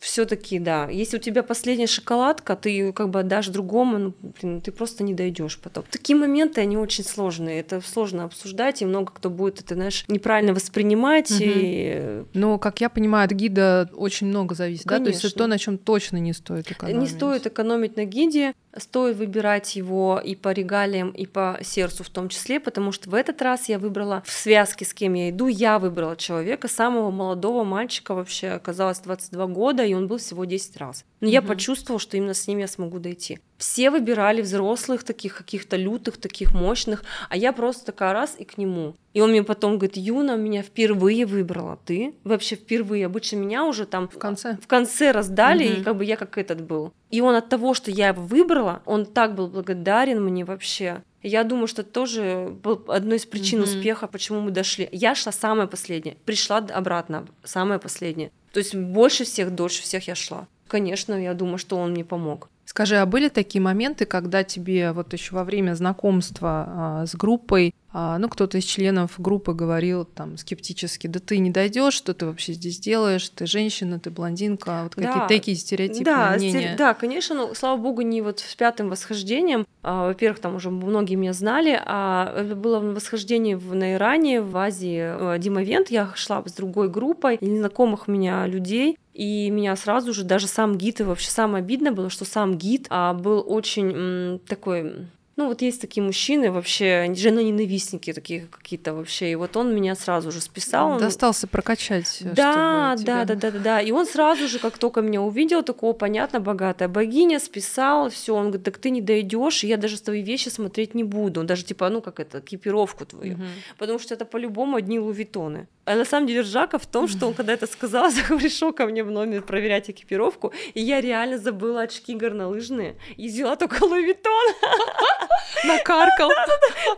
все-таки, 0.00 0.58
да. 0.58 0.88
Если 0.88 1.18
у 1.18 1.20
тебя 1.20 1.42
последняя 1.42 1.86
шоколадка, 1.86 2.56
ты 2.56 2.70
ее 2.70 2.92
как 2.92 3.10
бы 3.10 3.20
отдашь 3.20 3.48
другому, 3.48 3.98
ну, 3.98 4.14
блин, 4.40 4.60
ты 4.62 4.72
просто 4.72 5.04
не 5.04 5.12
дойдешь 5.12 5.58
потом. 5.58 5.84
Такие 5.90 6.16
моменты, 6.16 6.62
они 6.62 6.78
очень 6.78 7.04
сложные. 7.04 7.60
Это 7.60 7.82
сложно 7.82 8.24
обсуждать, 8.24 8.80
и 8.80 8.86
много 8.86 9.12
кто 9.12 9.28
будет 9.28 9.60
это, 9.60 9.74
знаешь, 9.74 10.04
неправильно 10.08 10.54
воспринимать. 10.54 11.30
Угу. 11.30 11.40
И... 11.42 12.24
Но, 12.32 12.58
как 12.58 12.80
я 12.80 12.88
понимаю, 12.88 13.26
от 13.26 13.32
гида 13.32 13.90
очень 13.92 14.28
много 14.28 14.54
зависит, 14.54 14.84
Конечно. 14.84 15.04
да? 15.04 15.10
То 15.10 15.14
есть 15.14 15.24
это 15.24 15.34
то, 15.36 15.46
на 15.46 15.58
чем 15.58 15.76
точно 15.76 16.16
не 16.16 16.32
стоит 16.32 16.70
экономить. 16.70 17.00
Не 17.00 17.06
стоит 17.06 17.46
экономить 17.46 17.96
на 17.96 18.06
гиде. 18.06 18.54
Стоит 18.76 19.16
выбирать 19.16 19.74
его 19.76 20.20
и 20.22 20.34
по 20.34 20.52
регалиям, 20.52 21.10
и 21.10 21.26
по 21.26 21.58
сердцу 21.62 22.04
в 22.04 22.10
том 22.10 22.28
числе, 22.28 22.60
потому 22.60 22.92
что 22.92 23.10
в 23.10 23.14
этот 23.14 23.42
раз 23.42 23.68
я 23.68 23.78
выбрала 23.78 24.22
в 24.24 24.30
связке, 24.30 24.84
с 24.84 24.94
кем 24.94 25.14
я 25.14 25.30
иду, 25.30 25.48
я 25.48 25.78
выбрала 25.78 26.16
человека, 26.16 26.68
самого 26.68 27.10
молодого 27.10 27.64
мальчика, 27.64 28.14
вообще 28.14 28.50
оказалось 28.50 29.00
22 29.00 29.46
года, 29.48 29.84
и 29.84 29.94
он 29.94 30.06
был 30.06 30.18
всего 30.18 30.44
10 30.44 30.76
раз. 30.76 31.04
Но 31.20 31.26
угу. 31.26 31.32
я 31.32 31.42
почувствовала, 31.42 31.98
что 31.98 32.16
именно 32.16 32.34
с 32.34 32.46
ним 32.46 32.58
я 32.58 32.68
смогу 32.68 32.98
дойти. 32.98 33.40
Все 33.60 33.90
выбирали 33.90 34.40
взрослых, 34.40 35.04
таких 35.04 35.36
каких-то 35.36 35.76
лютых, 35.76 36.16
таких 36.16 36.54
мощных, 36.54 37.04
а 37.28 37.36
я 37.36 37.52
просто 37.52 37.84
такая 37.84 38.14
раз 38.14 38.34
и 38.38 38.44
к 38.44 38.56
нему. 38.56 38.94
И 39.12 39.20
он 39.20 39.32
мне 39.32 39.42
потом 39.42 39.76
говорит, 39.76 39.98
Юна, 39.98 40.36
меня 40.36 40.62
впервые 40.62 41.26
выбрала, 41.26 41.78
ты 41.84 42.14
вообще 42.24 42.56
впервые. 42.56 43.04
Обычно 43.04 43.36
меня 43.36 43.66
уже 43.66 43.84
там 43.84 44.08
в 44.08 44.18
конце, 44.18 44.56
в 44.62 44.66
конце 44.66 45.10
раздали, 45.10 45.66
угу. 45.66 45.80
и 45.80 45.82
как 45.82 45.96
бы 45.98 46.06
я 46.06 46.16
как 46.16 46.38
этот 46.38 46.62
был. 46.62 46.94
И 47.10 47.20
он 47.20 47.34
от 47.34 47.50
того, 47.50 47.74
что 47.74 47.90
я 47.90 48.08
его 48.08 48.22
выбрала, 48.22 48.80
он 48.86 49.04
так 49.04 49.34
был 49.34 49.48
благодарен 49.48 50.24
мне 50.24 50.46
вообще. 50.46 51.02
Я 51.22 51.44
думаю, 51.44 51.66
что 51.66 51.82
это 51.82 51.90
тоже 51.90 52.56
был 52.62 52.82
одной 52.88 53.18
из 53.18 53.26
причин 53.26 53.60
mm 53.60 53.64
успеха, 53.64 54.06
почему 54.06 54.40
мы 54.40 54.52
дошли. 54.52 54.88
Я 54.90 55.14
шла 55.14 55.32
самая 55.32 55.66
последняя, 55.66 56.16
пришла 56.24 56.56
обратно, 56.58 57.26
самая 57.44 57.78
последняя. 57.78 58.30
То 58.54 58.58
есть 58.58 58.74
больше 58.74 59.24
всех, 59.24 59.54
дольше 59.54 59.82
всех 59.82 60.08
я 60.08 60.14
шла. 60.14 60.48
Конечно, 60.66 61.20
я 61.20 61.34
думаю, 61.34 61.58
что 61.58 61.76
он 61.76 61.90
мне 61.90 62.06
помог. 62.06 62.48
Скажи, 62.70 62.98
а 62.98 63.04
были 63.04 63.28
такие 63.28 63.60
моменты, 63.60 64.04
когда 64.04 64.44
тебе 64.44 64.92
вот 64.92 65.12
еще 65.12 65.34
во 65.34 65.42
время 65.42 65.74
знакомства 65.74 66.66
а, 66.68 67.04
с 67.04 67.16
группой, 67.16 67.74
ну, 67.92 68.28
кто-то 68.28 68.58
из 68.58 68.64
членов 68.64 69.14
группы 69.18 69.52
говорил 69.52 70.04
там 70.04 70.36
скептически, 70.36 71.06
да 71.06 71.20
ты 71.20 71.38
не 71.38 71.50
дойдешь, 71.50 71.94
что 71.94 72.14
ты 72.14 72.26
вообще 72.26 72.52
здесь 72.52 72.78
делаешь, 72.78 73.28
ты 73.30 73.46
женщина, 73.46 73.98
ты 73.98 74.10
блондинка, 74.10 74.84
вот 74.84 74.94
какие-то 74.94 75.26
такие 75.26 75.56
стереотипы 75.56 76.04
да, 76.04 76.34
мнения. 76.36 76.60
Стер... 76.60 76.76
Да, 76.76 76.94
конечно, 76.94 77.34
ну, 77.34 77.54
слава 77.54 77.76
богу, 77.76 78.02
не 78.02 78.22
вот 78.22 78.40
с 78.40 78.54
пятым 78.54 78.88
восхождением. 78.90 79.66
А, 79.82 80.06
во-первых, 80.08 80.40
там 80.40 80.56
уже 80.56 80.70
многие 80.70 81.14
меня 81.14 81.32
знали, 81.32 81.80
а 81.84 82.32
это 82.36 82.54
было 82.54 82.78
восхождение 82.80 83.56
в, 83.56 83.74
на 83.74 83.94
Иране, 83.94 84.40
в 84.40 84.56
Азии, 84.56 85.38
Димовент, 85.38 85.90
я 85.90 86.12
шла 86.14 86.42
с 86.46 86.52
другой 86.52 86.88
группой, 86.88 87.38
незнакомых 87.40 88.06
меня 88.06 88.46
людей, 88.46 88.98
и 89.14 89.50
меня 89.50 89.74
сразу 89.76 90.12
же, 90.12 90.24
даже 90.24 90.46
сам 90.46 90.78
гид, 90.78 91.00
и 91.00 91.04
вообще 91.04 91.30
самое 91.30 91.62
обидное 91.62 91.92
было, 91.92 92.10
что 92.10 92.24
сам 92.24 92.56
гид 92.56 92.86
а, 92.90 93.14
был 93.14 93.44
очень 93.46 93.92
м, 93.92 94.38
такой 94.40 95.08
ну, 95.36 95.46
вот 95.46 95.62
есть 95.62 95.80
такие 95.80 96.02
мужчины 96.02 96.50
вообще, 96.50 97.12
женоненавистники 97.14 98.12
такие 98.12 98.46
какие-то 98.50 98.92
вообще. 98.92 99.32
И 99.32 99.34
вот 99.36 99.56
он 99.56 99.74
меня 99.74 99.94
сразу 99.94 100.30
же 100.30 100.40
списал. 100.40 100.98
Достался 100.98 101.46
прокачать. 101.46 102.18
Да, 102.20 102.94
да, 102.98 103.24
да, 103.24 103.34
да, 103.36 103.50
да, 103.50 103.58
да. 103.58 103.80
И 103.80 103.90
он 103.90 104.06
сразу 104.06 104.48
же, 104.48 104.58
как 104.58 104.76
только 104.76 105.00
меня 105.00 105.22
увидел, 105.22 105.62
такого, 105.62 105.94
понятно, 105.94 106.40
богатая 106.40 106.88
богиня, 106.88 107.38
списал, 107.38 108.10
все. 108.10 108.34
Он 108.34 108.48
говорит, 108.48 108.64
так 108.64 108.76
ты 108.76 108.90
не 108.90 109.00
дойдешь, 109.00 109.64
я 109.64 109.76
даже 109.76 110.00
твои 110.00 110.22
вещи 110.22 110.50
смотреть 110.50 110.94
не 110.94 111.04
буду. 111.04 111.42
Даже 111.44 111.64
типа, 111.64 111.88
ну, 111.88 112.02
как 112.02 112.20
это, 112.20 112.40
экипировку 112.40 113.06
твою. 113.06 113.34
Угу. 113.34 113.44
Потому 113.78 113.98
что 113.98 114.12
это 114.14 114.26
по-любому 114.26 114.76
одни 114.76 114.98
лувитоны. 114.98 115.68
А 115.86 115.96
на 115.96 116.04
самом 116.04 116.26
деле 116.26 116.42
Жака 116.42 116.78
в 116.78 116.86
том, 116.86 117.08
что 117.08 117.26
он, 117.26 117.34
когда 117.34 117.52
это 117.54 117.66
сказал, 117.66 118.10
пришел 118.38 118.72
ко 118.72 118.86
мне 118.86 119.02
в 119.02 119.10
номер 119.10 119.42
проверять 119.42 119.90
экипировку, 119.90 120.52
и 120.74 120.80
я 120.80 121.00
реально 121.00 121.38
забыла 121.38 121.82
очки 121.82 122.14
горнолыжные 122.14 122.96
и 123.16 123.28
взяла 123.28 123.56
только 123.56 123.82
лувитон. 123.84 124.54
Накаркал. 125.64 126.30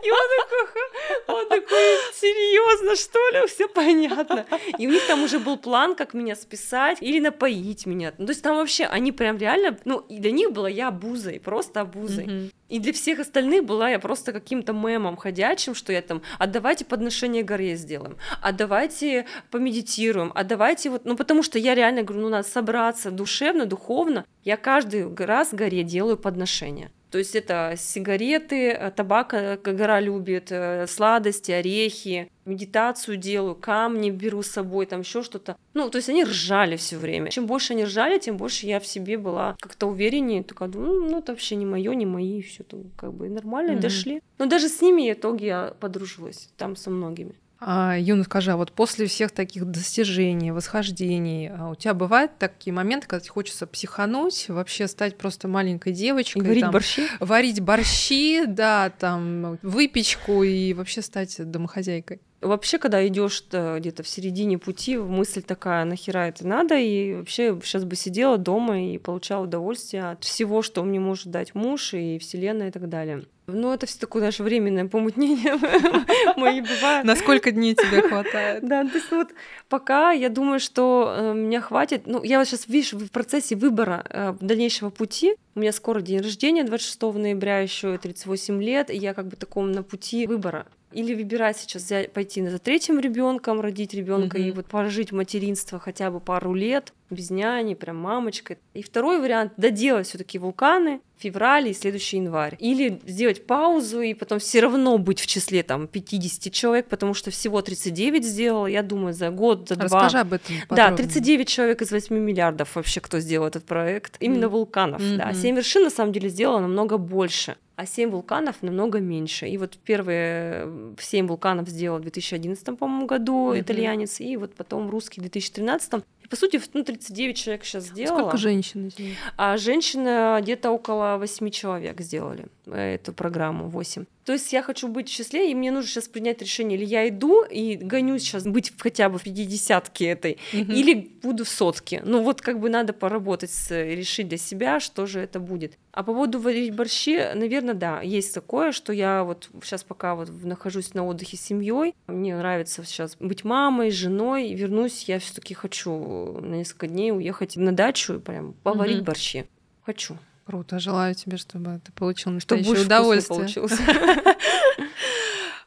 И 0.03 0.11
он 0.11 0.27
такой, 0.39 1.35
он 1.35 1.49
такой, 1.49 1.97
серьезно, 2.13 2.95
что 2.95 3.19
ли, 3.31 3.47
все 3.47 3.67
понятно. 3.67 4.45
И 4.77 4.87
у 4.87 4.91
них 4.91 5.05
там 5.07 5.23
уже 5.23 5.39
был 5.39 5.57
план, 5.57 5.95
как 5.95 6.13
меня 6.13 6.35
списать 6.35 6.97
или 7.01 7.19
напоить 7.19 7.85
меня. 7.85 8.13
Ну, 8.17 8.25
то 8.25 8.31
есть 8.31 8.43
там 8.43 8.55
вообще, 8.55 8.85
они 8.85 9.11
прям 9.11 9.37
реально, 9.37 9.77
ну, 9.85 9.99
и 9.99 10.19
для 10.19 10.31
них 10.31 10.51
была 10.51 10.69
я 10.69 10.87
обузой, 10.87 11.39
просто 11.39 11.81
обузой. 11.81 12.51
И 12.69 12.79
для 12.79 12.91
всех 12.91 13.19
остальных 13.19 13.65
была 13.65 13.89
я 13.89 13.99
просто 13.99 14.33
каким-то 14.33 14.73
мемом 14.73 15.15
ходячим, 15.15 15.75
что 15.75 15.93
я 15.93 16.01
там, 16.01 16.23
а 16.39 16.47
давайте 16.47 16.85
подношение 16.85 17.43
горе 17.43 17.75
сделаем, 17.75 18.17
а 18.41 18.51
давайте 18.51 19.27
помедитируем, 19.51 20.31
а 20.33 20.43
давайте 20.43 20.89
вот, 20.89 21.05
ну 21.05 21.15
потому 21.15 21.43
что 21.43 21.59
я 21.59 21.75
реально 21.75 22.01
говорю, 22.01 22.23
ну 22.23 22.29
надо 22.29 22.47
собраться 22.47 23.11
душевно, 23.11 23.67
духовно. 23.67 24.25
Я 24.43 24.57
каждый 24.57 25.13
раз 25.15 25.53
горе 25.53 25.83
делаю 25.83 26.17
подношение. 26.17 26.91
То 27.13 27.19
есть 27.19 27.35
это 27.35 27.75
сигареты, 27.77 28.71
э, 28.71 28.89
табак, 28.89 29.35
э, 29.35 29.57
гора 29.57 30.01
любит, 30.01 30.47
э, 30.49 30.87
сладости, 30.87 31.51
орехи, 31.51 32.27
медитацию 32.45 33.17
делаю, 33.17 33.53
камни 33.53 34.09
беру 34.09 34.41
с 34.41 34.47
собой, 34.47 34.87
там 34.87 35.01
еще 35.01 35.21
что-то. 35.21 35.55
Ну, 35.75 35.91
то 35.91 35.97
есть 35.97 36.09
они 36.09 36.23
ржали 36.23 36.75
все 36.75 36.97
время. 36.97 37.29
Чем 37.29 37.45
больше 37.45 37.73
они 37.73 37.83
ржали, 37.83 38.17
тем 38.17 38.37
больше 38.37 38.65
я 38.65 38.79
в 38.79 38.87
себе 38.87 39.19
была 39.19 39.55
как-то 39.59 39.85
увереннее. 39.85 40.41
Такая, 40.41 40.69
ну, 40.73 41.07
ну 41.07 41.19
это 41.19 41.33
вообще 41.33 41.55
не 41.55 41.67
мое, 41.67 41.93
не 41.93 42.07
мои, 42.07 42.41
все 42.41 42.63
там 42.63 42.85
как 42.97 43.13
бы 43.13 43.29
нормально, 43.29 43.73
mm-hmm. 43.73 43.81
дошли. 43.81 44.23
Но 44.39 44.47
даже 44.47 44.67
с 44.67 44.81
ними 44.81 45.11
в 45.11 45.13
итоге 45.13 45.45
я 45.45 45.73
подружилась, 45.79 46.49
там 46.57 46.75
со 46.75 46.89
многими. 46.89 47.35
А, 47.65 47.95
Юна, 47.97 48.23
скажи, 48.23 48.51
а 48.51 48.57
вот 48.57 48.73
после 48.73 49.07
всех 49.07 49.31
таких 49.31 49.65
достижений, 49.65 50.51
восхождений, 50.51 51.49
а 51.49 51.69
у 51.69 51.75
тебя 51.75 51.93
бывают 51.93 52.37
такие 52.37 52.73
моменты, 52.73 53.07
когда 53.07 53.21
тебе 53.21 53.31
хочется 53.31 53.65
психануть, 53.65 54.49
вообще 54.49 54.87
стать 54.87 55.17
просто 55.17 55.47
маленькой 55.47 55.93
девочкой? 55.93 56.41
И 56.41 56.45
варить 56.45 56.61
там, 56.61 56.71
борщи? 56.71 57.03
Варить 57.19 57.61
борщи, 57.61 58.45
да, 58.45 58.89
там, 58.89 59.57
выпечку 59.61 60.43
и 60.43 60.73
вообще 60.73 61.01
стать 61.01 61.37
домохозяйкой? 61.39 62.19
Вообще, 62.41 62.77
когда 62.77 63.07
идешь 63.07 63.45
где-то 63.49 64.03
в 64.03 64.07
середине 64.09 64.57
пути, 64.57 64.97
мысль 64.97 65.41
такая, 65.41 65.85
нахера 65.85 66.27
это 66.27 66.45
надо, 66.45 66.77
и 66.77 67.13
вообще 67.13 67.57
сейчас 67.63 67.85
бы 67.85 67.95
сидела 67.95 68.37
дома 68.37 68.83
и 68.83 68.97
получала 68.97 69.45
удовольствие 69.45 70.09
от 70.11 70.25
всего, 70.25 70.61
что 70.61 70.83
мне 70.83 70.99
может 70.99 71.27
дать 71.27 71.55
муж 71.55 71.93
и 71.93 72.19
вселенная 72.19 72.67
и 72.67 72.71
так 72.71 72.89
далее. 72.89 73.23
Ну, 73.47 73.73
это 73.73 73.85
все 73.85 73.99
такое 73.99 74.23
наше 74.23 74.41
временное 74.43 74.85
помутнение 74.85 75.55
мои 76.37 76.61
бывают. 76.61 77.05
На 77.05 77.15
сколько 77.15 77.51
дней 77.51 77.75
тебе 77.75 78.01
хватает? 78.01 78.65
Да, 78.65 78.83
то 78.85 78.95
есть 78.95 79.11
вот 79.11 79.29
пока 79.67 80.11
я 80.11 80.29
думаю, 80.29 80.59
что 80.59 81.13
э, 81.17 81.33
меня 81.33 81.59
хватит. 81.59 82.03
Ну, 82.05 82.23
я 82.23 82.39
вот 82.39 82.47
сейчас, 82.47 82.67
видишь, 82.67 82.93
в 82.93 83.09
процессе 83.09 83.55
выбора 83.55 84.05
э, 84.09 84.35
дальнейшего 84.39 84.89
пути. 84.89 85.35
У 85.55 85.59
меня 85.59 85.73
скоро 85.73 86.01
день 86.01 86.21
рождения, 86.21 86.63
26 86.63 87.01
ноября, 87.01 87.59
еще 87.59 87.97
38 87.97 88.63
лет, 88.63 88.89
и 88.89 88.97
я 88.97 89.13
как 89.13 89.27
бы 89.27 89.35
таком 89.35 89.71
на 89.71 89.83
пути 89.83 90.25
выбора 90.25 90.65
или 90.93 91.13
выбирать 91.13 91.57
сейчас 91.57 91.83
взять, 91.83 92.11
пойти 92.11 92.45
за 92.47 92.59
третьим 92.59 92.99
ребенком, 92.99 93.61
родить 93.61 93.93
ребенка 93.93 94.37
mm-hmm. 94.37 94.47
и 94.47 94.51
вот 94.51 94.65
прожить 94.67 95.11
материнство 95.11 95.79
хотя 95.79 96.11
бы 96.11 96.19
пару 96.19 96.53
лет 96.53 96.93
без 97.13 97.29
няни, 97.29 97.73
прям 97.75 97.97
мамочкой. 97.97 98.57
И 98.73 98.81
второй 98.81 99.21
вариант 99.21 99.53
доделать 99.57 100.07
все-таки 100.07 100.39
вулканы 100.39 100.99
в 101.17 101.21
феврале 101.21 101.71
и 101.71 101.73
следующий 101.73 102.17
январь. 102.17 102.55
Или 102.59 102.99
сделать 103.05 103.45
паузу 103.45 104.01
и 104.01 104.13
потом 104.13 104.39
все 104.39 104.61
равно 104.61 104.97
быть 104.97 105.19
в 105.19 105.27
числе 105.27 105.63
там 105.63 105.87
50 105.87 106.51
человек, 106.51 106.87
потому 106.87 107.13
что 107.13 107.31
всего 107.31 107.61
39 107.61 108.25
сделала, 108.25 108.67
я 108.67 108.83
думаю, 108.83 109.13
за 109.13 109.29
год, 109.29 109.69
за 109.69 109.75
два. 109.75 109.85
Расскажи 109.85 110.19
об 110.19 110.33
этом 110.33 110.55
подробнее. 110.67 110.89
Да, 110.89 110.97
39 110.97 111.47
человек 111.47 111.81
из 111.81 111.91
8 111.91 112.15
миллиардов 112.17 112.75
вообще, 112.75 112.99
кто 112.99 113.19
сделал 113.19 113.47
этот 113.47 113.63
проект. 113.65 114.17
Именно 114.19 114.45
mm. 114.45 114.49
вулканов, 114.49 115.01
mm-hmm. 115.01 115.17
да. 115.17 115.33
7 115.33 115.55
вершин 115.55 115.83
на 115.83 115.89
самом 115.89 116.11
деле 116.11 116.29
сделала 116.29 116.59
намного 116.59 116.97
больше 116.97 117.55
а 117.75 117.85
7 117.85 118.09
вулканов 118.11 118.61
намного 118.61 118.99
меньше. 118.99 119.47
И 119.47 119.57
вот 119.57 119.77
первые 119.77 120.95
7 120.99 121.27
вулканов 121.27 121.67
сделал 121.67 121.97
в 121.97 122.01
2011, 122.01 122.77
по-моему, 122.77 123.07
году 123.07 123.53
mm-hmm. 123.53 123.61
итальянец, 123.61 124.19
и 124.19 124.37
вот 124.37 124.53
потом 124.53 124.89
русский 124.89 125.19
в 125.19 125.23
2013. 125.23 125.93
И, 126.23 126.27
по 126.27 126.35
сути, 126.35 126.61
ну, 126.73 126.83
39 126.83 127.37
человек 127.37 127.65
сейчас 127.65 127.85
сделала. 127.85 128.19
Сколько 128.19 128.37
женщин? 128.37 128.91
А 129.37 129.57
женщины 129.57 130.39
где-то 130.41 130.71
около 130.71 131.17
8 131.17 131.49
человек 131.49 131.99
сделали 132.01 132.45
э, 132.67 132.95
эту 132.95 133.11
программу, 133.11 133.67
8. 133.69 134.05
То 134.25 134.33
есть 134.33 134.53
я 134.53 134.61
хочу 134.61 134.87
быть 134.87 135.09
счастливее, 135.09 135.51
и 135.51 135.55
мне 135.55 135.71
нужно 135.71 135.89
сейчас 135.89 136.07
принять 136.07 136.41
решение, 136.41 136.77
или 136.77 136.85
я 136.85 137.09
иду 137.09 137.43
и 137.43 137.75
гонюсь 137.75 138.21
сейчас 138.21 138.43
быть 138.43 138.71
хотя 138.77 139.09
бы 139.09 139.17
в 139.17 139.23
пятидесятке 139.23 140.05
этой, 140.05 140.37
угу. 140.53 140.71
или 140.71 141.11
буду 141.21 141.43
в 141.43 141.49
сотке. 141.49 142.01
Ну 142.05 142.21
вот 142.21 142.41
как 142.41 142.59
бы 142.59 142.69
надо 142.69 142.93
поработать, 142.93 143.51
с, 143.51 143.71
решить 143.71 144.29
для 144.29 144.37
себя, 144.37 144.79
что 144.79 145.05
же 145.05 145.19
это 145.19 145.39
будет. 145.39 145.77
А 145.93 146.01
по 146.01 146.11
поводу 146.11 146.39
варить 146.39 146.73
борщи, 146.73 147.19
наверное, 147.35 147.75
да, 147.75 148.01
есть 148.01 148.33
такое, 148.33 148.71
что 148.71 148.91
я 148.91 149.23
вот 149.23 149.49
сейчас 149.61 149.83
пока 149.83 150.15
вот 150.15 150.27
нахожусь 150.43 150.95
на 150.95 151.05
отдыхе 151.05 151.37
с 151.37 151.41
семьей, 151.41 151.93
мне 152.07 152.35
нравится 152.35 152.83
сейчас 152.83 153.15
быть 153.19 153.43
мамой, 153.43 153.91
женой, 153.91 154.51
вернусь, 154.55 155.03
я 155.03 155.19
все 155.19 155.35
таки 155.35 155.53
хочу 155.53 156.39
на 156.41 156.55
несколько 156.55 156.87
дней 156.87 157.11
уехать 157.11 157.57
на 157.57 157.71
дачу 157.73 158.15
и 158.15 158.19
прям 158.19 158.53
поварить 158.63 158.97
угу. 158.97 159.05
борщи. 159.05 159.45
Хочу. 159.85 160.17
Круто. 160.45 160.79
Желаю 160.79 161.13
тебе, 161.13 161.37
чтобы 161.37 161.79
ты 161.85 161.91
получил 161.91 162.31
настоящее 162.31 162.75
чтобы 162.75 162.85
удовольствие. 162.85 163.37
получился. 163.37 163.77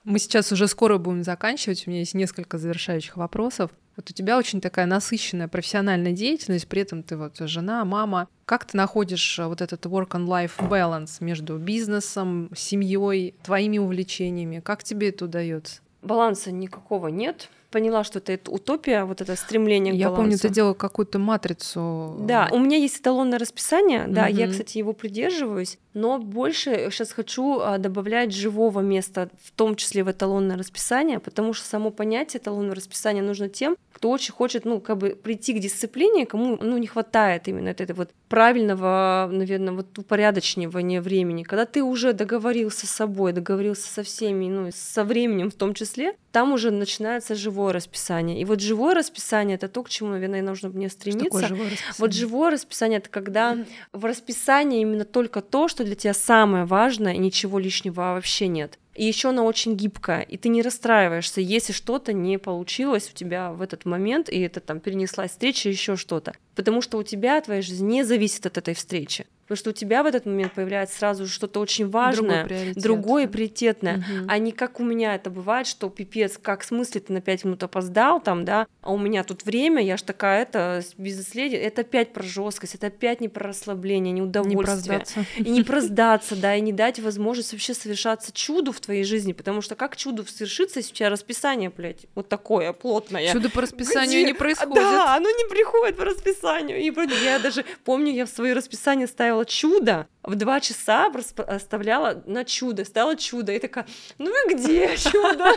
Мы 0.07 0.21
сейчас 0.21 0.53
уже 0.53 0.69
скоро 0.69 0.99
будем 0.99 1.25
заканчивать. 1.25 1.85
У 1.87 1.91
меня 1.91 1.99
есть 1.99 2.15
несколько 2.15 2.59
завершающих 2.59 3.17
вопросов. 3.17 3.73
Вот 3.97 4.09
у 4.09 4.13
тебя 4.13 4.39
очень 4.39 4.61
такая 4.61 4.87
насыщенная 4.87 5.49
профессиональная 5.49 6.13
деятельность, 6.13 6.69
при 6.69 6.83
этом 6.83 7.03
ты 7.03 7.17
вот 7.17 7.39
жена, 7.41 7.85
мама. 7.85 8.29
Как 8.45 8.65
ты 8.67 8.77
находишь 8.77 9.41
вот 9.43 9.61
этот 9.61 9.85
work 9.87 10.11
and 10.11 10.27
life 10.27 10.53
balance 10.61 11.17
между 11.19 11.59
бизнесом, 11.59 12.51
семьей, 12.55 13.35
твоими 13.43 13.79
увлечениями? 13.79 14.61
Как 14.61 14.85
тебе 14.85 15.09
это 15.09 15.25
удается? 15.25 15.81
Баланса 16.03 16.53
никакого 16.53 17.09
нет 17.09 17.51
поняла, 17.77 18.05
что 18.05 18.21
это 18.21 18.51
утопия, 18.51 19.05
вот 19.05 19.21
это 19.21 19.37
стремление 19.37 19.93
к 19.93 19.97
Я 19.97 20.07
балансу. 20.07 20.23
помню, 20.23 20.39
ты 20.39 20.49
делала 20.49 20.73
какую-то 20.73 21.19
матрицу. 21.19 22.17
Да, 22.21 22.49
у 22.51 22.59
меня 22.59 22.79
есть 22.79 23.01
эталонное 23.01 23.39
расписание, 23.39 24.07
да, 24.09 24.23
угу. 24.23 24.31
я, 24.31 24.49
кстати, 24.49 24.79
его 24.79 24.95
придерживаюсь, 24.95 25.79
но 25.97 26.18
больше 26.18 26.90
сейчас 26.90 27.11
хочу 27.11 27.61
а, 27.61 27.78
добавлять 27.78 28.30
живого 28.30 28.80
места, 28.80 29.30
в 29.42 29.51
том 29.51 29.76
числе 29.76 30.05
в 30.05 30.11
эталонное 30.11 30.59
расписание, 30.59 31.20
потому 31.20 31.55
что 31.55 31.66
само 31.66 31.90
понятие 31.90 32.38
эталонного 32.38 32.74
расписания 32.74 33.22
нужно 33.22 33.49
тем, 33.49 33.76
кто 33.97 34.11
очень 34.11 34.34
хочет, 34.34 34.66
ну, 34.66 34.78
как 34.78 34.99
бы 34.99 35.11
прийти 35.11 35.55
к 35.55 35.59
дисциплине, 35.59 36.26
кому, 36.26 36.59
ну, 36.61 36.76
не 36.76 36.86
хватает 36.86 37.49
именно 37.49 37.70
этой 37.70 37.94
вот 37.94 38.11
правильного, 38.28 39.26
наверное, 39.32 39.72
вот 39.72 39.99
упорядочивания 39.99 41.01
времени. 41.01 41.44
Когда 41.44 41.64
ты 41.64 41.82
уже 41.82 42.12
договорился 42.12 42.86
с 42.86 42.90
собой, 42.90 43.32
договорился 43.32 43.88
со 43.88 44.03
всеми, 44.03 44.51
ну, 44.51 44.68
со 44.74 45.03
временем 45.03 45.51
в 45.51 45.55
том 45.55 45.72
числе, 45.72 46.14
там 46.30 46.53
уже 46.53 46.70
начинается 46.70 47.34
живое 47.34 47.72
расписание. 47.72 48.38
И 48.38 48.44
вот 48.44 48.61
живое 48.61 48.94
расписание 48.94 49.55
это 49.55 49.68
то, 49.68 49.82
к 49.82 49.88
чему, 49.88 50.11
наверное, 50.11 50.42
нужно 50.42 50.68
мне 50.68 50.90
стремиться. 50.90 51.26
Что 51.28 51.30
такое 51.30 51.49
живое 51.49 51.70
расписание? 51.70 51.94
Вот 51.99 52.12
живое 52.12 52.51
расписание 52.51 52.99
это 52.99 53.09
когда 53.09 53.57
в 53.94 54.05
расписании 54.05 54.82
именно 54.82 55.07
только 55.07 55.40
то, 55.40 55.68
что 55.68 55.86
для 55.87 55.97
тебя 55.97 56.14
самое 56.14 56.64
важное, 56.64 57.14
и 57.14 57.18
ничего 57.18 57.59
лишнего 57.59 58.01
вообще 58.14 58.49
нет. 58.49 58.78
И 58.97 59.05
еще 59.05 59.28
она 59.28 59.42
очень 59.42 59.76
гибкая, 59.76 60.22
и 60.22 60.36
ты 60.36 60.49
не 60.49 60.62
расстраиваешься, 60.62 61.40
если 61.40 61.72
что-то 61.72 62.12
не 62.12 62.38
получилось 62.38 63.11
у 63.12 63.16
тебя 63.16 63.53
в 63.53 63.61
этот 63.61 63.84
момент, 63.84 64.28
и 64.28 64.40
это 64.40 64.61
там 64.61 64.80
перенеслась 64.80 65.32
встреча, 65.32 65.68
еще 65.68 65.97
что-то. 65.97 66.34
Потому 66.55 66.80
что 66.80 66.99
у 66.99 67.03
тебя 67.03 67.40
твоя 67.40 67.61
жизнь 67.62 67.86
не 67.86 68.03
зависит 68.05 68.47
от 68.47 68.57
этой 68.57 68.74
встречи. 68.74 69.26
Потому 69.47 69.59
что 69.59 69.70
у 69.70 69.72
тебя 69.72 70.03
в 70.03 70.07
этот 70.07 70.26
момент 70.26 70.55
появляется 70.55 70.99
сразу 70.99 71.28
что-то 71.28 71.61
очень 71.61 71.88
важное, 71.88 72.44
другое, 72.44 72.74
другое 72.74 73.28
приоритетное, 73.28 73.99
угу. 73.99 74.26
а 74.26 74.38
не 74.38 74.51
как 74.51 74.80
у 74.80 74.84
меня 74.84 75.14
это 75.14 75.30
бывает, 75.30 75.68
что 75.68 75.88
пипец, 75.88 76.36
как 76.36 76.62
в 76.62 76.66
смысле 76.66 77.01
ты 77.01 77.12
на 77.12 77.20
5 77.20 77.44
минут 77.44 77.62
опоздал 77.62 78.20
там, 78.20 78.44
да, 78.44 78.66
а 78.82 78.92
у 78.92 78.99
меня 78.99 79.22
тут 79.22 79.44
время, 79.44 79.84
я 79.84 79.97
ж 79.97 80.03
такая, 80.03 80.42
это 80.42 80.82
бизнес-леди, 80.99 81.55
это 81.55 81.82
опять 81.82 82.12
про 82.12 82.24
жесткость, 82.24 82.74
это 82.74 82.88
опять 82.88 83.20
не 83.20 83.28
про 83.28 83.49
расслабление, 83.49 84.12
не 84.12 84.22
удовольствие. 84.22 85.05
Не 85.38 85.44
и 85.44 85.51
не 85.51 85.62
проздаться, 85.64 86.34
да, 86.34 86.57
и 86.57 86.61
не 86.61 86.72
дать 86.72 86.99
возможность 86.99 87.53
вообще 87.53 87.74
совершаться 87.74 88.32
чуду 88.32 88.72
в 88.72 88.80
твоей 88.87 89.05
жизни, 89.05 89.32
потому 89.32 89.61
что 89.61 89.74
как 89.74 89.97
чудо 89.97 90.24
совершится, 90.24 90.80
если 90.80 90.93
у 90.93 90.95
тебя 90.97 91.11
расписание, 91.11 91.70
блядь, 91.70 92.07
вот 92.14 92.28
такое 92.28 92.72
плотное. 92.72 93.32
Чудо 93.32 93.51
по 93.51 93.61
расписанию 93.61 94.22
Где? 94.22 94.32
не 94.32 94.34
происходит. 94.34 94.74
Да, 94.74 95.14
оно 95.14 95.30
не 95.30 95.49
приходит 95.49 95.97
по 95.97 96.05
расписанию. 96.05 96.80
И 96.80 96.91
вроде 96.91 97.14
я 97.22 97.39
даже 97.39 97.64
помню, 97.84 98.12
я 98.12 98.26
в 98.26 98.30
свое 98.30 98.55
расписание 98.55 99.07
ставила 99.07 99.26
ставила 99.26 99.45
чудо, 99.45 100.07
в 100.22 100.34
два 100.37 100.61
часа 100.61 101.11
оставляла 101.47 102.22
на 102.26 102.45
чудо, 102.45 102.84
стало 102.84 103.16
чудо, 103.16 103.53
и 103.53 103.59
такая, 103.59 103.87
ну 104.18 104.30
и 104.30 104.55
где 104.55 104.97
чудо? 104.97 105.53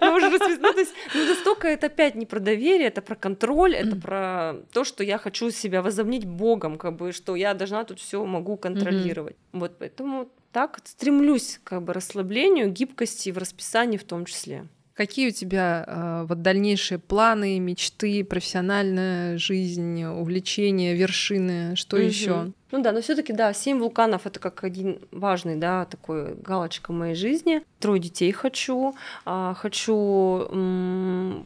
Ну, 0.00 0.14
уже 0.14 0.30
ну, 0.30 0.38
то 0.38 0.78
есть, 0.78 0.92
ну, 1.14 1.24
настолько 1.26 1.68
это 1.68 1.86
опять 1.86 2.14
не 2.14 2.26
про 2.26 2.40
доверие, 2.40 2.88
это 2.88 3.02
про 3.02 3.14
контроль, 3.14 3.74
это 3.74 3.96
про 3.96 4.54
то, 4.72 4.84
что 4.84 5.04
я 5.04 5.18
хочу 5.18 5.50
себя 5.50 5.82
возомнить 5.82 6.24
Богом, 6.24 6.78
как 6.78 6.96
бы, 6.96 7.12
что 7.12 7.36
я 7.36 7.54
должна 7.54 7.84
тут 7.84 8.00
все 8.00 8.24
могу 8.24 8.56
контролировать. 8.56 9.36
Вот 9.52 9.78
поэтому 9.78 10.30
так 10.54 10.78
стремлюсь 10.84 11.60
как 11.64 11.82
бы 11.82 11.92
расслаблению, 11.92 12.70
гибкости 12.70 13.30
в 13.30 13.38
расписании 13.38 13.98
в 13.98 14.04
том 14.04 14.24
числе. 14.24 14.68
Какие 14.94 15.28
у 15.28 15.32
тебя 15.32 15.84
э, 15.84 16.26
вот 16.28 16.42
дальнейшие 16.42 17.00
планы, 17.00 17.58
мечты, 17.58 18.22
профессиональная 18.22 19.36
жизнь, 19.36 20.04
увлечения, 20.04 20.94
вершины, 20.94 21.74
что 21.74 21.96
mm-hmm. 21.96 22.06
еще? 22.06 22.52
Ну 22.70 22.82
да, 22.82 22.92
но 22.92 23.00
все-таки 23.00 23.32
да, 23.32 23.52
семь 23.52 23.80
вулканов 23.80 24.28
это 24.28 24.38
как 24.38 24.62
один 24.62 25.00
важный, 25.10 25.56
да, 25.56 25.86
такой 25.86 26.36
галочка 26.36 26.92
моей 26.92 27.16
жизни. 27.16 27.62
Трое 27.80 28.00
детей 28.00 28.30
хочу, 28.30 28.94
э, 29.26 29.54
хочу 29.56 31.44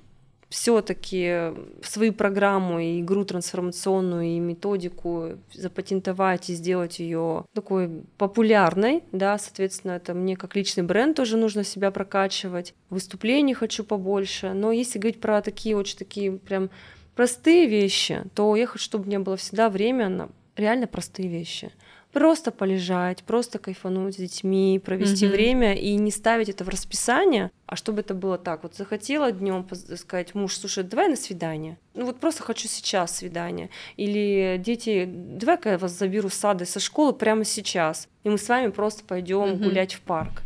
все-таки 0.49 1.53
свою 1.83 2.13
программу 2.13 2.79
и 2.79 3.01
игру 3.01 3.25
трансформационную 3.25 4.25
и 4.29 4.39
методику 4.39 5.39
запатентовать 5.53 6.49
и 6.49 6.55
сделать 6.55 6.99
ее 6.99 7.45
такой 7.53 8.03
популярной, 8.17 9.03
да, 9.13 9.37
соответственно, 9.39 9.93
это 9.93 10.15
мне 10.15 10.37
как 10.37 10.57
личный 10.57 10.85
бренд 10.85 11.17
тоже 11.17 11.37
нужно 11.37 11.65
себя 11.65 11.91
прокачивать. 11.91 12.75
Выступлений 12.89 13.55
хочу 13.55 13.85
побольше, 13.85 14.53
но 14.55 14.73
если 14.73 14.99
говорить 14.99 15.21
про 15.21 15.43
такие 15.43 15.77
очень 15.77 15.99
такие 15.99 16.33
прям 16.33 16.71
простые 17.15 17.67
вещи, 17.67 18.23
то 18.35 18.57
я 18.57 18.67
хочу, 18.67 18.85
чтобы 18.85 19.05
у 19.05 19.07
меня 19.09 19.21
было 19.21 19.37
всегда 19.37 19.69
время 19.69 20.09
на 20.09 20.29
реально 20.57 20.87
простые 20.87 21.29
вещи 21.29 21.71
просто 22.13 22.51
полежать, 22.51 23.23
просто 23.25 23.59
кайфануть 23.59 24.15
с 24.15 24.19
детьми, 24.19 24.81
провести 24.85 25.27
mm-hmm. 25.27 25.31
время 25.31 25.75
и 25.75 25.95
не 25.97 26.11
ставить 26.11 26.49
это 26.49 26.65
в 26.65 26.69
расписание, 26.69 27.51
а 27.67 27.77
чтобы 27.77 28.01
это 28.01 28.15
было 28.15 28.39
так. 28.39 28.63
Вот 28.63 28.75
захотела 28.75 29.31
днем 29.31 29.67
сказать, 29.97 30.35
муж, 30.35 30.57
слушай, 30.57 30.85
давай 30.85 31.09
на 31.09 31.17
свидание. 31.17 31.79
Ну 31.95 32.07
вот 32.07 32.19
просто 32.21 32.43
хочу 32.43 32.69
сейчас 32.69 33.17
свидание. 33.17 33.71
Или 33.97 34.61
дети, 34.65 35.09
давай-ка 35.09 35.71
я 35.71 35.79
вас 35.79 35.93
заберу 35.93 36.29
с 36.29 36.35
сада 36.35 36.65
со 36.65 36.81
школы 36.81 37.13
прямо 37.13 37.45
сейчас, 37.45 38.09
и 38.25 38.31
мы 38.31 38.39
с 38.39 38.49
вами 38.49 38.71
просто 38.71 39.05
пойдем 39.05 39.45
mm-hmm. 39.45 39.65
гулять 39.65 39.95
в 39.95 40.01
парк. 40.01 40.43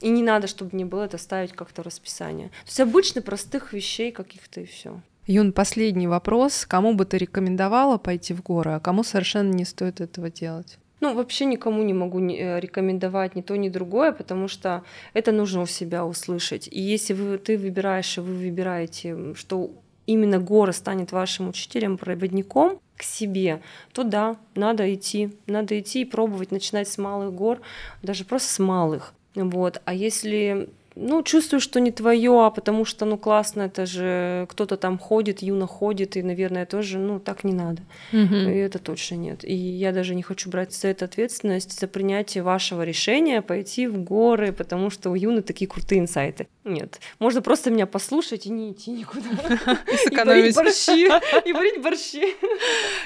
И 0.00 0.10
не 0.10 0.22
надо, 0.22 0.46
чтобы 0.46 0.72
мне 0.74 0.84
было 0.84 1.04
это 1.04 1.16
ставить 1.16 1.52
как-то 1.52 1.82
в 1.82 1.86
расписание. 1.86 2.48
То 2.48 2.66
есть 2.66 2.80
обычно 2.80 3.22
простых 3.22 3.72
вещей 3.72 4.12
каких-то 4.12 4.60
и 4.60 4.66
все. 4.66 5.00
Юн, 5.26 5.52
последний 5.52 6.06
вопрос. 6.06 6.66
Кому 6.66 6.94
бы 6.94 7.04
ты 7.04 7.18
рекомендовала 7.18 7.96
пойти 7.98 8.34
в 8.34 8.42
горы, 8.42 8.72
а 8.72 8.80
кому 8.80 9.02
совершенно 9.02 9.52
не 9.52 9.64
стоит 9.64 10.00
этого 10.00 10.30
делать? 10.30 10.78
Ну, 11.00 11.14
вообще 11.14 11.44
никому 11.44 11.82
не 11.82 11.92
могу 11.92 12.20
э, 12.20 12.58
рекомендовать 12.58 13.36
ни 13.36 13.42
то, 13.42 13.56
ни 13.56 13.68
другое, 13.68 14.12
потому 14.12 14.48
что 14.48 14.82
это 15.12 15.30
нужно 15.30 15.62
у 15.62 15.66
себя 15.66 16.06
услышать. 16.06 16.68
И 16.68 16.80
если 16.80 17.12
вы, 17.12 17.38
ты 17.38 17.58
выбираешь, 17.58 18.16
и 18.16 18.20
вы 18.20 18.34
выбираете, 18.34 19.34
что 19.34 19.70
именно 20.06 20.38
гора 20.38 20.72
станет 20.72 21.12
вашим 21.12 21.48
учителем, 21.48 21.98
проводником 21.98 22.80
к 22.96 23.02
себе, 23.02 23.60
то 23.92 24.04
да, 24.04 24.36
надо 24.54 24.92
идти, 24.94 25.36
надо 25.46 25.78
идти 25.78 26.02
и 26.02 26.06
пробовать 26.06 26.50
начинать 26.50 26.88
с 26.88 26.96
малых 26.96 27.34
гор, 27.34 27.60
даже 28.02 28.24
просто 28.24 28.48
с 28.48 28.58
малых. 28.58 29.12
Вот. 29.34 29.82
А 29.84 29.92
если 29.92 30.70
ну, 30.96 31.22
чувствую, 31.22 31.60
что 31.60 31.78
не 31.78 31.92
твое, 31.92 32.46
а 32.46 32.50
потому 32.50 32.86
что, 32.86 33.04
ну, 33.04 33.18
классно, 33.18 33.62
это 33.62 33.84
же 33.84 34.46
кто-то 34.48 34.76
там 34.76 34.98
ходит, 34.98 35.42
юно 35.42 35.66
ходит, 35.66 36.16
и, 36.16 36.22
наверное, 36.22 36.64
тоже, 36.64 36.98
ну, 36.98 37.20
так 37.20 37.44
не 37.44 37.52
надо. 37.52 37.82
Угу. 38.12 38.34
И 38.34 38.56
это 38.56 38.78
точно 38.78 39.16
нет. 39.16 39.44
И 39.44 39.54
я 39.54 39.92
даже 39.92 40.14
не 40.14 40.22
хочу 40.22 40.50
брать 40.50 40.72
за 40.72 40.88
это 40.88 41.04
ответственность, 41.04 41.78
за 41.78 41.86
принятие 41.86 42.42
вашего 42.42 42.82
решения 42.82 43.42
пойти 43.42 43.86
в 43.86 43.98
горы, 43.98 44.52
потому 44.52 44.88
что 44.90 45.10
у 45.10 45.14
Юны 45.14 45.42
такие 45.42 45.68
крутые 45.68 46.00
инсайты. 46.00 46.48
Нет. 46.64 46.98
Можно 47.18 47.42
просто 47.42 47.70
меня 47.70 47.86
послушать 47.86 48.46
и 48.46 48.50
не 48.50 48.72
идти 48.72 48.90
никуда. 48.90 49.28
И 50.10 50.16
варить 50.16 50.56
борщи. 50.56 51.06
И 51.44 51.52
варить 51.52 51.82
борщи. 51.82 52.34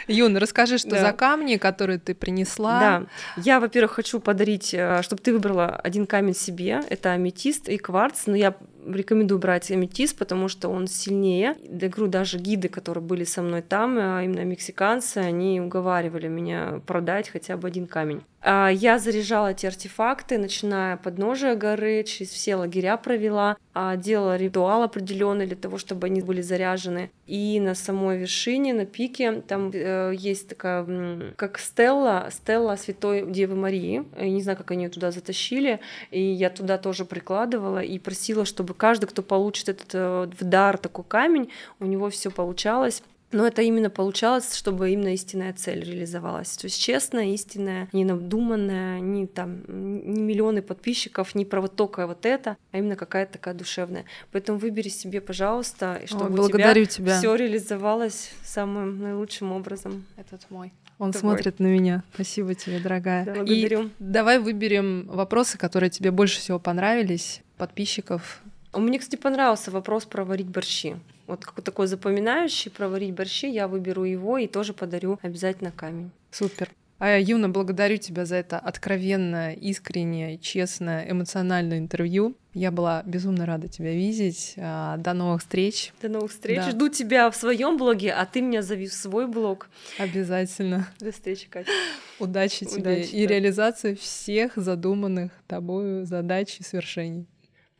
Юн, 0.08 0.36
расскажи, 0.36 0.78
что 0.78 0.98
за 0.98 1.12
камни, 1.12 1.56
которые 1.56 1.98
ты 1.98 2.14
принесла. 2.14 2.80
Да. 2.80 3.06
Я, 3.36 3.60
во-первых, 3.60 3.92
хочу 3.92 4.20
подарить, 4.20 4.72
э, 4.72 5.02
чтобы 5.02 5.20
ты 5.20 5.32
выбрала 5.32 5.76
один 5.76 6.06
камень 6.06 6.34
себе. 6.34 6.80
Это 6.88 7.12
аметист 7.12 7.68
и 7.68 7.79
кварц, 7.80 8.26
но 8.26 8.36
я 8.36 8.56
рекомендую 8.86 9.38
брать 9.38 9.70
аметист, 9.70 10.16
потому 10.16 10.48
что 10.48 10.68
он 10.68 10.86
сильнее. 10.86 11.56
Я 11.62 11.88
говорю, 11.88 12.08
даже 12.08 12.38
гиды, 12.38 12.68
которые 12.68 13.02
были 13.02 13.24
со 13.24 13.42
мной 13.42 13.62
там, 13.62 13.98
а 13.98 14.22
именно 14.22 14.44
мексиканцы, 14.44 15.18
они 15.18 15.60
уговаривали 15.60 16.28
меня 16.28 16.80
продать 16.86 17.28
хотя 17.28 17.56
бы 17.56 17.68
один 17.68 17.86
камень. 17.86 18.22
А, 18.42 18.70
я 18.70 18.98
заряжала 18.98 19.48
эти 19.48 19.66
артефакты, 19.66 20.38
начиная 20.38 20.96
подножия 20.96 21.54
горы, 21.54 22.04
через 22.04 22.30
все 22.30 22.56
лагеря 22.56 22.96
провела, 22.96 23.56
а, 23.74 23.96
делала 23.96 24.36
ритуал 24.36 24.82
определенный 24.82 25.46
для 25.46 25.56
того, 25.56 25.76
чтобы 25.76 26.06
они 26.06 26.22
были 26.22 26.40
заряжены. 26.40 27.10
И 27.26 27.60
на 27.60 27.74
самой 27.74 28.18
вершине, 28.18 28.72
на 28.72 28.86
пике, 28.86 29.42
там 29.42 29.70
э, 29.72 30.12
есть 30.16 30.48
такая, 30.48 31.34
как 31.36 31.58
стелла, 31.58 32.28
стелла 32.32 32.76
Святой 32.76 33.30
Девы 33.30 33.56
Марии. 33.56 34.04
Я 34.18 34.30
не 34.30 34.42
знаю, 34.42 34.56
как 34.56 34.70
они 34.70 34.84
ее 34.84 34.90
туда 34.90 35.10
затащили, 35.10 35.80
и 36.10 36.20
я 36.20 36.48
туда 36.48 36.78
тоже 36.78 37.04
прикладывала 37.04 37.82
и 37.82 37.98
просила, 37.98 38.44
чтобы 38.44 38.72
каждый, 38.74 39.06
кто 39.06 39.22
получит 39.22 39.68
этот 39.68 39.90
э, 39.92 40.30
в 40.40 40.44
дар 40.44 40.78
такой 40.78 41.04
камень, 41.04 41.50
у 41.78 41.84
него 41.84 42.08
все 42.08 42.30
получалось. 42.30 43.02
Но 43.32 43.46
это 43.46 43.62
именно 43.62 43.90
получалось, 43.90 44.54
чтобы 44.54 44.90
именно 44.90 45.14
истинная 45.14 45.52
цель 45.52 45.84
реализовалась. 45.84 46.56
То 46.56 46.66
есть 46.66 46.80
честная, 46.80 47.26
истинная, 47.26 47.88
не 47.92 48.04
надуманная, 48.04 49.00
не 49.00 49.26
там 49.26 49.62
не 49.68 50.22
миллионы 50.22 50.62
подписчиков, 50.62 51.34
не 51.34 51.44
про 51.44 51.60
вот 51.60 51.76
только 51.76 52.06
вот 52.06 52.26
это, 52.26 52.56
а 52.72 52.78
именно 52.78 52.96
какая-то 52.96 53.34
такая 53.34 53.54
душевная. 53.54 54.04
Поэтому 54.32 54.58
выбери 54.58 54.88
себе, 54.88 55.20
пожалуйста, 55.20 56.02
чтобы 56.06 56.24
Ой, 56.24 56.30
благодарю 56.30 56.82
у 56.82 56.86
тебя, 56.86 57.04
тебя. 57.04 57.18
все 57.18 57.34
реализовалось 57.34 58.30
самым 58.44 58.98
наилучшим 58.98 59.52
образом. 59.52 60.04
Этот 60.16 60.50
мой. 60.50 60.72
Он 60.98 61.12
Такой. 61.12 61.30
смотрит 61.30 61.60
на 61.60 61.66
меня. 61.66 62.02
Спасибо 62.12 62.54
тебе, 62.54 62.78
дорогая. 62.78 63.24
Да, 63.24 63.34
благодарю. 63.36 63.84
И 63.84 63.90
давай 63.98 64.38
выберем 64.38 65.06
вопросы, 65.08 65.56
которые 65.56 65.88
тебе 65.88 66.10
больше 66.10 66.40
всего 66.40 66.58
понравились, 66.58 67.42
подписчиков. 67.56 68.42
Мне, 68.74 68.98
кстати, 68.98 69.16
понравился 69.16 69.70
вопрос 69.70 70.04
про 70.04 70.24
варить 70.24 70.48
борщи. 70.48 70.96
Вот 71.30 71.44
какой 71.44 71.62
такой 71.62 71.86
запоминающий 71.86 72.72
про 72.72 72.88
варить 72.88 73.14
борщи, 73.14 73.48
я 73.48 73.68
выберу 73.68 74.02
его 74.02 74.36
и 74.36 74.48
тоже 74.48 74.74
подарю 74.74 75.18
обязательно 75.22 75.70
камень. 75.70 76.10
Супер. 76.32 76.70
А 76.98 77.18
Юна, 77.18 77.48
благодарю 77.48 77.96
тебя 77.96 78.26
за 78.26 78.36
это 78.36 78.58
откровенное, 78.58 79.54
искреннее, 79.54 80.38
честное, 80.38 81.08
эмоциональное 81.08 81.78
интервью. 81.78 82.34
Я 82.52 82.72
была 82.72 83.02
безумно 83.06 83.46
рада 83.46 83.68
тебя 83.68 83.92
видеть. 83.92 84.54
А, 84.58 84.96
до 84.96 85.14
новых 85.14 85.40
встреч. 85.40 85.92
До 86.02 86.08
новых 86.08 86.32
встреч. 86.32 86.58
Да. 86.58 86.70
Жду 86.72 86.88
тебя 86.88 87.30
в 87.30 87.36
своем 87.36 87.78
блоге, 87.78 88.12
а 88.12 88.26
ты 88.26 88.42
меня 88.42 88.60
зови 88.60 88.88
в 88.88 88.92
свой 88.92 89.28
блог. 89.28 89.70
Обязательно. 89.98 90.88
До 90.98 91.12
встречи, 91.12 91.48
Катя. 91.48 91.70
Удачи 92.18 92.66
тебе 92.66 92.96
Удачи, 92.96 93.14
и 93.14 93.26
да. 93.26 93.34
реализации 93.34 93.94
всех 93.94 94.56
задуманных 94.56 95.30
тобою 95.46 96.04
задач 96.04 96.56
и 96.58 96.64
свершений. 96.64 97.26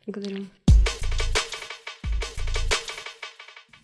Благодарю. 0.07 0.45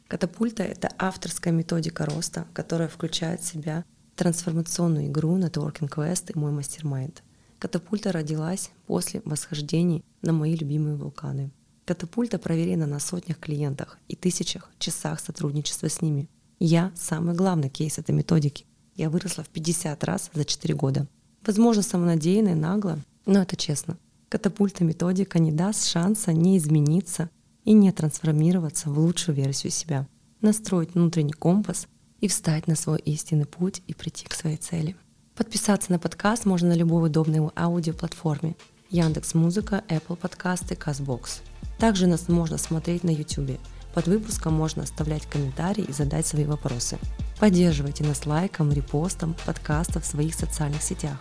Катапульта— 0.08 0.64
это 0.64 0.89
авторская 0.97 1.53
методика 1.53 2.05
роста, 2.05 2.47
которая 2.53 2.88
включает 2.88 3.41
в 3.41 3.45
себя 3.45 3.84
трансформационную 4.16 5.08
игру 5.08 5.38
Networking 5.38 5.89
Quest 5.89 6.32
и 6.34 6.39
мой 6.39 6.51
мастер-майнд. 6.51 7.24
Катапульта 7.60 8.12
родилась 8.12 8.72
после 8.86 9.22
восхождений 9.26 10.05
на 10.22 10.32
мои 10.32 10.55
любимые 10.55 10.95
вулканы. 10.95 11.51
Катапульта 11.86 12.38
проверена 12.38 12.86
на 12.86 12.99
сотнях 12.99 13.39
клиентах 13.39 13.97
и 14.08 14.16
тысячах 14.16 14.70
часах 14.80 15.20
сотрудничества 15.20 15.89
с 15.89 16.01
ними. 16.01 16.30
Я— 16.60 16.91
самый 16.95 17.36
главный 17.36 17.70
кейс 17.70 17.97
этой 17.97 18.16
методики. 18.16 18.66
Я 18.95 19.10
выросла 19.10 19.43
в 19.43 19.49
50 19.49 20.03
раз 20.03 20.32
за 20.34 20.45
4 20.45 20.74
года. 20.74 21.08
Возможно, 21.45 21.84
самонадеянно 21.84 22.49
и 22.49 22.55
нагло, 22.55 22.99
но 23.26 23.41
это 23.41 23.55
честно. 23.55 23.97
Катапульта 24.30 24.84
методика 24.84 25.39
не 25.39 25.51
даст 25.51 25.86
шанса 25.86 26.34
не 26.34 26.58
измениться 26.58 27.30
и 27.68 27.74
не 27.74 27.91
трансформироваться 27.91 28.89
в 28.89 28.97
лучшую 28.97 29.36
версию 29.36 29.74
себя, 29.74 30.07
настроить 30.39 30.93
внутренний 30.93 31.34
компас 31.34 31.88
и 32.22 32.30
встать 32.30 32.65
на 32.65 32.78
свой 32.78 32.97
истинный 32.99 33.45
путь 33.45 33.84
и 33.88 33.93
прийти 33.93 34.26
к 34.26 34.34
своей 34.34 34.55
цели. 34.55 34.95
Подписаться 35.36 35.91
на 35.91 35.99
подкаст 35.99 36.45
можно 36.45 36.70
на 36.70 36.74
любой 36.76 37.07
удобной 37.07 37.51
аудиоплатформе 37.57 38.55
Яндекс 38.89 39.34
Музыка, 39.34 39.84
Apple 39.89 40.15
подкасты, 40.15 40.76
Castbox. 40.76 41.41
Также 41.78 42.07
нас 42.07 42.30
можно 42.30 42.57
смотреть 42.57 43.03
на 43.03 43.09
YouTube. 43.09 43.59
Под 43.93 44.07
выпуском 44.07 44.53
можно 44.53 44.84
оставлять 44.84 45.26
комментарии 45.26 45.84
и 45.84 45.91
задать 45.91 46.26
свои 46.26 46.45
вопросы. 46.45 46.97
Поддерживайте 47.38 48.05
нас 48.05 48.26
лайком, 48.26 48.72
репостом 48.72 49.36
подкаста 49.45 49.99
в 49.99 50.05
своих 50.05 50.36
социальных 50.36 50.82
сетях. 50.82 51.18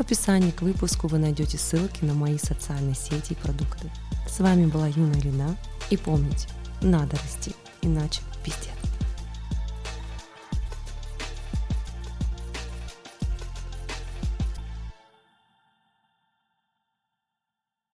В 0.00 0.02
описании 0.02 0.50
к 0.50 0.62
выпуску 0.62 1.08
вы 1.08 1.18
найдете 1.18 1.58
ссылки 1.58 2.06
на 2.06 2.14
мои 2.14 2.38
социальные 2.38 2.94
сети 2.94 3.32
и 3.32 3.34
продукты. 3.34 3.90
С 4.26 4.40
вами 4.40 4.64
была 4.64 4.86
Юна 4.86 5.12
Ильина. 5.18 5.54
И 5.90 5.98
помните, 5.98 6.48
надо 6.80 7.18
расти, 7.18 7.54
иначе 7.82 8.22
пиздец. 8.42 8.89